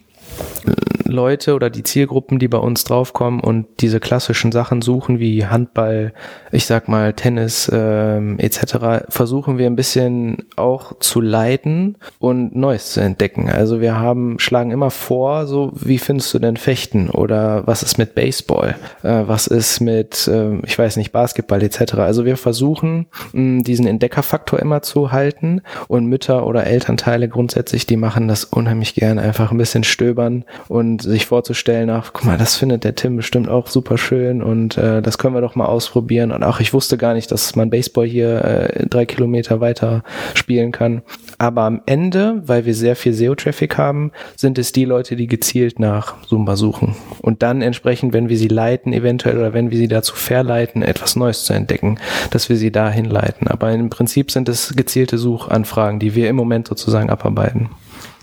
Leute 1.07 1.55
oder 1.55 1.69
die 1.69 1.83
Zielgruppen, 1.83 2.39
die 2.39 2.47
bei 2.47 2.57
uns 2.57 2.83
draufkommen 2.83 3.39
und 3.39 3.67
diese 3.79 3.99
klassischen 3.99 4.51
Sachen 4.51 4.81
suchen, 4.81 5.19
wie 5.19 5.45
Handball, 5.45 6.13
ich 6.51 6.65
sag 6.65 6.87
mal 6.87 7.13
Tennis 7.13 7.69
ähm, 7.73 8.39
etc., 8.39 9.05
versuchen 9.09 9.57
wir 9.57 9.67
ein 9.67 9.75
bisschen 9.75 10.45
auch 10.55 10.99
zu 10.99 11.21
leiten 11.21 11.97
und 12.19 12.55
Neues 12.55 12.93
zu 12.93 13.01
entdecken. 13.01 13.49
Also 13.49 13.81
wir 13.81 13.97
haben, 13.97 14.39
schlagen 14.39 14.71
immer 14.71 14.91
vor, 14.91 15.47
so 15.47 15.71
wie 15.73 15.97
findest 15.97 16.33
du 16.33 16.39
denn 16.39 16.57
Fechten 16.57 17.09
oder 17.09 17.65
was 17.65 17.83
ist 17.83 17.97
mit 17.97 18.15
Baseball, 18.15 18.75
äh, 19.03 19.23
was 19.25 19.47
ist 19.47 19.79
mit, 19.79 20.27
äh, 20.27 20.59
ich 20.65 20.77
weiß 20.77 20.97
nicht, 20.97 21.11
Basketball 21.11 21.63
etc. 21.63 21.95
Also 21.95 22.25
wir 22.25 22.37
versuchen 22.37 23.07
mh, 23.33 23.63
diesen 23.63 23.87
Entdeckerfaktor 23.87 24.59
immer 24.59 24.81
zu 24.81 25.11
halten 25.11 25.61
und 25.87 26.05
Mütter 26.05 26.45
oder 26.45 26.65
Elternteile 26.67 27.29
grundsätzlich, 27.29 27.85
die 27.85 27.97
machen 27.97 28.27
das 28.27 28.43
unheimlich 28.43 28.95
gern, 28.95 29.19
einfach 29.19 29.51
ein 29.51 29.57
bisschen 29.57 29.83
stöbern 29.83 30.43
und 30.67 30.96
und 30.97 31.03
sich 31.03 31.27
vorzustellen, 31.27 31.91
ach, 31.91 32.11
guck 32.11 32.25
mal, 32.25 32.39
das 32.39 32.55
findet 32.55 32.83
der 32.83 32.95
Tim 32.95 33.17
bestimmt 33.17 33.49
auch 33.49 33.67
super 33.67 33.99
schön 33.99 34.41
und 34.41 34.77
äh, 34.77 35.03
das 35.03 35.19
können 35.19 35.35
wir 35.35 35.41
doch 35.41 35.53
mal 35.53 35.65
ausprobieren. 35.65 36.31
Und 36.31 36.43
auch 36.43 36.59
ich 36.59 36.73
wusste 36.73 36.97
gar 36.97 37.13
nicht, 37.13 37.31
dass 37.31 37.55
man 37.55 37.69
Baseball 37.69 38.07
hier 38.07 38.43
äh, 38.43 38.87
drei 38.87 39.05
Kilometer 39.05 39.59
weiter 39.59 40.03
spielen 40.33 40.71
kann. 40.71 41.03
Aber 41.37 41.63
am 41.63 41.81
Ende, 41.85 42.41
weil 42.45 42.65
wir 42.65 42.73
sehr 42.73 42.95
viel 42.95 43.13
SEO-Traffic 43.13 43.77
haben, 43.77 44.11
sind 44.35 44.57
es 44.57 44.71
die 44.71 44.85
Leute, 44.85 45.15
die 45.15 45.27
gezielt 45.27 45.79
nach 45.79 46.19
Zumba 46.23 46.55
suchen. 46.55 46.95
Und 47.21 47.43
dann 47.43 47.61
entsprechend, 47.61 48.13
wenn 48.13 48.27
wir 48.27 48.37
sie 48.37 48.47
leiten, 48.47 48.91
eventuell 48.91 49.37
oder 49.37 49.53
wenn 49.53 49.69
wir 49.69 49.77
sie 49.77 49.87
dazu 49.87 50.15
verleiten, 50.15 50.81
etwas 50.81 51.15
Neues 51.15 51.43
zu 51.43 51.53
entdecken, 51.53 51.99
dass 52.31 52.49
wir 52.49 52.57
sie 52.57 52.71
dahin 52.71 53.05
leiten. 53.05 53.47
Aber 53.47 53.71
im 53.71 53.91
Prinzip 53.91 54.31
sind 54.31 54.49
es 54.49 54.73
gezielte 54.75 55.19
Suchanfragen, 55.19 55.99
die 55.99 56.15
wir 56.15 56.27
im 56.27 56.35
Moment 56.35 56.67
sozusagen 56.67 57.11
abarbeiten. 57.11 57.69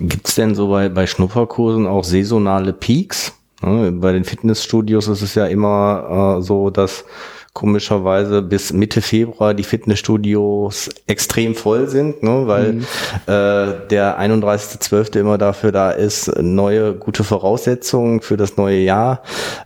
Gibt's 0.00 0.34
denn 0.34 0.54
so 0.54 0.68
bei, 0.68 0.88
bei 0.88 1.06
Schnupperkursen 1.06 1.86
auch 1.86 2.04
saisonale 2.04 2.72
Peaks? 2.72 3.32
Ne? 3.62 3.92
Bei 3.92 4.12
den 4.12 4.24
Fitnessstudios 4.24 5.08
ist 5.08 5.22
es 5.22 5.34
ja 5.34 5.46
immer 5.46 6.38
äh, 6.38 6.42
so, 6.42 6.70
dass 6.70 7.04
komischerweise 7.54 8.42
bis 8.42 8.72
Mitte 8.72 9.00
Februar 9.00 9.54
die 9.54 9.62
Fitnessstudios 9.62 10.90
extrem 11.06 11.54
voll 11.54 11.88
sind, 11.88 12.22
ne, 12.24 12.48
weil 12.48 12.72
mhm. 12.72 12.80
äh, 13.26 13.88
der 13.88 14.20
31.12. 14.20 15.20
immer 15.20 15.38
dafür 15.38 15.70
da 15.70 15.92
ist, 15.92 16.36
neue 16.42 16.94
gute 16.94 17.22
Voraussetzungen 17.22 18.20
für 18.22 18.36
das 18.36 18.56
neue 18.56 18.80
Jahr 18.80 19.22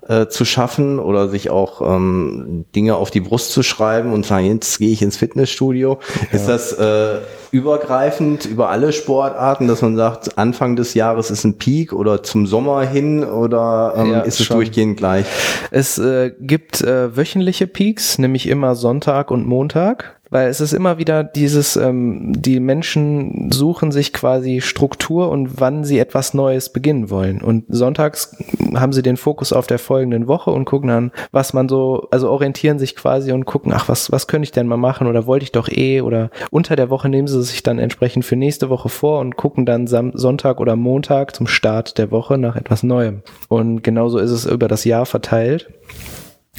äh, 0.07 0.27
zu 0.27 0.45
schaffen 0.45 0.99
oder 0.99 1.29
sich 1.29 1.49
auch 1.49 1.81
ähm, 1.81 2.67
Dinge 2.77 2.97
auf 2.97 3.11
die 3.11 3.21
Brust 3.21 3.53
zu 3.53 3.63
schreiben 3.63 4.13
und 4.13 4.27
sagen, 4.27 4.45
jetzt 4.47 4.79
gehe 4.79 4.91
ich 4.91 5.01
ins 5.01 5.17
Fitnessstudio. 5.17 5.99
Ja. 6.31 6.39
Ist 6.39 6.47
das 6.47 6.73
äh, 6.75 7.21
übergreifend 7.51 8.45
über 8.45 8.69
alle 8.69 8.93
Sportarten, 8.93 9.69
dass 9.69 9.83
man 9.83 9.97
sagt, 9.97 10.37
Anfang 10.37 10.77
des 10.77 10.95
Jahres 10.95 11.31
ist 11.31 11.45
ein 11.45 11.57
Peak 11.57 11.93
oder 11.93 12.23
zum 12.23 12.47
Sommer 12.47 12.83
hin 12.83 13.25
oder 13.25 13.95
ähm, 13.97 14.13
ja, 14.13 14.21
ist 14.21 14.41
es 14.41 14.47
schon. 14.47 14.57
durchgehend 14.57 14.97
gleich? 14.97 15.25
Es 15.71 15.99
äh, 15.99 16.33
gibt 16.39 16.83
äh, 16.83 17.17
wöchentliche 17.17 17.67
Peaks, 17.67 17.78
nämlich 18.19 18.49
immer 18.49 18.75
Sonntag 18.75 19.31
und 19.31 19.47
Montag. 19.47 20.19
Weil 20.31 20.49
es 20.49 20.61
ist 20.61 20.75
immer 20.75 20.99
wieder 20.99 21.25
dieses, 21.25 21.77
ähm, 21.77 22.35
die 22.37 22.61
Menschen 22.61 23.51
suchen 23.51 23.93
sich 23.93 24.13
quasi 24.13 24.61
Struktur 24.61 25.31
und 25.31 25.59
wann 25.59 25.85
sie 25.85 25.99
etwas 25.99 26.35
Neues 26.35 26.71
beginnen 26.71 27.09
wollen. 27.09 27.41
Und 27.41 27.65
sonntags 27.69 28.37
haben 28.75 28.93
sie 28.93 29.01
den 29.01 29.17
Fokus 29.17 29.55
auf 29.55 29.67
der 29.67 29.79
folgenden 29.79 30.27
Woche 30.27 30.51
und 30.51 30.67
gucken 30.67 30.89
dann, 30.89 31.13
was 31.33 31.55
man 31.55 31.69
so, 31.69 32.09
also 32.11 32.29
orientieren 32.29 32.79
sich 32.79 32.95
quasi 32.95 33.33
und 33.33 33.47
gucken, 33.47 33.73
ach, 33.75 33.89
was, 33.89 34.13
was 34.13 34.27
könnte 34.27 34.45
ich 34.45 34.53
denn 34.53 34.67
mal 34.67 34.77
machen 34.77 35.07
oder 35.07 35.27
wollte 35.27 35.45
ich 35.45 35.53
doch 35.53 35.69
eh 35.69 36.03
oder 36.03 36.31
unter 36.51 36.77
der 36.77 36.91
Woche 36.91 37.09
nehmen 37.09 37.29
sie 37.29 37.43
sich 37.43 37.63
dann 37.63 37.79
entsprechend 37.79 38.27
für 38.27 38.37
nächste 38.37 38.69
Woche 38.69 38.91
vor 38.91 39.21
und 39.21 39.37
gucken 39.37 39.65
dann 39.65 39.87
Sam 39.87 40.13
Sonntag 40.15 40.61
oder 40.61 40.77
Montag 40.77 41.35
zum 41.35 41.47
Start 41.47 41.97
der 41.97 42.11
Woche 42.11 42.37
nach 42.37 42.57
etwas 42.57 42.83
Neuem. 42.83 43.23
Und 43.49 43.83
genauso 43.83 44.19
ist 44.19 44.31
es 44.31 44.45
über 44.45 44.69
das 44.69 44.85
Jahr 44.85 45.07
verteilt 45.07 45.71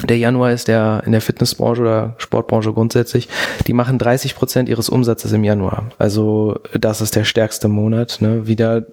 der 0.03 0.17
Januar 0.17 0.51
ist 0.51 0.67
der 0.67 1.03
in 1.05 1.11
der 1.11 1.21
Fitnessbranche 1.21 1.81
oder 1.81 2.15
Sportbranche 2.17 2.73
grundsätzlich, 2.73 3.27
die 3.67 3.73
machen 3.73 3.97
30 3.97 4.35
Prozent 4.35 4.69
ihres 4.69 4.89
Umsatzes 4.89 5.31
im 5.31 5.43
Januar. 5.43 5.89
Also 5.97 6.59
das 6.79 7.01
ist 7.01 7.15
der 7.15 7.23
stärkste 7.23 7.67
Monat. 7.67 8.17
Ne? 8.19 8.47
Wieder, 8.47 8.85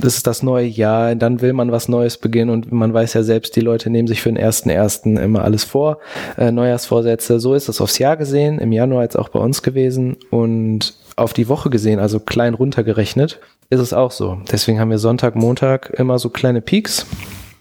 das 0.00 0.16
ist 0.16 0.26
das 0.26 0.42
neue 0.42 0.66
Jahr, 0.66 1.14
dann 1.14 1.40
will 1.40 1.52
man 1.52 1.72
was 1.72 1.88
Neues 1.88 2.16
beginnen 2.16 2.50
und 2.50 2.72
man 2.72 2.92
weiß 2.92 3.14
ja 3.14 3.22
selbst, 3.22 3.56
die 3.56 3.60
Leute 3.60 3.90
nehmen 3.90 4.08
sich 4.08 4.22
für 4.22 4.30
den 4.30 4.36
ersten 4.36 4.70
ersten 4.70 5.16
immer 5.16 5.44
alles 5.44 5.64
vor, 5.64 5.98
äh, 6.36 6.50
Neujahrsvorsätze. 6.50 7.40
So 7.40 7.54
ist 7.54 7.68
es 7.68 7.80
aufs 7.80 7.98
Jahr 7.98 8.16
gesehen, 8.16 8.58
im 8.58 8.72
Januar 8.72 9.02
jetzt 9.02 9.18
auch 9.18 9.28
bei 9.28 9.40
uns 9.40 9.62
gewesen 9.62 10.16
und 10.30 10.94
auf 11.16 11.32
die 11.32 11.48
Woche 11.48 11.68
gesehen, 11.68 11.98
also 11.98 12.20
klein 12.20 12.54
runtergerechnet, 12.54 13.40
ist 13.70 13.80
es 13.80 13.92
auch 13.92 14.12
so. 14.12 14.38
Deswegen 14.50 14.80
haben 14.80 14.90
wir 14.90 14.98
Sonntag, 14.98 15.34
Montag 15.34 15.90
immer 15.90 16.18
so 16.18 16.30
kleine 16.30 16.60
Peaks 16.60 17.06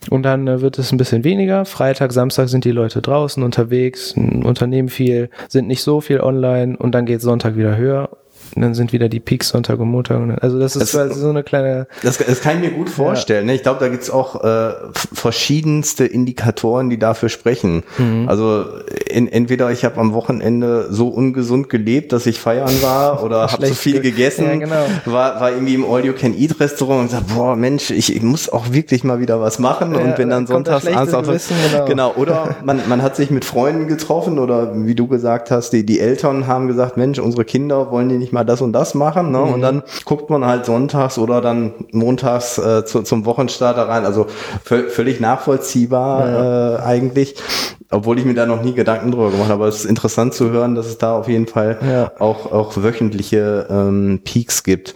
und 0.10 0.24
dann 0.24 0.48
äh, 0.48 0.62
wird 0.62 0.80
es 0.80 0.92
ein 0.92 0.98
bisschen 0.98 1.24
weniger. 1.24 1.66
Freitag, 1.66 2.12
Samstag 2.12 2.50
sind 2.50 2.66
die 2.66 2.72
Leute 2.72 3.02
draußen 3.02 3.44
unterwegs, 3.44 4.14
unternehmen 4.14 4.90
viel, 4.90 5.30
sind 5.50 5.68
nicht 5.68 5.84
so 5.84 6.02
viel 6.02 6.20
online 6.22 6.78
und 6.78 6.94
dann 6.94 7.06
geht 7.06 7.22
Sonntag 7.22 7.56
wieder 7.56 7.78
höher 7.78 8.10
und 8.56 8.62
dann 8.62 8.74
sind 8.74 8.94
wieder 8.94 9.10
die 9.10 9.20
Peaks 9.20 9.50
Sonntag 9.50 9.80
und 9.80 9.90
Montag. 9.90 10.18
Also 10.42 10.60
das 10.60 10.76
ist 10.76 10.94
das, 10.94 11.16
so 11.16 11.30
eine 11.30 11.44
kleine. 11.44 11.88
Das, 12.04 12.18
das 12.18 12.42
kann 12.42 12.58
ich 12.58 12.70
mir 12.70 12.76
gut 12.76 12.90
vorstellen. 12.90 13.46
Ja. 13.46 13.52
Ne? 13.52 13.56
Ich 13.56 13.64
glaube, 13.64 13.80
da 13.80 13.90
gibt's 13.90 14.10
auch 14.10 14.44
äh, 14.44 14.74
verschiedenste 14.94 16.06
Indikatoren, 16.06 16.90
die 16.90 16.98
dafür 16.98 17.30
sprechen. 17.30 17.84
Mhm. 17.98 18.28
Also 18.28 18.66
in, 19.10 19.28
entweder 19.28 19.72
ich 19.72 19.86
habe 19.86 20.00
am 20.00 20.14
Wochenende 20.14 20.88
so 20.92 21.08
ungesund 21.10 21.70
gelebt, 21.70 22.12
dass 22.14 22.26
ich 22.26 22.40
feiern 22.40 22.82
war, 22.82 23.24
oder 23.28 23.52
habe 23.52 23.68
zu 23.68 23.76
viel 23.76 24.02
gegessen, 24.02 24.46
ja, 24.46 24.56
genau. 24.56 24.86
war, 25.06 25.40
war 25.40 25.52
irgendwie 25.52 25.76
im 25.76 25.86
All-You-Can-Eat-Restaurant 25.86 27.02
und 27.02 27.06
gesagt, 27.08 27.36
boah 27.36 27.56
Mensch, 27.56 27.92
ich, 27.92 28.16
ich 28.16 28.22
muss 28.22 28.50
auch 28.50 28.72
wirklich 28.72 29.04
mal 29.04 29.20
wieder 29.20 29.42
was 29.42 29.60
machen 29.60 29.94
ja, 29.94 30.02
und 30.02 30.16
bin 30.16 30.30
dann 30.30 30.48
sonntags 30.48 30.88
abends 30.88 31.14
auf 31.14 31.28
genau. 31.28 31.86
genau. 31.86 32.14
Oder 32.16 32.56
man, 32.64 32.82
man 32.88 33.02
hat 33.02 33.16
sich 33.16 33.30
mit 33.30 33.46
Freunden 33.46 33.88
getroffen 33.88 34.40
oder 34.40 34.86
wie 34.86 34.96
du 34.96 35.08
gesagt 35.08 35.52
hast, 35.52 35.72
die, 35.72 35.86
die 35.86 36.00
Eltern 36.00 36.48
haben 36.48 36.68
gesagt, 36.68 36.98
Mensch, 36.98 37.20
unsere 37.20 37.46
Kinder 37.46 37.92
wollen 37.92 38.10
die 38.10 38.18
nicht 38.18 38.34
mal 38.34 38.37
das 38.44 38.62
und 38.62 38.74
das 38.74 38.94
machen. 38.94 39.32
Ne? 39.32 39.40
Mhm. 39.40 39.54
Und 39.54 39.62
dann 39.62 39.84
guckt 40.06 40.30
man 40.30 40.46
halt 40.46 40.66
sonntags 40.66 41.18
oder 41.18 41.42
dann 41.42 41.74
montags 41.92 42.58
äh, 42.58 42.86
zu, 42.86 43.04
zum 43.04 43.26
Wochenstarter 43.26 43.88
rein. 43.88 44.06
Also 44.06 44.28
völlig 44.64 45.20
nachvollziehbar 45.20 46.28
ja. 46.28 46.76
äh, 46.76 46.80
eigentlich. 46.82 47.36
Obwohl 47.90 48.20
ich 48.20 48.26
mir 48.26 48.34
da 48.34 48.46
noch 48.46 48.62
nie 48.62 48.74
Gedanken 48.74 49.12
drüber 49.12 49.32
gemacht 49.32 49.50
habe. 49.50 49.64
Aber 49.64 49.68
es 49.68 49.78
ist 49.78 49.86
interessant 49.86 50.34
zu 50.34 50.50
hören, 50.52 50.76
dass 50.76 50.88
es 50.88 50.98
da 50.98 51.18
auf 51.18 51.28
jeden 51.28 51.48
Fall 51.48 51.78
ja. 51.82 52.12
auch, 52.20 52.52
auch 52.52 52.74
wöchentliche 52.76 53.68
ähm, 53.70 54.22
Peaks 54.24 54.64
gibt. 54.64 54.94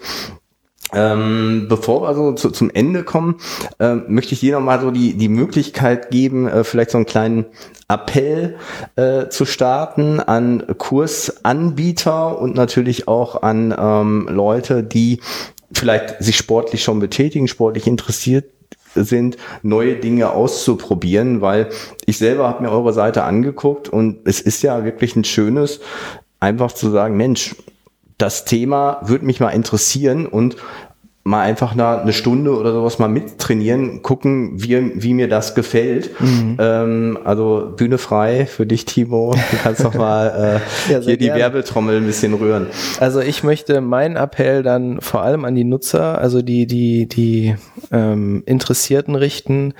Ähm, 0.93 1.67
bevor 1.69 2.01
wir 2.01 2.07
also 2.09 2.33
zu, 2.33 2.51
zum 2.51 2.69
Ende 2.69 3.03
kommen, 3.03 3.35
äh, 3.79 3.95
möchte 3.95 4.33
ich 4.33 4.41
dir 4.41 4.53
nochmal 4.53 4.81
so 4.81 4.91
die, 4.91 5.13
die 5.13 5.29
Möglichkeit 5.29 6.11
geben, 6.11 6.47
äh, 6.47 6.63
vielleicht 6.63 6.91
so 6.91 6.97
einen 6.97 7.05
kleinen 7.05 7.45
Appell 7.87 8.57
äh, 8.95 9.27
zu 9.29 9.45
starten 9.45 10.19
an 10.19 10.63
Kursanbieter 10.77 12.39
und 12.39 12.55
natürlich 12.55 13.07
auch 13.07 13.41
an 13.41 13.73
ähm, 13.77 14.27
Leute, 14.29 14.83
die 14.83 15.21
vielleicht 15.73 16.21
sich 16.21 16.37
sportlich 16.37 16.83
schon 16.83 16.99
betätigen, 16.99 17.47
sportlich 17.47 17.87
interessiert 17.87 18.45
sind, 18.95 19.37
neue 19.61 19.95
Dinge 19.95 20.31
auszuprobieren, 20.31 21.41
weil 21.41 21.69
ich 22.05 22.17
selber 22.17 22.47
habe 22.47 22.63
mir 22.63 22.71
eure 22.71 22.93
Seite 22.93 23.23
angeguckt 23.23 23.87
und 23.87 24.19
es 24.25 24.41
ist 24.41 24.63
ja 24.63 24.83
wirklich 24.83 25.15
ein 25.15 25.23
schönes, 25.23 25.79
einfach 26.41 26.73
zu 26.73 26.89
sagen, 26.89 27.15
Mensch, 27.15 27.55
das 28.21 28.45
Thema 28.45 28.99
würde 29.03 29.25
mich 29.25 29.39
mal 29.39 29.49
interessieren 29.49 30.25
und 30.25 30.55
mal 31.23 31.41
einfach 31.41 31.73
eine, 31.73 32.01
eine 32.01 32.13
Stunde 32.13 32.55
oder 32.55 32.71
sowas 32.71 32.97
mal 32.97 33.07
mittrainieren, 33.07 34.01
gucken, 34.01 34.53
wie, 34.55 34.91
wie 34.95 35.13
mir 35.13 35.27
das 35.27 35.53
gefällt. 35.53 36.19
Mhm. 36.19 36.57
Ähm, 36.59 37.19
also 37.23 37.73
Bühne 37.75 37.99
frei 37.99 38.47
für 38.47 38.65
dich, 38.65 38.85
Timo. 38.85 39.33
Du 39.51 39.57
kannst 39.61 39.83
noch 39.83 39.93
mal 39.93 40.59
äh, 40.89 40.91
ja, 40.91 40.99
hier 40.99 41.17
die 41.17 41.27
Werbetrommel 41.27 41.97
ein 41.97 42.05
bisschen 42.05 42.33
rühren. 42.33 42.67
Also 42.99 43.19
ich 43.19 43.43
möchte 43.43 43.81
meinen 43.81 44.15
Appell 44.15 44.63
dann 44.63 44.99
vor 44.99 45.21
allem 45.21 45.45
an 45.45 45.53
die 45.53 45.63
Nutzer, 45.63 46.17
also 46.17 46.41
die, 46.41 46.65
die, 46.65 47.07
die 47.07 47.55
ähm, 47.91 48.41
Interessierten 48.47 49.15
richten. 49.15 49.73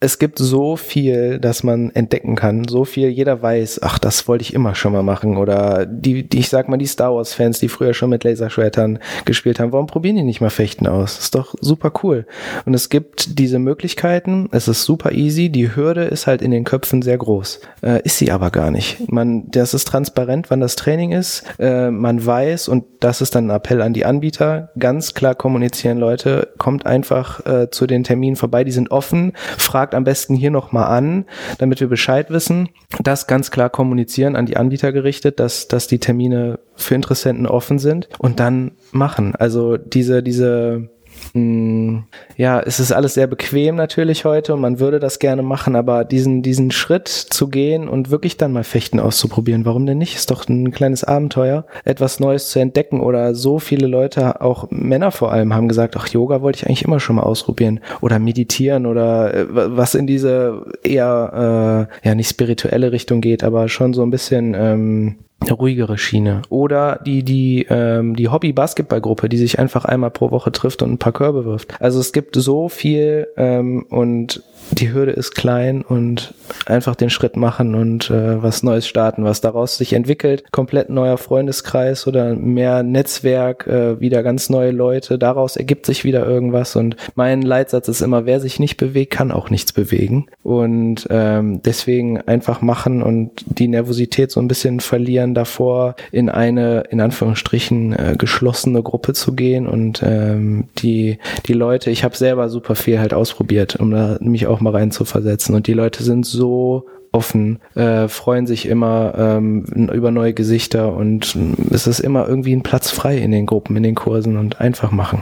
Es 0.00 0.18
gibt 0.18 0.38
so 0.38 0.76
viel, 0.76 1.38
dass 1.38 1.62
man 1.62 1.90
entdecken 1.90 2.36
kann. 2.36 2.68
So 2.68 2.84
viel, 2.84 3.08
jeder 3.08 3.40
weiß, 3.40 3.80
ach, 3.82 3.98
das 3.98 4.28
wollte 4.28 4.42
ich 4.42 4.52
immer 4.52 4.74
schon 4.74 4.92
mal 4.92 5.02
machen. 5.02 5.38
Oder 5.38 5.86
die, 5.86 6.28
die 6.28 6.40
ich 6.40 6.50
sag 6.50 6.68
mal, 6.68 6.76
die 6.76 6.86
Star 6.86 7.14
Wars-Fans, 7.14 7.60
die 7.60 7.68
früher 7.68 7.94
schon 7.94 8.10
mit 8.10 8.24
Laserschwertern 8.24 8.98
gespielt 9.24 9.58
haben, 9.58 9.72
warum 9.72 9.86
probieren 9.86 10.16
die 10.16 10.22
nicht 10.22 10.42
mal 10.42 10.50
fechten? 10.50 10.82
Aus. 10.92 11.18
Ist 11.18 11.34
doch 11.34 11.54
super 11.60 11.92
cool. 12.02 12.26
Und 12.66 12.74
es 12.74 12.90
gibt 12.90 13.38
diese 13.38 13.58
Möglichkeiten, 13.58 14.48
es 14.52 14.68
ist 14.68 14.84
super 14.84 15.12
easy, 15.12 15.48
die 15.48 15.74
Hürde 15.74 16.04
ist 16.04 16.26
halt 16.26 16.42
in 16.42 16.50
den 16.50 16.64
Köpfen 16.64 17.00
sehr 17.00 17.16
groß. 17.16 17.60
Äh, 17.82 18.02
ist 18.02 18.18
sie 18.18 18.30
aber 18.30 18.50
gar 18.50 18.70
nicht. 18.70 19.10
Man, 19.10 19.50
das 19.50 19.72
ist 19.72 19.88
transparent, 19.88 20.50
wann 20.50 20.60
das 20.60 20.76
Training 20.76 21.12
ist. 21.12 21.44
Äh, 21.58 21.90
man 21.90 22.24
weiß, 22.24 22.68
und 22.68 22.84
das 23.00 23.22
ist 23.22 23.34
dann 23.34 23.46
ein 23.46 23.56
Appell 23.56 23.80
an 23.80 23.94
die 23.94 24.04
Anbieter, 24.04 24.70
ganz 24.78 25.14
klar 25.14 25.34
kommunizieren, 25.34 25.98
Leute, 25.98 26.50
kommt 26.58 26.84
einfach 26.84 27.44
äh, 27.46 27.70
zu 27.70 27.86
den 27.86 28.04
Terminen 28.04 28.36
vorbei, 28.36 28.62
die 28.62 28.72
sind 28.72 28.90
offen, 28.90 29.32
fragt 29.56 29.94
am 29.94 30.04
besten 30.04 30.34
hier 30.34 30.50
nochmal 30.50 30.86
an, 30.86 31.24
damit 31.58 31.80
wir 31.80 31.88
Bescheid 31.88 32.30
wissen. 32.30 32.68
Das 33.00 33.26
ganz 33.26 33.50
klar 33.50 33.70
kommunizieren 33.70 34.36
an 34.36 34.46
die 34.46 34.56
Anbieter 34.56 34.92
gerichtet, 34.92 35.40
dass, 35.40 35.68
dass 35.68 35.86
die 35.86 35.98
Termine 35.98 36.58
für 36.82 36.94
Interessenten 36.94 37.46
offen 37.46 37.78
sind 37.78 38.08
und 38.18 38.40
dann 38.40 38.72
machen. 38.92 39.34
Also 39.34 39.76
diese, 39.76 40.22
diese 40.22 40.88
hm, 41.32 42.04
ja, 42.36 42.60
es 42.60 42.80
ist 42.80 42.92
alles 42.92 43.14
sehr 43.14 43.26
bequem 43.26 43.76
natürlich 43.76 44.24
heute 44.24 44.54
und 44.54 44.60
man 44.60 44.80
würde 44.80 44.98
das 44.98 45.18
gerne 45.18 45.42
machen, 45.42 45.76
aber 45.76 46.04
diesen, 46.04 46.42
diesen 46.42 46.70
Schritt 46.70 47.08
zu 47.08 47.48
gehen 47.48 47.88
und 47.88 48.10
wirklich 48.10 48.36
dann 48.36 48.52
mal 48.52 48.64
Fechten 48.64 49.00
auszuprobieren, 49.00 49.64
warum 49.64 49.86
denn 49.86 49.98
nicht? 49.98 50.16
Ist 50.16 50.30
doch 50.30 50.46
ein 50.48 50.70
kleines 50.72 51.04
Abenteuer, 51.04 51.64
etwas 51.84 52.20
Neues 52.20 52.50
zu 52.50 52.58
entdecken 52.58 53.00
oder 53.00 53.34
so 53.34 53.58
viele 53.58 53.86
Leute, 53.86 54.40
auch 54.40 54.66
Männer 54.70 55.10
vor 55.10 55.32
allem, 55.32 55.54
haben 55.54 55.68
gesagt, 55.68 55.96
ach, 55.96 56.08
Yoga 56.08 56.42
wollte 56.42 56.58
ich 56.58 56.66
eigentlich 56.66 56.84
immer 56.84 57.00
schon 57.00 57.16
mal 57.16 57.22
ausprobieren 57.22 57.80
oder 58.00 58.18
meditieren 58.18 58.86
oder 58.86 59.32
äh, 59.32 59.46
was 59.48 59.94
in 59.94 60.06
diese 60.06 60.64
eher, 60.82 61.88
äh, 62.02 62.08
ja, 62.08 62.14
nicht 62.14 62.28
spirituelle 62.28 62.92
Richtung 62.92 63.20
geht, 63.20 63.44
aber 63.44 63.68
schon 63.68 63.94
so 63.94 64.02
ein 64.02 64.10
bisschen, 64.10 64.54
ähm, 64.54 65.16
eine 65.46 65.56
ruhigere 65.56 65.98
Schiene. 65.98 66.42
Oder 66.48 67.00
die, 67.04 67.22
die, 67.22 67.66
ähm, 67.68 68.16
die 68.16 68.28
Hobby-Basketballgruppe, 68.28 69.28
die 69.28 69.36
sich 69.36 69.58
einfach 69.58 69.84
einmal 69.84 70.10
pro 70.10 70.30
Woche 70.30 70.52
trifft 70.52 70.82
und 70.82 70.92
ein 70.92 70.98
paar 70.98 71.12
Körbe 71.12 71.44
wirft. 71.44 71.80
Also 71.80 72.00
es 72.00 72.12
gibt 72.12 72.36
so 72.36 72.68
viel 72.68 73.28
ähm, 73.36 73.86
und 73.88 74.42
die 74.70 74.92
Hürde 74.92 75.12
ist 75.12 75.34
klein 75.34 75.82
und 75.82 76.34
einfach 76.66 76.94
den 76.94 77.10
Schritt 77.10 77.36
machen 77.36 77.74
und 77.74 78.10
äh, 78.10 78.42
was 78.42 78.62
Neues 78.62 78.86
starten, 78.86 79.24
was 79.24 79.40
daraus 79.40 79.76
sich 79.76 79.92
entwickelt. 79.92 80.44
Komplett 80.52 80.90
neuer 80.90 81.18
Freundeskreis 81.18 82.06
oder 82.06 82.34
mehr 82.34 82.82
Netzwerk, 82.82 83.66
äh, 83.66 84.00
wieder 84.00 84.22
ganz 84.22 84.50
neue 84.50 84.70
Leute. 84.70 85.18
Daraus 85.18 85.56
ergibt 85.56 85.86
sich 85.86 86.04
wieder 86.04 86.26
irgendwas. 86.26 86.76
Und 86.76 86.96
mein 87.14 87.42
Leitsatz 87.42 87.88
ist 87.88 88.00
immer, 88.00 88.26
wer 88.26 88.40
sich 88.40 88.58
nicht 88.60 88.76
bewegt, 88.76 89.12
kann 89.12 89.32
auch 89.32 89.50
nichts 89.50 89.72
bewegen. 89.72 90.26
Und 90.42 91.06
ähm, 91.10 91.62
deswegen 91.62 92.20
einfach 92.20 92.62
machen 92.62 93.02
und 93.02 93.44
die 93.46 93.68
Nervosität 93.68 94.30
so 94.30 94.40
ein 94.40 94.48
bisschen 94.48 94.80
verlieren 94.80 95.34
davor, 95.34 95.96
in 96.10 96.28
eine, 96.28 96.84
in 96.90 97.00
Anführungsstrichen, 97.00 97.92
äh, 97.92 98.14
geschlossene 98.18 98.82
Gruppe 98.82 99.12
zu 99.12 99.34
gehen 99.34 99.66
und 99.66 100.02
ähm, 100.04 100.68
die, 100.78 101.18
die 101.46 101.52
Leute, 101.52 101.90
ich 101.90 102.04
habe 102.04 102.16
selber 102.16 102.48
super 102.48 102.74
viel 102.74 102.98
halt 102.98 103.14
ausprobiert, 103.14 103.76
um 103.76 103.90
da 103.90 104.16
mich 104.20 104.46
auch 104.46 104.51
mal 104.60 104.72
rein 104.72 104.90
zu 104.90 105.04
versetzen 105.04 105.54
und 105.54 105.66
die 105.66 105.72
Leute 105.72 106.02
sind 106.02 106.26
so 106.26 106.86
offen, 107.12 107.58
äh, 107.74 108.08
freuen 108.08 108.46
sich 108.46 108.66
immer 108.66 109.14
ähm, 109.16 109.64
über 109.92 110.10
neue 110.10 110.32
Gesichter 110.32 110.94
und 110.94 111.36
es 111.70 111.86
ist 111.86 112.00
immer 112.00 112.26
irgendwie 112.26 112.54
ein 112.54 112.62
Platz 112.62 112.90
frei 112.90 113.18
in 113.18 113.30
den 113.30 113.46
Gruppen, 113.46 113.76
in 113.76 113.82
den 113.82 113.94
Kursen 113.94 114.38
und 114.38 114.60
einfach 114.60 114.90
machen. 114.90 115.20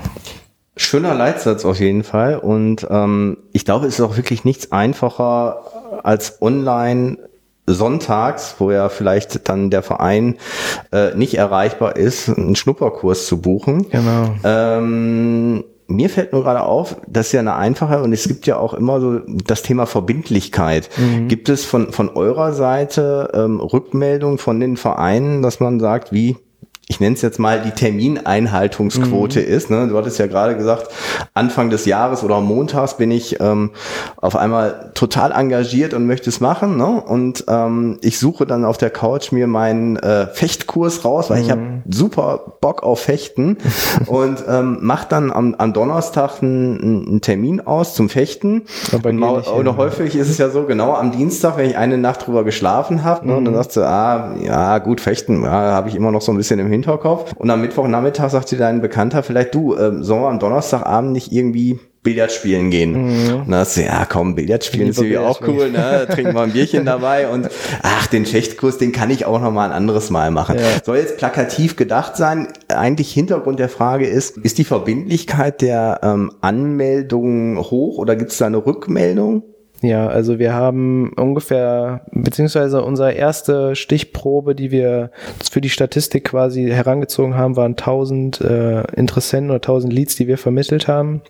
Schöner 0.76 1.14
Leitsatz 1.14 1.64
auf 1.64 1.80
jeden 1.80 2.04
Fall 2.04 2.38
und 2.38 2.86
ähm, 2.88 3.38
ich 3.52 3.64
glaube, 3.64 3.86
es 3.86 3.94
ist 3.94 4.00
auch 4.00 4.16
wirklich 4.16 4.44
nichts 4.44 4.72
einfacher 4.72 5.62
als 6.04 6.40
online 6.40 7.18
sonntags, 7.66 8.56
wo 8.58 8.70
ja 8.70 8.88
vielleicht 8.88 9.48
dann 9.48 9.70
der 9.70 9.82
Verein 9.82 10.36
äh, 10.92 11.14
nicht 11.14 11.34
erreichbar 11.34 11.96
ist, 11.96 12.28
einen 12.28 12.56
Schnupperkurs 12.56 13.26
zu 13.26 13.40
buchen. 13.40 13.88
Genau. 13.90 14.34
Ähm, 14.44 15.64
mir 15.90 16.08
fällt 16.08 16.32
nur 16.32 16.42
gerade 16.42 16.62
auf, 16.62 16.96
das 17.06 17.26
ist 17.26 17.32
ja 17.32 17.40
eine 17.40 17.56
einfache 17.56 18.02
und 18.02 18.12
es 18.12 18.26
gibt 18.26 18.46
ja 18.46 18.56
auch 18.56 18.74
immer 18.74 19.00
so 19.00 19.20
das 19.46 19.62
Thema 19.62 19.86
Verbindlichkeit. 19.86 20.88
Mhm. 20.96 21.28
Gibt 21.28 21.48
es 21.48 21.64
von, 21.64 21.92
von 21.92 22.08
eurer 22.08 22.52
Seite 22.52 23.30
ähm, 23.34 23.60
Rückmeldungen 23.60 24.38
von 24.38 24.60
den 24.60 24.76
Vereinen, 24.76 25.42
dass 25.42 25.60
man 25.60 25.80
sagt, 25.80 26.12
wie 26.12 26.36
ich 26.90 26.98
nenne 26.98 27.14
es 27.14 27.22
jetzt 27.22 27.38
mal 27.38 27.62
die 27.62 27.70
Termineinhaltungsquote 27.70 29.38
mhm. 29.38 29.46
ist. 29.46 29.70
Ne? 29.70 29.86
Du 29.86 29.96
hattest 29.96 30.18
ja 30.18 30.26
gerade 30.26 30.56
gesagt, 30.56 30.88
Anfang 31.34 31.70
des 31.70 31.86
Jahres 31.86 32.24
oder 32.24 32.40
montags 32.40 32.96
bin 32.96 33.12
ich 33.12 33.40
ähm, 33.40 33.70
auf 34.16 34.34
einmal 34.34 34.90
total 34.94 35.30
engagiert 35.30 35.94
und 35.94 36.06
möchte 36.06 36.28
es 36.28 36.40
machen. 36.40 36.76
Ne? 36.76 37.00
Und 37.00 37.44
ähm, 37.46 37.98
ich 38.02 38.18
suche 38.18 38.44
dann 38.44 38.64
auf 38.64 38.76
der 38.76 38.90
Couch 38.90 39.30
mir 39.30 39.46
meinen 39.46 39.98
äh, 39.98 40.26
Fechtkurs 40.26 41.04
raus, 41.04 41.30
weil 41.30 41.38
mhm. 41.38 41.44
ich 41.44 41.50
habe 41.52 41.62
super 41.88 42.56
Bock 42.60 42.82
auf 42.82 42.98
Fechten 42.98 43.58
und 44.06 44.42
ähm, 44.48 44.78
mache 44.80 45.06
dann 45.08 45.30
am, 45.30 45.54
am 45.54 45.72
Donnerstag 45.72 46.42
einen, 46.42 47.06
einen 47.06 47.20
Termin 47.20 47.60
aus 47.60 47.94
zum 47.94 48.08
Fechten. 48.08 48.62
Aber 48.92 49.12
oder 49.54 49.76
häufig 49.76 50.16
ist 50.16 50.28
es 50.28 50.38
ja 50.38 50.50
so, 50.50 50.64
genau 50.64 50.94
am 50.94 51.12
Dienstag, 51.12 51.56
wenn 51.56 51.70
ich 51.70 51.76
eine 51.76 51.98
Nacht 51.98 52.26
drüber 52.26 52.42
geschlafen 52.42 53.04
habe, 53.04 53.28
ne, 53.28 53.32
mhm. 53.32 53.38
und 53.38 53.44
dann 53.44 53.54
sagst 53.54 53.76
du, 53.76 53.82
ah, 53.82 54.34
ja, 54.42 54.78
gut, 54.78 55.00
Fechten, 55.00 55.44
ja, 55.44 55.50
habe 55.50 55.88
ich 55.88 55.94
immer 55.94 56.10
noch 56.10 56.20
so 56.20 56.32
ein 56.32 56.36
bisschen 56.36 56.58
im 56.58 56.66
Hintergrund 56.66 56.79
Hinterkopf. 56.80 57.32
Und 57.36 57.50
am 57.50 57.60
Mittwochnachmittag 57.60 58.30
sagte 58.30 58.56
dein 58.56 58.80
Bekannter 58.80 59.22
vielleicht, 59.22 59.54
du, 59.54 59.74
äh, 59.74 60.02
sollen 60.02 60.22
wir 60.22 60.28
am 60.28 60.38
Donnerstagabend 60.38 61.12
nicht 61.12 61.32
irgendwie 61.32 61.78
Billard 62.02 62.32
spielen 62.32 62.70
gehen. 62.70 62.92
Mhm. 62.92 63.34
Und 63.40 63.50
dann 63.50 63.60
hast 63.60 63.76
du, 63.76 63.82
ja 63.82 64.06
komm, 64.08 64.34
Billard 64.34 64.64
spielen 64.64 64.88
ist 64.88 64.98
irgendwie 64.98 65.18
auch 65.18 65.40
cool, 65.46 65.70
ne? 65.70 66.06
Trinken 66.10 66.34
wir 66.34 66.40
ein 66.40 66.52
Bierchen 66.52 66.86
dabei 66.86 67.28
und 67.28 67.48
ach, 67.82 68.06
den 68.06 68.24
Schächtkurs, 68.24 68.78
den 68.78 68.92
kann 68.92 69.10
ich 69.10 69.26
auch 69.26 69.40
noch 69.40 69.52
mal 69.52 69.66
ein 69.66 69.72
anderes 69.72 70.08
Mal 70.08 70.30
machen. 70.30 70.56
Ja. 70.58 70.64
Soll 70.82 70.96
jetzt 70.96 71.18
plakativ 71.18 71.76
gedacht 71.76 72.16
sein. 72.16 72.48
Eigentlich 72.68 73.12
Hintergrund 73.12 73.58
der 73.58 73.68
Frage 73.68 74.06
ist, 74.06 74.38
ist 74.38 74.56
die 74.56 74.64
Verbindlichkeit 74.64 75.60
der 75.60 76.00
ähm, 76.02 76.32
Anmeldung 76.40 77.58
hoch 77.58 77.98
oder 77.98 78.16
gibt 78.16 78.30
es 78.30 78.38
da 78.38 78.46
eine 78.46 78.64
Rückmeldung? 78.64 79.42
Ja, 79.82 80.08
also 80.08 80.38
wir 80.38 80.52
haben 80.52 81.12
ungefähr, 81.14 82.02
beziehungsweise 82.12 82.82
unsere 82.82 83.12
erste 83.12 83.74
Stichprobe, 83.74 84.54
die 84.54 84.70
wir 84.70 85.10
für 85.50 85.62
die 85.62 85.70
Statistik 85.70 86.24
quasi 86.24 86.68
herangezogen 86.68 87.34
haben, 87.34 87.56
waren 87.56 87.72
1000 87.72 88.40
äh, 88.42 88.82
Interessenten 88.94 89.50
oder 89.50 89.56
1000 89.56 89.92
Leads, 89.92 90.16
die 90.16 90.28
wir 90.28 90.36
vermittelt 90.36 90.86
haben. 90.86 91.22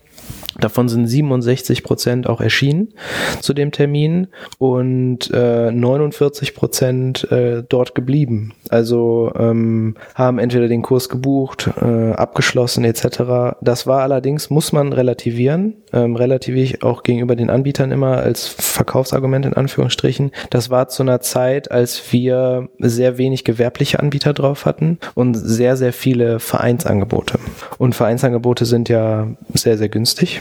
Davon 0.61 0.89
sind 0.89 1.07
67 1.07 1.83
Prozent 1.83 2.29
auch 2.29 2.41
erschienen 2.41 2.93
zu 3.41 3.55
dem 3.55 3.73
Termin 3.73 4.29
und 4.59 5.31
äh, 5.33 5.71
49 5.71 6.55
Prozent 6.55 7.31
äh, 7.31 7.63
dort 7.69 7.95
geblieben. 7.95 8.53
Also 8.69 9.33
ähm, 9.37 9.97
haben 10.15 10.39
entweder 10.39 10.69
den 10.69 10.83
Kurs 10.83 11.09
gebucht, 11.09 11.71
äh, 11.81 12.13
abgeschlossen 12.13 12.85
etc. 12.85 13.57
Das 13.61 13.87
war 13.87 14.03
allerdings, 14.03 14.51
muss 14.51 14.73
man 14.73 14.93
relativieren, 14.93 15.75
ähm, 15.93 16.17
relativiere 16.17 16.65
ich 16.65 16.83
auch 16.83 17.03
gegenüber 17.03 17.37
den 17.37 17.51
Anbietern 17.51 17.93
immer 17.93 18.19
als 18.19 18.49
Verkaufsargument 18.49 19.47
in 19.47 19.55
Anführungsstrichen. 19.55 20.31
Das 20.51 20.71
war 20.71 20.89
zu 20.89 21.03
einer 21.03 21.21
Zeit, 21.21 21.71
als 21.71 22.13
wir 22.13 22.69
sehr 22.79 23.19
wenig 23.19 23.45
gewerbliche 23.45 24.01
Anbieter 24.01 24.33
drauf 24.33 24.67
hatten 24.67 24.99
und 25.15 25.35
sehr, 25.35 25.77
sehr 25.77 25.93
viele 25.93 26.41
Vereinsangebote. 26.41 27.39
Und 27.79 27.95
Vereinsangebote 27.95 28.65
sind 28.65 28.89
ja 28.89 29.29
sehr, 29.55 29.79
sehr 29.79 29.89
günstig. 29.89 30.41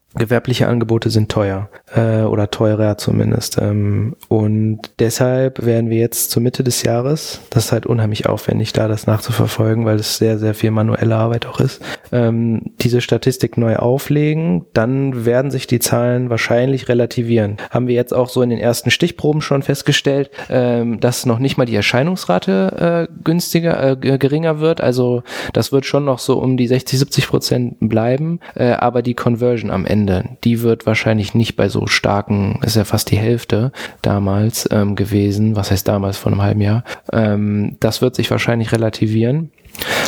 Gewerbliche 0.13 0.67
Angebote 0.67 1.09
sind 1.09 1.31
teuer 1.31 1.69
äh, 1.95 2.23
oder 2.23 2.51
teurer 2.51 2.97
zumindest. 2.97 3.57
Ähm, 3.61 4.17
und 4.27 4.81
deshalb 4.99 5.65
werden 5.65 5.89
wir 5.89 5.99
jetzt 5.99 6.31
zur 6.31 6.43
Mitte 6.43 6.65
des 6.65 6.83
Jahres, 6.83 7.39
das 7.49 7.65
ist 7.65 7.71
halt 7.71 7.85
unheimlich 7.85 8.25
aufwendig, 8.27 8.73
da 8.73 8.89
das 8.89 9.07
nachzuverfolgen, 9.07 9.85
weil 9.85 9.95
es 9.95 10.17
sehr, 10.17 10.37
sehr 10.37 10.53
viel 10.53 10.71
manuelle 10.71 11.15
Arbeit 11.15 11.45
auch 11.45 11.61
ist, 11.61 11.81
ähm, 12.11 12.73
diese 12.81 12.99
Statistik 12.99 13.57
neu 13.57 13.77
auflegen. 13.77 14.65
Dann 14.73 15.25
werden 15.25 15.49
sich 15.49 15.65
die 15.65 15.79
Zahlen 15.79 16.29
wahrscheinlich 16.29 16.89
relativieren. 16.89 17.55
Haben 17.69 17.87
wir 17.87 17.95
jetzt 17.95 18.13
auch 18.13 18.27
so 18.27 18.41
in 18.41 18.49
den 18.49 18.59
ersten 18.59 18.91
Stichproben 18.91 19.39
schon 19.39 19.61
festgestellt, 19.61 20.29
ähm, 20.49 20.99
dass 20.99 21.25
noch 21.25 21.39
nicht 21.39 21.57
mal 21.57 21.65
die 21.65 21.75
Erscheinungsrate 21.75 23.07
äh, 23.09 23.13
günstiger, 23.23 23.91
äh, 23.91 24.17
geringer 24.17 24.59
wird. 24.59 24.81
Also 24.81 25.23
das 25.53 25.71
wird 25.71 25.85
schon 25.85 26.03
noch 26.03 26.19
so 26.19 26.37
um 26.37 26.57
die 26.57 26.67
60, 26.67 26.99
70 26.99 27.27
Prozent 27.27 27.77
bleiben, 27.79 28.41
äh, 28.55 28.71
aber 28.71 29.01
die 29.01 29.13
Conversion 29.13 29.71
am 29.71 29.85
Ende 29.85 30.00
Ende, 30.01 30.23
die 30.43 30.61
wird 30.61 30.85
wahrscheinlich 30.85 31.35
nicht 31.35 31.55
bei 31.55 31.69
so 31.69 31.85
starken, 31.85 32.59
ist 32.63 32.75
ja 32.75 32.85
fast 32.85 33.11
die 33.11 33.17
Hälfte 33.17 33.71
damals 34.01 34.67
ähm, 34.71 34.95
gewesen, 34.95 35.55
was 35.55 35.69
heißt 35.69 35.87
damals 35.87 36.17
vor 36.17 36.31
einem 36.31 36.41
halben 36.41 36.61
Jahr. 36.61 36.83
Ähm, 37.13 37.77
das 37.79 38.01
wird 38.01 38.15
sich 38.15 38.31
wahrscheinlich 38.31 38.71
relativieren. 38.71 39.51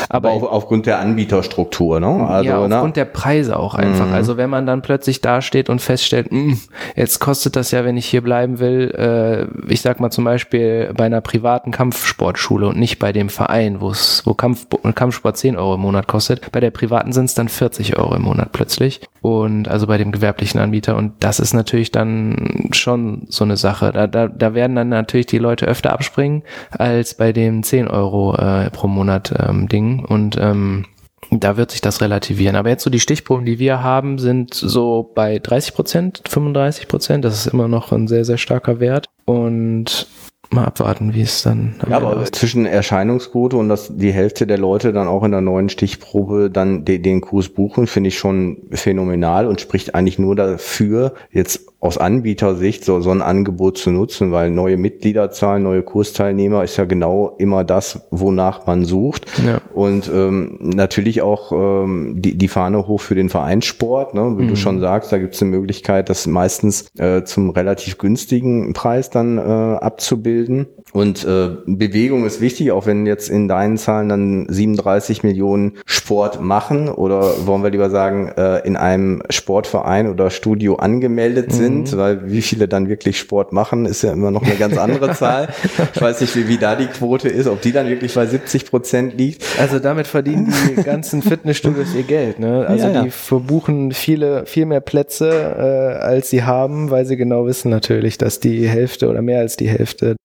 Aber 0.10 0.32
auf, 0.32 0.44
aufgrund 0.44 0.86
der 0.86 1.00
Anbieterstruktur, 1.00 2.00
ne? 2.00 2.28
Also, 2.28 2.50
ja, 2.50 2.68
ne? 2.68 2.76
aufgrund 2.76 2.96
ne? 2.96 3.04
der 3.04 3.06
Preise 3.06 3.58
auch 3.58 3.76
einfach. 3.76 4.08
Mhm. 4.08 4.14
Also 4.14 4.38
wenn 4.38 4.50
man 4.50 4.66
dann 4.66 4.82
plötzlich 4.82 5.22
dasteht 5.22 5.70
und 5.70 5.82
feststellt, 5.82 6.32
mh, 6.32 6.40
hm, 6.40 6.60
jetzt 6.96 7.20
kostet 7.20 7.56
das 7.56 7.72
ja, 7.72 7.84
wenn 7.86 7.98
ich 7.98 8.06
hier 8.06 8.22
bleiben 8.22 8.60
will, 8.60 8.92
äh, 8.92 9.72
ich 9.72 9.82
sag 9.82 10.00
mal 10.00 10.12
zum 10.12 10.24
Beispiel 10.24 10.92
bei 10.96 11.06
einer 11.06 11.22
privaten 11.22 11.72
Kampfsportschule 11.72 12.68
und 12.68 12.78
nicht 12.78 13.00
bei 13.00 13.12
dem 13.12 13.30
Verein, 13.30 13.82
wo 13.82 13.90
es, 13.90 14.22
wo 14.26 14.34
Kampf, 14.34 14.68
Kampfsport 14.96 15.38
10 15.38 15.58
Euro 15.58 15.76
im 15.76 15.82
Monat 15.82 16.08
kostet. 16.08 16.52
Bei 16.52 16.60
der 16.60 16.72
privaten 16.72 17.14
sind 17.14 17.26
es 17.26 17.34
dann 17.34 17.50
40 17.50 17.98
Euro 17.98 18.16
im 18.16 18.24
Monat 18.24 18.52
plötzlich. 18.52 19.02
Und 19.22 19.68
also 19.70 19.88
bei 19.88 19.98
dem 19.98 20.12
gewerblichen 20.12 20.60
Anbieter. 20.60 20.98
Und 20.98 21.14
das 21.22 21.40
ist 21.40 21.54
natürlich 21.54 21.92
dann 21.92 22.70
schon 22.72 23.26
so 23.30 23.46
eine 23.46 23.58
Sache. 23.58 23.92
Da, 23.94 24.08
da, 24.08 24.28
da 24.28 24.54
werden 24.54 24.76
dann 24.76 24.90
natürlich 24.90 25.28
die 25.28 25.38
Leute 25.38 25.66
öfter 25.66 25.94
abspringen 25.94 26.44
als 26.72 27.14
bei 27.16 27.32
dem 27.32 27.64
10 27.64 27.88
Euro 27.88 28.36
äh, 28.36 28.70
pro 28.70 28.88
Monat 28.88 29.34
ähm, 29.62 29.68
Ding. 29.68 30.06
Und 30.06 30.38
ähm, 30.40 30.86
da 31.32 31.58
wird 31.58 31.72
sich 31.72 31.82
das 31.82 32.02
relativieren. 32.02 32.56
Aber 32.56 32.70
jetzt 32.70 32.84
so 32.84 32.90
die 32.90 33.00
Stichproben, 33.00 33.46
die 33.46 33.60
wir 33.60 33.82
haben, 33.82 34.20
sind 34.20 34.54
so 34.54 35.12
bei 35.16 35.40
30 35.40 35.74
Prozent, 35.74 36.22
35 36.28 36.88
Prozent. 36.88 37.26
Das 37.26 37.36
ist 37.36 37.52
immer 37.52 37.68
noch 37.68 37.92
ein 37.92 38.08
sehr, 38.08 38.26
sehr 38.26 38.38
starker 38.38 38.80
Wert. 38.80 39.08
Und 39.26 40.08
mal 40.54 40.66
abwarten, 40.66 41.14
wie 41.14 41.22
es 41.22 41.42
dann. 41.42 41.76
Ja, 41.90 41.98
aber 41.98 42.22
ist. 42.22 42.36
zwischen 42.36 42.66
Erscheinungsquote 42.66 43.58
und 43.58 43.70
dass 43.70 43.96
die 43.96 44.12
Hälfte 44.12 44.48
der 44.48 44.58
Leute 44.58 44.94
dann 44.94 45.08
auch 45.08 45.24
in 45.24 45.32
der 45.32 45.42
neuen 45.42 45.70
Stichprobe 45.70 46.50
dann 46.52 46.86
den, 46.86 47.02
den 47.02 47.22
Kurs 47.22 47.50
buchen, 47.50 47.88
finde 47.88 48.10
ich 48.10 48.18
schon 48.18 48.58
phänomenal 48.72 49.48
und 49.48 49.62
spricht 49.62 49.96
eigentlich 49.96 50.20
nur 50.20 50.36
dafür, 50.36 51.16
jetzt 51.32 51.73
aus 51.84 51.98
Anbietersicht 51.98 52.86
so, 52.86 53.02
so 53.02 53.12
ein 53.12 53.22
Angebot 53.22 53.78
zu 53.78 53.92
nutzen, 53.92 54.32
weil 54.32 54.50
neue 54.50 54.78
Mitgliederzahlen, 54.78 55.64
neue 55.64 55.84
Kursteilnehmer 55.84 56.64
ist 56.64 56.78
ja 56.78 56.86
genau 56.86 57.36
immer 57.38 57.66
das, 57.66 58.08
wonach 58.10 58.66
man 58.66 58.86
sucht. 58.86 59.26
Ja. 59.46 59.60
Und 59.74 60.10
ähm, 60.14 60.60
natürlich 60.62 61.22
auch 61.22 61.52
ähm, 61.52 62.22
die, 62.22 62.38
die 62.38 62.48
Fahne 62.48 62.88
hoch 62.88 63.02
für 63.02 63.16
den 63.16 63.28
Vereinssport. 63.28 64.14
Ne? 64.14 64.36
Wie 64.38 64.44
mhm. 64.44 64.48
du 64.48 64.56
schon 64.56 64.80
sagst, 64.80 65.12
da 65.12 65.18
gibt 65.18 65.36
es 65.36 65.42
eine 65.42 65.52
Möglichkeit, 65.52 66.10
das 66.10 66.26
meistens 66.26 66.86
äh, 66.98 67.24
zum 67.26 67.50
relativ 67.50 67.98
günstigen 67.98 68.72
Preis 68.72 69.10
dann 69.10 69.38
äh, 69.38 69.42
abzubilden. 69.42 70.68
Und 70.94 71.26
äh, 71.26 71.50
Bewegung 71.66 72.26
ist 72.26 72.40
wichtig, 72.40 72.72
auch 72.72 72.86
wenn 72.86 73.06
jetzt 73.06 73.30
in 73.30 73.50
deinen 73.50 73.78
Zahlen 73.78 74.08
dann 74.08 74.46
37 74.48 75.24
Millionen 75.24 75.74
Sport 75.86 76.40
machen 76.40 76.88
oder 76.88 77.46
wollen 77.46 77.64
wir 77.64 77.72
lieber 77.72 77.90
sagen, 77.90 78.30
äh, 78.38 78.60
in 78.60 78.78
einem 78.78 79.22
Sportverein 79.30 80.08
oder 80.08 80.30
Studio 80.30 80.76
angemeldet 80.76 81.48
mhm. 81.48 81.52
sind, 81.52 81.73
weil 81.98 82.32
wie 82.32 82.42
viele 82.42 82.68
dann 82.68 82.90
wirklich 82.90 83.20
Sport 83.20 83.54
machen, 83.54 83.86
ist 83.86 84.04
ja 84.04 84.14
immer 84.14 84.32
noch 84.32 84.44
eine 84.44 84.56
ganz 84.56 84.78
andere 84.78 85.14
Zahl. 85.16 85.50
Ich 85.94 86.02
weiß 86.02 86.22
nicht, 86.22 86.36
wie, 86.36 86.48
wie 86.48 86.58
da 86.58 86.76
die 86.76 86.88
Quote 86.88 87.30
ist, 87.30 87.48
ob 87.48 87.62
die 87.62 87.72
dann 87.72 87.88
wirklich 87.88 88.14
bei 88.14 88.26
70 88.26 88.66
Prozent 88.70 89.18
liegt. 89.18 89.44
Also 89.60 89.80
damit 89.80 90.08
verdienen 90.08 90.54
die 90.70 90.84
ganzen 90.84 91.22
Fitnessstudios 91.22 91.94
ihr 91.96 92.04
Geld. 92.04 92.40
Ne? 92.40 92.66
Also 92.68 92.88
ja, 92.88 92.94
ja. 92.94 93.04
die 93.04 93.12
verbuchen 93.12 93.92
viele, 93.92 94.46
viel 94.46 94.66
mehr 94.66 94.82
Plätze, 94.82 95.30
äh, 95.30 96.04
als 96.04 96.30
sie 96.30 96.44
haben, 96.44 96.92
weil 96.92 97.06
sie 97.06 97.18
genau 97.18 97.46
wissen 97.46 97.70
natürlich, 97.70 98.18
dass 98.18 98.40
die 98.40 98.68
Hälfte 98.68 99.10
oder 99.10 99.22
mehr 99.22 99.40
als 99.40 99.58
die 99.58 99.70
Hälfte 99.70 100.16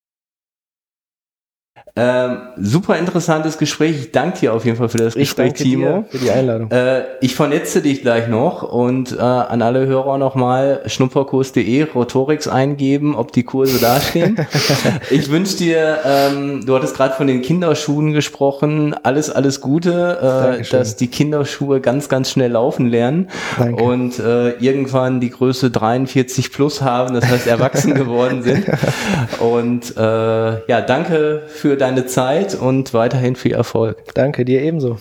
Ähm, 2.00 2.38
super 2.56 2.96
interessantes 2.96 3.58
Gespräch. 3.58 3.96
Ich 3.98 4.12
danke 4.12 4.38
dir 4.38 4.54
auf 4.54 4.64
jeden 4.64 4.76
Fall 4.76 4.88
für 4.88 4.98
das 4.98 5.16
Ich 5.16 5.22
Gespräch, 5.22 5.54
danke 5.54 5.62
Timo. 5.64 6.04
für 6.08 6.18
die 6.18 6.30
Einladung. 6.30 6.70
Äh, 6.70 7.02
ich 7.20 7.34
vernetze 7.34 7.82
dich 7.82 8.02
gleich 8.02 8.28
noch 8.28 8.62
und 8.62 9.12
äh, 9.12 9.20
an 9.20 9.62
alle 9.62 9.86
Hörer 9.86 10.16
nochmal 10.16 10.82
schnupperkurs.de, 10.86 11.82
Rotorix 11.94 12.46
eingeben, 12.46 13.16
ob 13.16 13.32
die 13.32 13.42
Kurse 13.42 13.80
dastehen. 13.80 14.36
ich 15.10 15.28
wünsche 15.28 15.56
dir, 15.56 15.98
ähm, 16.04 16.64
du 16.64 16.76
hattest 16.76 16.94
gerade 16.94 17.14
von 17.14 17.26
den 17.26 17.42
Kinderschuhen 17.42 18.12
gesprochen, 18.12 18.94
alles, 19.02 19.28
alles 19.28 19.60
Gute, 19.60 20.58
äh, 20.60 20.70
dass 20.70 20.94
die 20.94 21.08
Kinderschuhe 21.08 21.80
ganz, 21.80 22.08
ganz 22.08 22.30
schnell 22.30 22.52
laufen 22.52 22.88
lernen 22.88 23.28
Danke. 23.58 23.82
und 23.82 24.20
äh, 24.20 24.50
irgendwann 24.60 25.20
die 25.20 25.30
Größe 25.30 25.72
43 25.72 26.52
plus 26.52 26.80
haben, 26.80 27.14
das 27.14 27.28
heißt 27.28 27.48
erwachsen 27.48 27.94
geworden 27.94 28.42
sind. 28.42 28.66
Und 29.38 29.96
äh, 29.96 30.66
ja, 30.68 30.80
danke 30.80 31.42
für 31.48 31.76
deine 31.88 32.04
Zeit 32.06 32.54
und 32.54 32.92
weiterhin 32.92 33.34
viel 33.34 33.52
Erfolg. 33.52 33.96
Danke 34.14 34.44
dir 34.44 34.60
ebenso. 34.60 34.98